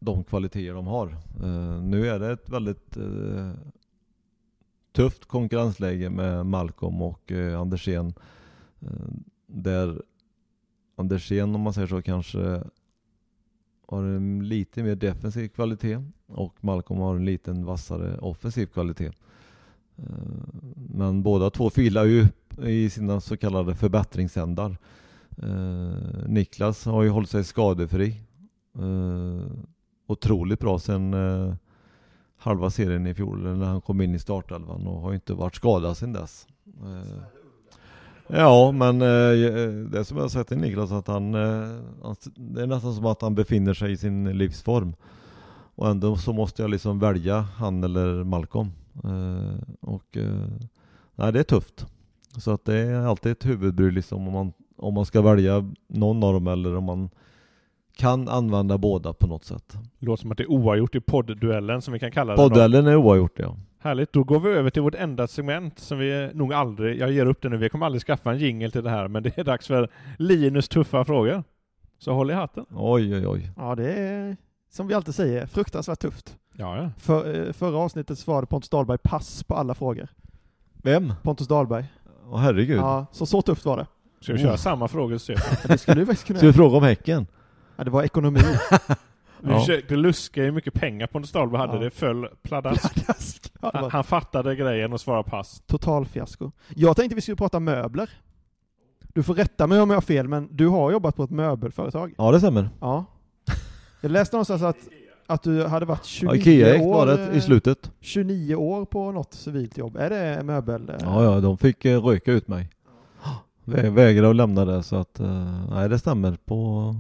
de 0.05 0.25
kvaliteter 0.25 0.75
de 0.75 0.87
har. 0.87 1.17
Eh, 1.43 1.83
nu 1.83 2.09
är 2.09 2.19
det 2.19 2.33
ett 2.33 2.49
väldigt 2.49 2.97
eh, 2.97 3.51
tufft 4.93 5.25
konkurrensläge 5.25 6.11
med 6.11 6.47
Malcolm 6.47 7.03
och 7.03 7.33
eh, 7.33 7.61
Andersén 7.61 8.15
där 9.47 10.03
Andersén 10.97 11.55
om 11.55 11.61
man 11.61 11.73
säger 11.73 11.89
så 11.89 12.03
kanske 12.03 12.63
har 13.87 14.03
en 14.03 14.49
lite 14.49 14.83
mer 14.83 14.95
defensiv 14.95 15.49
kvalitet 15.49 16.03
och 16.27 16.55
Malcolm 16.61 17.01
har 17.01 17.17
en 17.17 17.25
liten 17.25 17.65
vassare 17.65 18.19
offensiv 18.19 18.67
kvalitet. 18.67 19.11
Men 20.75 21.23
båda 21.23 21.51
två 21.51 21.71
filar 21.71 22.05
ju 22.05 22.27
i 22.63 22.91
sina 22.91 23.21
så 23.21 23.37
kallade 23.37 23.75
förbättringsändar. 23.75 24.77
Niklas 26.27 26.85
har 26.85 27.03
ju 27.03 27.09
hållit 27.09 27.31
sig 27.31 27.45
skadefri. 27.45 28.17
Otroligt 30.13 30.61
bra 30.61 30.79
sen 30.79 31.15
eh, 31.15 31.55
halva 32.37 32.71
serien 32.71 33.07
i 33.07 33.15
fjol 33.15 33.59
när 33.59 33.67
han 33.67 33.81
kom 33.81 34.01
in 34.01 34.15
i 34.15 34.19
startelvan 34.19 34.87
och 34.87 35.01
har 35.01 35.11
ju 35.11 35.15
inte 35.15 35.35
varit 35.35 35.55
skadad 35.55 35.97
sedan 35.97 36.13
dess. 36.13 36.47
Eh, 36.67 37.23
Ja, 38.27 38.73
men 38.73 39.03
eh, 39.03 39.09
eh 39.09 39.69
det 39.69 40.05
som 40.05 40.17
jag 40.17 40.25
har 40.25 40.29
sett 40.29 40.49
till 40.49 40.59
Niklas 40.59 40.93
att 40.93 41.07
han, 41.07 41.35
eh, 41.35 41.81
han, 42.03 42.17
det 42.35 42.63
är 42.63 42.67
nästan 42.67 42.95
som 42.95 43.07
att 43.07 43.23
han 43.23 43.35
befinner 43.35 43.75
sig 43.75 43.93
i 43.93 43.97
sin 43.97 44.39
livsform. 44.39 44.95
Och 45.75 45.89
ändå 45.89 46.17
så 46.17 46.33
måste 46.33 46.63
jag 46.63 46.71
liksom 46.71 46.99
välja 46.99 47.41
han 47.41 47.85
eller 47.85 48.25
Malcolm. 48.25 48.71
Eh, 49.05 49.63
och 49.81 50.17
eh, 50.17 50.49
nej, 51.15 51.33
det 51.33 51.39
är 51.39 51.45
tufft. 51.45 51.87
Så 52.39 52.51
att 52.51 52.65
det 52.65 52.79
är 52.79 53.07
alltid 53.07 53.33
ett 53.33 53.47
huvudbry 53.47 53.91
liksom 53.91 54.27
om 54.27 54.33
man, 54.33 54.53
om 54.77 54.95
man 54.95 55.07
ska 55.07 55.23
välja 55.23 55.71
någon 55.87 56.25
av 56.25 56.33
dem 56.33 56.47
eller 56.47 56.77
om 56.77 56.85
man 56.85 57.11
kan 57.97 58.29
använda 58.29 58.79
båda 58.79 59.13
på 59.13 59.27
något 59.27 59.45
sätt. 59.45 59.77
Låter 59.99 60.21
som 60.21 60.33
att 60.33 60.39
det 60.39 60.45
är 60.45 60.51
oavgjort 60.51 60.95
i 60.95 61.01
poddduellen 61.01 61.83
som 61.83 61.93
vi 61.93 61.99
kan 61.99 62.11
kalla 62.11 62.33
det. 62.33 62.37
Poddduellen 62.37 62.87
är 62.87 62.97
oavgjort 62.97 63.39
ja. 63.39 63.57
Härligt, 63.79 64.13
då 64.13 64.25
går 64.25 64.41
vi 64.41 64.51
över 64.51 64.71
till 64.71 64.83
vårt 64.83 64.95
enda 64.95 65.27
segment 65.27 65.79
som 65.79 65.99
vi 65.99 66.31
nog 66.35 66.53
aldrig, 66.55 66.99
jag 66.99 67.13
ger 67.13 67.27
upp 67.27 67.43
det 67.43 67.49
nu, 67.49 67.57
vi 67.57 67.69
kommer 67.69 67.87
aldrig 67.87 68.03
skaffa 68.03 68.31
en 68.31 68.39
jingel 68.39 68.73
till 68.73 68.83
det 68.85 68.91
här, 68.91 69.09
men 69.09 69.23
det 69.23 69.39
är 69.39 69.45
dags 69.45 69.67
för 69.67 69.89
Linus 70.19 70.69
tuffa 70.69 71.05
frågor. 71.05 71.45
Så 71.99 72.13
håll 72.13 72.31
i 72.31 72.35
hatten. 72.35 72.67
Oj 72.71 73.15
oj 73.17 73.27
oj. 73.27 73.51
Ja, 73.57 73.75
det 73.75 73.93
är 73.93 74.37
som 74.71 74.87
vi 74.89 74.95
alltid 74.95 75.15
säger, 75.15 75.47
fruktansvärt 75.47 75.99
tufft. 76.01 76.37
Ja, 76.57 76.77
ja. 76.77 76.91
För, 76.99 77.47
eh, 77.47 77.53
förra 77.53 77.77
avsnittet 77.79 78.19
svarade 78.19 78.47
Pontus 78.47 78.69
Dahlberg 78.71 78.99
pass 78.99 79.45
på 79.45 79.55
alla 79.55 79.75
frågor. 79.75 80.09
Vem? 80.83 81.13
Pontus 81.23 81.49
Dahlberg. 81.49 81.85
Åh 82.31 82.39
herregud. 82.39 82.79
Ja, 82.79 83.07
så 83.13 83.27
så 83.27 83.43
tufft 83.43 83.65
var 83.65 83.77
det. 83.77 83.87
Ska 84.21 84.33
vi 84.33 84.39
köra 84.39 84.53
Oh. 84.53 84.57
samma 84.57 84.89
frågor? 84.89 85.21
Men 85.29 85.37
det 85.73 85.79
skulle 85.79 86.01
du 86.01 86.07
faktiskt 86.07 86.27
kunna 86.27 86.39
Ska 86.39 86.47
vi 86.47 86.53
fråga 86.53 86.77
om 86.77 86.83
Häcken? 86.83 87.27
Ja, 87.83 87.85
det 87.85 87.91
var 87.91 88.03
ekonomi. 88.03 88.41
Vi 89.41 89.51
Ja. 89.51 89.59
försökte 89.61 89.97
luska 89.97 90.43
hur 90.43 90.53
mycket 90.53 90.75
pengar 90.75 91.07
Pontus 91.07 91.33
Dahlberg 91.33 91.61
hade, 91.61 91.73
Ja. 91.75 91.79
det 91.81 91.91
föll 91.91 92.29
pladask. 92.43 92.95
Pladask. 93.05 93.53
Ja, 93.63 93.71
Han, 93.75 93.83
var 93.83 93.91
han 93.91 94.05
fattade 94.05 94.57
grejen 94.57 94.93
och 94.93 95.01
svarade 95.01 95.31
pass. 95.31 95.63
total 95.67 96.07
fiasko. 96.07 96.51
Jag 96.69 96.97
tänkte 96.97 97.15
vi 97.15 97.21
skulle 97.21 97.37
prata 97.37 97.61
möbler. 97.61 98.11
Du 99.15 99.23
får 99.23 99.35
rätta 99.35 99.67
mig 99.67 99.81
om 99.81 99.91
jag 99.91 99.97
har 99.97 100.01
fel, 100.03 100.29
men 100.29 100.49
du 100.51 100.69
har 100.69 100.93
jobbat 100.93 101.17
på 101.17 101.23
ett 101.25 101.31
möbelföretag. 101.31 102.15
Ja 102.19 102.33
det 102.33 102.39
stämmer. 102.39 102.69
Ja. 102.81 103.05
Jag 104.01 104.11
läste 104.11 104.37
någonstans 104.37 104.63
att, 104.63 104.77
att 105.27 105.43
du 105.43 105.67
hade 105.67 105.87
varit 105.87 106.05
29 106.05 106.31
Ja, 106.35 106.41
Ikea 106.41 106.75
gick 106.75 106.83
år, 106.83 106.95
var 106.95 107.07
det 107.07 107.33
i 107.37 107.41
slutet. 107.41 107.91
29 108.01 108.55
år 108.55 108.85
på 108.85 109.13
något 109.13 109.35
civilt 109.35 109.79
jobb. 109.79 109.97
Är 109.97 110.11
det 110.11 110.43
möbel? 110.43 110.89
eh? 110.89 110.95
Ja, 111.01 111.25
ja, 111.25 111.41
de 111.41 111.59
fick 111.59 111.85
eh, 111.85 112.01
röka 112.05 112.33
ut 112.33 112.49
mig. 112.49 112.69
Vä- 113.65 113.91
Vägrade 113.91 114.31
att 114.31 114.37
lämna 114.37 114.65
det 114.65 114.83
så 114.83 114.97
att, 114.97 115.21
eh, 115.21 115.69
nej 115.71 115.89
det 115.89 115.99
stämmer 115.99 116.37
på 116.45 116.95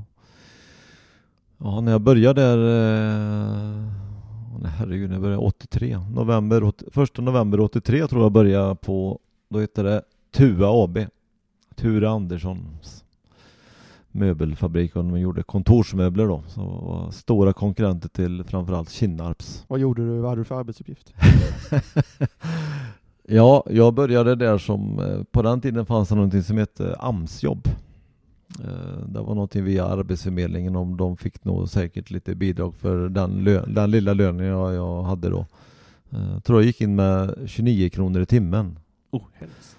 Ja, 1.64 1.80
när 1.80 1.92
jag 1.92 2.00
började 2.00 2.40
där, 2.40 2.58
eh, 2.58 3.90
herregud, 4.64 5.08
när 5.08 5.16
jag 5.16 5.22
började 5.22 5.42
83, 5.42 5.98
november, 6.14 6.64
80, 6.64 6.84
första 6.92 7.22
november 7.22 7.60
83 7.60 8.06
tror 8.06 8.22
jag 8.22 8.32
började 8.32 8.74
på, 8.74 9.18
då 9.48 9.60
hette 9.60 9.82
det 9.82 10.02
Tua 10.30 10.84
AB. 10.84 10.98
Ture 11.74 12.10
Anderssons 12.10 13.04
möbelfabrik 14.08 14.96
och 14.96 15.04
de 15.04 15.20
gjorde 15.20 15.42
kontorsmöbler 15.42 16.26
då, 16.26 16.42
så 16.48 16.60
var 16.60 17.10
stora 17.10 17.52
konkurrenter 17.52 18.08
till 18.08 18.44
framförallt 18.44 18.90
Kinnarps. 18.90 19.64
Vad 19.68 19.80
gjorde 19.80 20.06
du? 20.06 20.18
Vad 20.18 20.30
hade 20.30 20.40
du 20.40 20.44
för 20.44 20.54
arbetsuppgift? 20.54 21.14
Ja, 23.24 23.64
jag 23.70 23.94
började 23.94 24.34
där 24.34 24.58
som, 24.58 24.98
eh, 24.98 25.22
på 25.30 25.42
den 25.42 25.60
tiden 25.60 25.86
fanns 25.86 26.08
det 26.08 26.14
någonting 26.14 26.42
som 26.42 26.58
hette 26.58 26.96
AMS-jobb. 26.98 27.68
Eh, 28.60 29.06
Det 29.06 29.20
var 29.20 29.34
någonting 29.34 29.64
via 29.64 29.84
Arbetsförmedlingen 29.86 30.76
om 30.76 30.96
de 30.96 31.16
fick 31.16 31.44
nog 31.44 31.68
säkert 31.68 32.10
lite 32.10 32.34
bidrag 32.34 32.74
för 32.74 33.08
den, 33.08 33.30
lö- 33.48 33.66
den 33.74 33.90
lilla 33.90 34.12
lönen 34.12 34.46
jag, 34.46 34.74
jag 34.74 35.02
hade 35.02 35.28
då. 35.30 35.46
Eh, 36.10 36.32
Jag 36.34 36.44
tror 36.44 36.58
jag 36.60 36.66
gick 36.66 36.80
in 36.80 36.94
med 36.96 37.34
29 37.46 37.88
kronor 37.90 38.22
i 38.22 38.26
timmen. 38.26 38.78
Oh, 39.10 39.22
helst. 39.34 39.76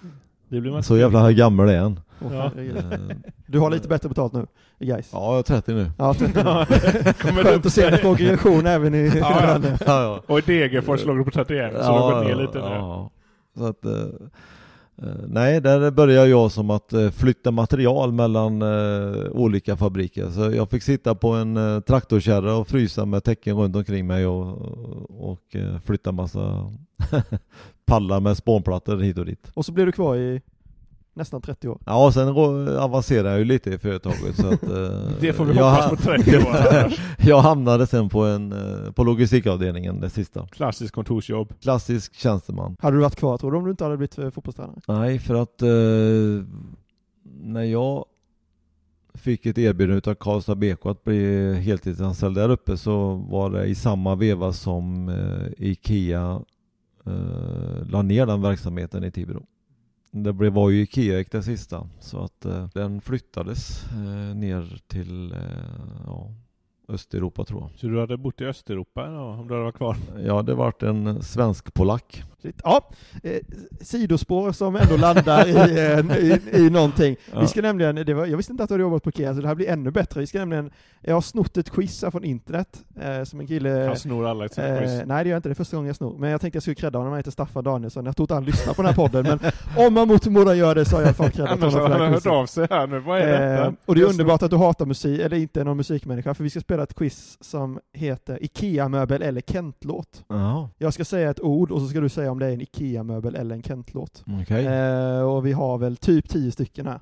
Det 0.48 0.60
blir 0.60 0.72
man 0.72 0.82
Så 0.82 0.96
jävla 0.96 1.32
gammal 1.32 1.68
är 1.68 1.78
han. 1.80 2.00
Ja. 2.32 2.44
Eh, 2.44 3.16
Du 3.46 3.58
har 3.58 3.70
lite 3.70 3.88
bättre 3.88 4.08
betalt 4.08 4.32
nu, 4.32 4.46
guys. 4.78 5.08
Ja, 5.12 5.30
jag 5.30 5.38
är 5.38 5.42
30 5.42 5.72
nu. 5.74 5.90
Ja, 5.98 6.14
Kommer 6.14 7.34
det 7.34 7.40
upp 7.40 7.46
Skönt 7.46 7.66
att 7.66 7.72
se 7.72 7.84
en 7.86 7.98
progression 7.98 8.66
även 8.66 8.94
i 8.94 9.12
Ja, 9.14 9.58
ja. 9.62 9.70
Ja, 9.86 10.02
ja. 10.02 10.20
Och 10.26 10.38
i 10.38 10.42
Degerfors 10.42 11.04
låg 11.04 11.16
du 11.18 11.24
på 11.24 11.30
31, 11.30 11.72
så 11.72 11.78
du 11.78 11.84
har 11.84 12.14
gått 12.14 12.26
ner 12.26 12.36
lite 12.36 12.58
nu. 12.58 12.64
ja. 12.64 13.10
Så 13.56 13.64
att, 13.66 13.84
eh, 13.84 13.92
eh, 13.92 13.98
Eh, 15.02 15.26
nej, 15.28 15.60
där 15.60 15.90
började 15.90 16.28
jag 16.28 16.52
som 16.52 16.70
att 16.70 16.92
eh, 16.92 17.10
flytta 17.10 17.50
material 17.50 18.12
mellan 18.12 18.62
eh, 18.62 19.30
olika 19.30 19.76
fabriker. 19.76 20.30
Så 20.30 20.40
jag 20.40 20.70
fick 20.70 20.82
sitta 20.82 21.14
på 21.14 21.28
en 21.28 21.82
traktorkärra 21.86 22.56
och 22.56 22.68
frysa 22.68 23.04
med 23.04 23.24
täcken 23.24 23.56
runt 23.56 23.76
omkring 23.76 24.06
mig 24.06 24.26
och, 24.26 24.58
och 25.30 25.56
flytta 25.84 26.12
massa 26.12 26.72
pallar 27.86 28.20
med 28.20 28.36
spånplattor 28.36 28.98
hit 28.98 29.18
och 29.18 29.26
dit. 29.26 29.50
Och 29.54 29.66
så 29.66 29.72
blev 29.72 29.86
du 29.86 29.92
kvar 29.92 30.16
i 30.16 30.40
nästan 31.14 31.40
30 31.40 31.68
år. 31.68 31.78
Ja, 31.86 32.12
sen 32.12 32.28
avancerade 32.78 33.30
jag 33.30 33.38
ju 33.38 33.44
lite 33.44 33.70
i 33.70 33.78
företaget 33.78 34.36
så 34.36 34.46
att... 34.46 34.62
eh, 34.62 35.10
Det 35.20 35.32
får 35.32 35.44
vi 35.44 35.54
jag 35.54 35.70
hoppas 35.70 35.90
på 35.90 35.96
30 35.96 36.36
år 36.36 36.56
annars. 36.80 37.00
Jag 37.18 37.38
hamnade 37.40 37.86
sen 37.86 38.08
på 38.08 38.24
en, 38.24 38.52
eh, 38.52 38.92
på 38.92 39.04
logistikavdelningen, 39.04 40.00
det 40.00 40.10
sista. 40.10 40.46
Klassiskt 40.46 40.94
kontorsjobb. 40.94 41.52
Klassisk 41.60 42.14
tjänsteman. 42.14 42.76
Hade 42.80 42.96
du 42.96 43.00
varit 43.00 43.16
kvar 43.16 43.38
tror 43.38 43.52
du 43.52 43.58
om 43.58 43.64
du 43.64 43.70
inte 43.70 43.84
hade 43.84 43.96
blivit 43.96 44.18
eh, 44.18 44.30
fotbollstränare? 44.30 44.80
Nej, 44.88 45.18
för 45.18 45.34
att 45.34 45.62
eh, 45.62 45.68
när 47.42 47.62
jag 47.64 48.04
fick 49.14 49.46
ett 49.46 49.58
erbjudande 49.58 50.10
av 50.10 50.14
Karlstad 50.14 50.54
BK 50.54 50.86
att 50.86 51.04
bli 51.04 51.54
heltidsanställd 51.54 52.34
där 52.36 52.48
uppe 52.48 52.76
så 52.76 53.14
var 53.14 53.50
det 53.50 53.64
i 53.66 53.74
samma 53.74 54.14
veva 54.14 54.52
som 54.52 55.08
eh, 55.08 55.66
IKEA 55.68 56.40
eh, 57.06 57.86
la 57.88 58.02
ner 58.02 58.26
den 58.26 58.42
verksamheten 58.42 59.04
i 59.04 59.10
Tibro. 59.10 59.42
Det 60.16 60.32
blev, 60.32 60.52
var 60.52 60.70
ju 60.70 60.82
Ikea 60.82 61.24
det 61.30 61.42
sista, 61.42 61.88
så 62.00 62.24
att 62.24 62.44
eh, 62.44 62.68
den 62.74 63.00
flyttades 63.00 63.84
eh, 63.92 64.36
ner 64.36 64.82
till 64.86 65.32
eh, 65.32 65.38
ja, 66.06 66.34
Östeuropa 66.88 67.44
tror 67.44 67.60
jag. 67.60 67.70
Så 67.80 67.86
du 67.86 68.00
hade 68.00 68.16
bott 68.16 68.40
i 68.40 68.44
Östeuropa 68.44 69.06
då, 69.06 69.18
om 69.20 69.48
du 69.48 69.54
hade 69.54 69.64
varit 69.64 69.76
kvar? 69.76 69.96
Ja, 70.26 70.42
det 70.42 70.54
vart 70.54 70.82
en 70.82 71.22
svensk-polack. 71.22 72.22
Ja, 72.64 72.88
eh, 73.22 73.32
sidospår 73.80 74.52
som 74.52 74.76
ändå 74.76 74.96
landar 74.96 75.46
i, 75.48 75.54
eh, 75.56 76.16
i, 76.18 76.40
i 76.66 76.70
någonting. 76.70 77.16
Ja. 77.32 77.40
Vi 77.40 77.46
ska 77.46 77.62
nämligen, 77.62 77.94
det 77.96 78.14
var, 78.14 78.26
jag 78.26 78.36
visste 78.36 78.52
inte 78.52 78.62
att 78.62 78.68
du 78.68 78.74
hade 78.74 78.82
jobbat 78.82 79.02
på 79.02 79.08
Ikea, 79.10 79.34
så 79.34 79.40
det 79.40 79.48
här 79.48 79.54
blir 79.54 79.68
ännu 79.68 79.90
bättre. 79.90 80.20
Vi 80.20 80.26
ska 80.26 80.38
nämligen, 80.38 80.70
jag 81.00 81.14
har 81.14 81.20
snott 81.20 81.56
ett 81.56 81.70
quiz 81.70 82.02
här 82.02 82.10
från 82.10 82.24
internet, 82.24 82.84
eh, 83.00 83.24
som 83.24 83.40
en 83.40 83.46
kille... 83.46 83.84
Han 83.86 83.96
snor 83.96 84.26
alla 84.26 84.44
ett 84.44 84.58
Eh, 84.58 84.78
quiz. 84.78 84.90
nej 85.06 85.24
det 85.24 85.28
gör 85.28 85.34
jag 85.34 85.38
inte, 85.38 85.48
det 85.48 85.52
är 85.52 85.54
första 85.54 85.76
gången 85.76 85.86
jag 85.86 85.96
snor. 85.96 86.18
Men 86.18 86.30
jag 86.30 86.40
tänkte 86.40 86.56
jag 86.56 86.62
skulle 86.62 86.74
credda 86.74 86.98
honom, 86.98 87.12
han 87.12 87.18
heter 87.18 87.30
Staffan 87.30 87.64
Danielsson. 87.64 88.06
Jag 88.06 88.16
tror 88.16 88.24
inte 88.24 88.34
han 88.34 88.44
lyssnar 88.44 88.74
på 88.74 88.82
den 88.82 88.88
här 88.94 88.96
podden, 88.96 89.22
men 89.24 89.38
om 89.86 89.94
man 89.94 90.08
mot 90.08 90.24
förmodan 90.24 90.58
gör 90.58 90.74
det 90.74 90.84
så 90.84 90.96
har 90.96 91.02
jag 91.02 91.06
i 91.06 91.08
alla 91.08 91.14
fall 91.14 91.30
creddat 91.30 91.50
honom 91.50 91.64
har 91.64 91.80
för 91.80 91.88
det 91.88 91.94
han 91.94 92.00
här 92.06 92.10
hört 92.14 92.26
av 92.26 92.46
sig 92.46 92.66
här 92.70 92.86
nu. 92.86 92.98
Vad 93.00 93.18
är 93.20 93.24
Eh, 93.32 93.50
detta? 93.56 93.74
och 93.86 93.94
det 93.94 94.00
är 94.00 94.02
Jag 94.02 94.10
underbart 94.10 94.42
att 94.42 94.50
du 94.50 94.56
hatar 94.56 94.86
musik, 94.86 95.20
eller 95.20 95.36
inte 95.36 95.60
är 95.60 95.64
någon 95.64 95.76
musikmänniska, 95.76 96.34
för 96.34 96.44
vi 96.44 96.50
ska 96.50 96.60
spela 96.60 96.73
ett 96.82 96.94
quiz 96.94 97.38
som 97.40 97.80
heter 97.92 98.44
IKEA-möbel 98.44 99.22
eller 99.22 99.40
Kent-låt. 99.40 100.24
Jaha, 100.28 100.68
Jag 100.78 100.94
ska 100.94 101.04
säga 101.04 101.30
ett 101.30 101.40
ord 101.40 101.70
och 101.70 101.80
så 101.80 101.88
ska 101.88 102.00
du 102.00 102.08
säga 102.08 102.30
om 102.30 102.38
det 102.38 102.46
är 102.46 102.50
en 102.52 102.60
IKEA-möbel 102.60 103.34
eller 103.34 103.54
en 103.54 103.62
Kent-låt. 103.62 104.24
okej. 104.42 104.66
Eh, 104.66 105.20
och 105.20 105.46
vi 105.46 105.52
har 105.52 105.78
väl 105.78 105.96
typ 105.96 106.28
tio 106.28 106.52
stycken 106.52 106.86
här. 106.86 107.00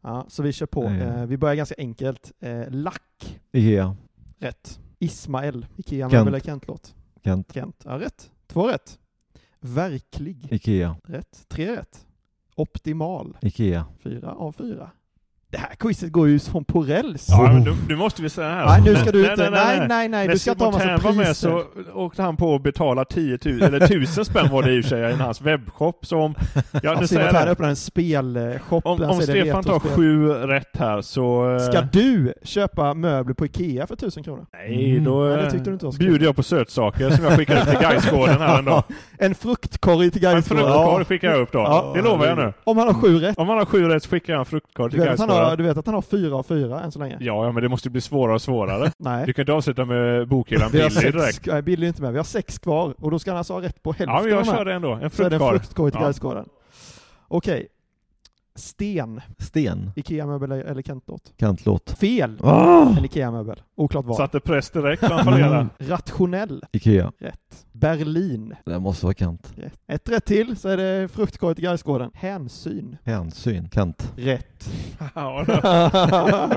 Ja, 0.00 0.24
så 0.28 0.42
vi 0.42 0.52
kör 0.52 0.66
på. 0.66 0.84
Ja. 0.84 0.90
Eh, 0.90 1.26
vi 1.26 1.36
börjar 1.36 1.54
ganska 1.54 1.74
enkelt. 1.78 2.32
Eh, 2.40 2.62
lack, 2.70 3.40
Ikea, 3.52 3.96
rätt. 4.38 4.80
Ismael, 4.98 5.66
IKEA-möbel 5.76 6.28
eller 6.28 6.40
Kent-låt. 6.40 6.94
Kent, 7.24 7.52
Kent, 7.54 7.82
ja 7.84 7.98
rätt. 7.98 8.30
Två 8.46 8.68
rätt. 8.68 8.98
Verklig, 9.60 10.46
Ikea, 10.52 10.96
rätt. 11.04 11.44
Tre 11.48 11.76
rätt. 11.76 12.06
Optimal, 12.56 13.36
Ikea. 13.42 13.86
fyra 13.98 14.32
av 14.32 14.52
fyra. 14.52 14.90
Det 15.54 15.58
här 15.60 15.74
quizet 15.78 16.12
går 16.12 16.28
ju 16.28 16.38
som 16.38 16.64
på 16.64 16.82
räls. 16.82 17.26
Ja, 17.28 17.42
men 17.42 17.60
nu, 17.62 17.74
nu 17.88 17.96
måste 17.96 18.22
vi 18.22 18.30
säga 18.30 18.48
här. 18.48 18.66
Nej, 18.66 18.82
nu 18.84 18.96
ska 18.96 19.10
du 19.12 19.30
inte, 19.30 19.50
nej, 19.50 19.78
nej, 19.88 20.08
nej, 20.08 20.26
När 20.26 20.32
du 20.32 20.38
ska 20.38 20.54
ta 20.54 20.70
massa 20.70 20.78
Tern 20.84 21.00
var 21.02 21.12
med 21.12 21.26
priser. 21.26 21.34
så 21.34 21.64
åkte 21.94 22.22
han 22.22 22.36
på 22.36 22.54
att 22.54 22.62
betala 22.62 23.04
10 23.04 23.38
000, 23.44 23.62
eller 23.62 23.80
1000 23.80 24.24
spänn 24.24 24.48
var 24.50 24.62
det 24.62 24.74
i 24.74 24.80
och 24.80 24.84
för 24.84 24.88
sig, 24.88 25.10
i 25.10 25.14
hans 25.16 25.40
webbshop. 25.42 26.06
Så 26.06 26.18
om, 26.20 26.34
ja, 26.72 26.80
Ja, 26.82 27.06
säger 27.06 27.30
Tern 27.32 27.44
det. 27.44 27.50
öppnar 27.50 27.68
en 27.68 27.76
spelshop. 27.76 28.86
Om, 28.86 29.02
om 29.02 29.20
Stefan 29.22 29.64
tar 29.64 29.78
sju 29.78 30.28
rätt 30.28 30.76
här 30.78 31.00
så... 31.02 31.52
eh, 31.56 31.58
Ska 31.58 31.80
du 31.92 32.32
köpa 32.42 32.94
möbler 32.94 33.34
på 33.34 33.44
Ikea 33.46 33.86
för 33.86 33.96
tusen 33.96 34.22
kronor? 34.22 34.46
Nej, 34.52 35.00
då 35.00 35.24
Nej, 35.24 35.36
det 35.36 35.42
eh, 35.56 35.62
du 35.62 35.72
inte 35.72 35.90
bjuder 35.98 36.24
jag 36.26 36.36
på 36.36 36.42
sötsaker 36.42 37.10
som 37.10 37.24
jag 37.24 37.36
skickar 37.36 37.56
ut 37.62 37.68
till 37.70 37.78
Gaisgården 37.80 38.40
här 38.40 38.58
en 38.58 38.64
dag. 38.64 38.82
En 39.18 39.34
fruktkorg 39.34 40.10
till 40.10 40.24
En 40.26 40.32
Gaisgården. 40.32 40.64
fruktkorg 40.64 41.04
skickar 41.04 41.30
jag 41.30 41.40
upp 41.40 41.52
då. 41.52 41.58
Ja. 41.58 41.92
Det 41.94 42.02
lovar 42.02 42.26
jag 42.26 42.38
nu. 42.38 42.52
Om 42.64 42.78
han 42.78 42.86
har 42.86 42.94
sju 42.94 43.18
rätt. 43.18 43.38
Om 43.38 43.48
han 43.48 43.58
har 43.58 43.64
sju 43.64 43.88
rätt 43.88 44.02
så 44.02 44.08
skickar 44.10 44.32
jag 44.32 44.40
en 44.40 44.44
fruktkorg 44.46 44.90
Du 44.90 44.98
till 44.98 45.08
vet, 45.08 45.18
Gaisgården. 45.46 45.64
du 45.64 45.68
vet 45.70 45.78
att 45.78 45.86
han 45.86 45.94
har 45.94 46.02
fyra 46.02 46.36
av 46.36 46.42
fyra 46.42 46.80
än 46.80 46.92
så 46.92 46.98
länge? 46.98 47.16
Ja, 47.20 47.44
ja, 47.44 47.52
men 47.52 47.62
det 47.62 47.68
måste 47.68 47.90
bli 47.90 48.00
svårare 48.00 48.34
och 48.34 48.42
svårare. 48.42 48.92
Nej. 48.98 49.26
Du 49.26 49.32
kan 49.32 49.42
inte 49.42 49.52
avsluta 49.52 49.84
med 49.84 50.28
bokhyllan 50.28 50.70
Billy 50.70 50.90
sex, 50.90 51.12
direkt. 51.12 51.46
nej, 51.46 51.62
Billy 51.62 51.86
är 51.86 51.88
inte 51.88 52.02
med. 52.02 52.12
Vi 52.12 52.18
har 52.18 52.24
sex 52.24 52.58
kvar 52.58 52.94
och 53.00 53.10
då 53.10 53.18
ska 53.18 53.30
han 53.30 53.38
alltså 53.38 53.52
ha 53.52 53.60
rätt 53.62 53.82
på 53.82 53.92
hälften 53.92 54.08
Ja, 54.14 54.20
men 54.22 54.30
jag 54.30 54.46
kör 54.46 54.64
det 54.64 54.72
ändå. 54.72 54.92
En 54.92 55.10
Så 55.10 55.22
är 55.24 55.30
det 55.30 55.36
en 55.36 55.40
fruktkorg. 55.40 55.58
fruktkorg 55.58 56.32
till 56.32 56.40
Ja. 56.40 56.44
Okej. 57.28 57.68
Sten. 58.56 59.20
Sten, 59.38 59.90
Ikea-möbel 59.96 60.52
eller- 60.52 60.82
Kent-låt? 60.82 61.32
Kantlåt. 61.36 61.90
Fel. 62.00 62.38
Ah! 62.42 62.88
En 62.98 63.04
Ikea-möbel. 63.04 63.62
Oklart 63.76 64.04
vad. 64.04 64.16
Satte 64.16 64.40
press 64.40 64.70
direkt 64.70 65.02
när 65.02 65.08
han 65.10 65.24
fallerade. 65.24 65.66
Rationell. 65.78 66.64
Ikea. 66.72 67.12
Rätt. 67.20 67.66
Berlin. 67.72 68.54
Det 68.66 68.78
måste 68.80 69.06
vara 69.06 69.14
Kent. 69.14 69.52
Rätt. 69.56 69.72
Ett 69.88 70.08
rätt 70.08 70.24
till 70.24 70.56
så 70.56 70.68
är 70.68 70.76
det 70.76 71.08
fruktkorg 71.08 71.54
till 71.54 71.64
Gaisgården. 71.64 72.10
Hänsyn. 72.14 72.96
Hänsyn. 73.04 73.68
Kent. 73.74 74.12
Rätt. 74.16 74.68
Ja, 75.14 75.44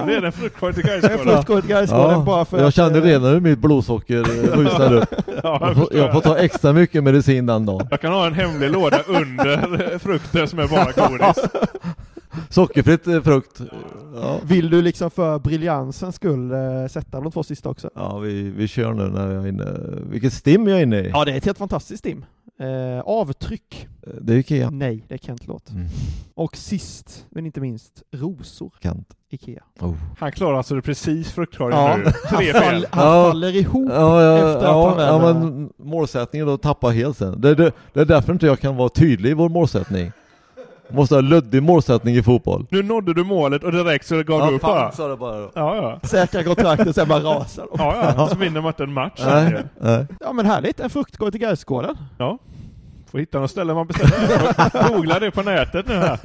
det 0.08 0.26
en 0.26 0.32
fruktkorg 0.32 0.74
till 0.74 0.84
En 0.90 1.02
Gaisgården. 1.02 1.34
fruktkorg 1.34 1.62
till 1.62 1.70
Gaisgården 1.72 2.26
bara 2.26 2.46
för 2.46 2.60
jag 2.60 2.74
kände 2.74 3.00
eh, 3.00 3.04
redan 3.04 3.32
hur 3.34 3.40
mitt 3.40 3.60
blodsocker 3.60 4.20
eh, 4.20 4.58
rusade 4.58 4.96
upp. 4.96 5.10
Ja, 5.44 5.58
Jag 5.62 5.70
jag, 5.70 5.76
får, 5.76 5.82
förstår. 5.82 6.00
jag 6.00 6.14
får 6.14 6.22
ta 6.22 6.38
extra 6.38 6.74
mycket 6.74 7.04
medicin 7.04 7.46
den 7.46 7.66
dagen. 7.66 7.88
jag 7.92 8.02
kan 8.02 8.14
ha 8.14 8.28
en 8.28 8.34
hemlig 8.34 8.72
låda 8.72 9.00
under 9.08 9.98
frukten 10.00 10.48
som 10.48 10.60
är 10.60 10.68
bara 10.68 11.08
godis. 11.08 11.44
Sockerfritt 12.50 13.08
eh, 13.08 13.22
frukt. 13.22 13.62
Ja, 14.16 14.40
Vill 14.44 14.70
du 14.70 14.82
liksom 14.82 15.12
för 15.12 15.40
briljansens 15.40 16.16
skull 16.16 16.52
eh, 16.52 16.88
sätta 16.90 17.22
de 17.22 17.32
två 17.32 17.44
sista 17.44 17.70
också? 17.70 17.90
ja 17.96 18.18
vi, 18.18 18.50
vi 18.50 18.68
kör 18.68 18.94
nu 18.94 19.04
när 19.10 19.32
jag 19.32 19.44
är 19.44 19.48
inne. 19.48 19.66
Vilket 20.10 20.34
stim 20.34 20.68
jag 20.68 20.78
är 20.80 20.84
inne 20.84 21.00
i. 21.00 21.10
Ja, 21.10 21.26
det 21.26 21.32
är 21.32 21.38
ett 21.38 21.46
helt 21.46 21.58
fantastiskt 21.58 22.00
stim. 22.00 22.26
Eh, 22.60 23.00
avtryck. 23.00 23.88
Det 24.22 24.34
är 24.34 24.38
Ikea. 24.38 24.70
Nej, 24.70 25.06
det 25.08 25.14
är 25.14 25.18
Kent-låt. 25.18 25.70
Mm. 25.72 25.88
Och 26.36 26.56
sist, 26.58 27.26
men 27.30 27.46
inte 27.46 27.62
minst, 27.62 28.04
rosor. 28.12 28.74
Kent. 28.84 29.08
Ikea. 29.30 29.64
Oh. 29.80 29.94
Han 30.20 30.32
klarar 30.32 30.58
alltså 30.58 30.76
det 30.76 30.82
precis 30.82 31.32
fruktkorgen 31.32 31.80
Ja, 31.80 31.98
nu. 31.98 32.04
han, 32.26 32.38
Tre 32.40 32.54
fall, 32.54 32.62
fel. 32.62 32.86
han 32.92 33.06
Ja. 33.06 33.28
faller 33.30 33.56
ihop. 33.56 33.90
Ja, 33.92 34.22
ja, 34.24 34.38
Efter 34.38 34.56
att 34.58 34.64
ja, 34.64 34.90
han 34.98 35.24
ja 35.24 35.34
men 35.34 35.70
målsättningen 35.78 36.48
då 36.48 36.58
tappar 36.58 36.92
helt 36.92 37.18
sen. 37.18 37.42
Det, 37.42 37.56
det, 37.56 37.72
det 37.94 38.00
är 38.02 38.06
därför 38.06 38.34
inte 38.34 38.46
jag 38.46 38.60
kan 38.60 38.76
vara 38.76 38.90
tydlig 38.90 39.30
i 39.30 39.34
vår 39.34 39.50
målsättning. 39.50 40.12
Måste 40.90 41.16
ha 41.16 41.22
luddig 41.22 41.64
målsättning 41.64 42.16
i 42.16 42.24
fotboll. 42.24 42.66
Nu 42.70 42.84
nådde 42.84 43.14
du 43.14 43.24
målet 43.24 43.64
och 43.64 43.72
direkt 43.72 44.08
så 44.08 44.24
gav 44.24 44.48
du 44.50 44.56
upp 44.56 44.62
bara. 44.62 44.92
sa 44.92 45.08
det 45.08 45.18
bara 45.18 45.40
då. 45.40 45.52
Ja, 45.56 45.76
ja. 45.76 46.00
Säkra 46.08 46.44
kontraktet, 46.44 46.96
sen 46.96 47.08
bara 47.08 47.20
rasar 47.20 47.64
de. 47.72 47.76
Ja, 47.78 48.14
ja. 48.18 48.28
Så 48.28 48.36
vinner 48.38 48.62
man 48.62 48.70
inte 48.70 48.84
en 48.84 48.94
match. 48.94 49.22
Nej, 49.26 49.64
nej. 49.80 50.06
Ja 50.20 50.34
men 50.34 50.46
härligt, 50.46 50.80
en 50.80 50.90
fruktkorg 50.90 51.32
till 51.32 51.42
Gaisgården. 51.42 51.98
Ja. 52.18 52.38
Får 53.12 53.20
hitta 53.20 53.40
något 53.40 53.52
ställe 53.52 53.74
man 53.74 53.88
beställer. 53.88 54.90
Googla 54.94 55.20
det 55.20 55.32
på 55.32 55.42
nätet 55.42 55.88
nu 55.88 55.94
här. 55.96 56.20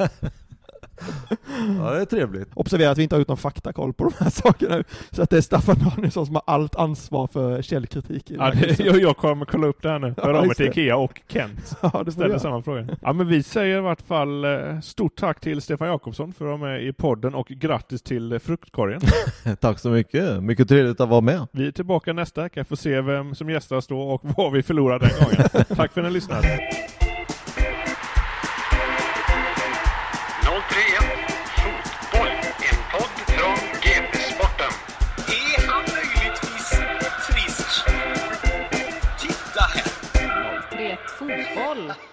Ja, 1.79 1.91
det 1.91 2.01
är 2.01 2.05
trevligt. 2.05 2.49
Observera 2.55 2.91
att 2.91 2.99
vi 2.99 3.03
inte 3.03 3.15
har 3.15 3.19
gjort 3.21 3.29
någon 3.29 3.37
faktakoll 3.37 3.93
på 3.93 4.05
de 4.05 4.25
här 4.25 4.31
sakerna 4.31 4.77
nu. 4.77 4.85
Så 5.11 5.23
att 5.23 5.31
det 5.31 5.37
är 5.37 5.41
Staffan 5.41 5.77
Danielsson 5.79 6.27
som 6.27 6.35
har 6.35 6.43
allt 6.47 6.77
ansvar 6.77 7.27
för 7.27 7.63
källkritik. 7.63 8.31
i 8.31 8.35
Ja, 8.35 8.51
det, 8.51 8.81
jag, 8.81 9.01
jag 9.01 9.17
kommer 9.17 9.45
kolla 9.45 9.67
upp 9.67 9.83
det 9.83 9.89
här 9.89 9.99
nu. 9.99 10.15
Ja, 10.17 10.23
Hör 10.23 10.35
av 10.35 10.41
mig 10.41 10.49
just 10.49 10.57
till. 10.57 10.69
Ikea 10.69 10.97
och 10.97 11.21
Kent. 11.29 11.77
Ja, 11.93 12.03
det 12.05 12.13
Ställer 12.13 12.39
samma 12.39 12.63
fråga. 12.63 12.87
Ja, 13.01 13.13
men 13.13 13.29
vi 13.29 13.43
säger 13.43 13.79
i 13.79 13.81
vart 13.81 14.03
fall 14.03 14.45
eh, 14.45 14.81
stort 14.81 15.17
tack 15.17 15.41
till 15.41 15.63
Stefan 15.63 15.89
Jakobsson 15.89 16.33
för 16.33 16.45
att 16.45 16.61
vara 16.61 16.71
med 16.71 16.83
i 16.83 16.93
podden 16.93 17.35
och 17.35 17.49
grattis 17.49 18.03
till 18.03 18.33
eh, 18.33 18.39
fruktkorgen. 18.39 19.01
Tack 19.61 19.79
så 19.79 19.91
mycket. 19.91 20.43
Mycket 20.43 20.69
trevligt 20.69 21.01
att 21.01 21.09
vara 21.09 21.21
med. 21.21 21.47
Vi 21.53 21.67
är 21.67 21.73
tillbaka 21.73 22.13
nästa 22.13 22.43
vecka, 22.43 22.65
får 22.65 22.77
se 22.77 23.01
vem 23.01 23.35
som 23.35 23.51
gästar 23.51 23.77
oss 23.77 23.87
då 23.87 24.01
och 24.01 24.21
vad 24.37 24.53
vi 24.53 24.63
förlorar 24.63 24.99
den 24.99 25.11
gången. 25.21 25.67
tack 25.77 25.93
för 25.93 26.01
att 26.01 26.07
ni 26.07 26.13
lyssnade. 26.13 26.61
gol. 41.63 42.12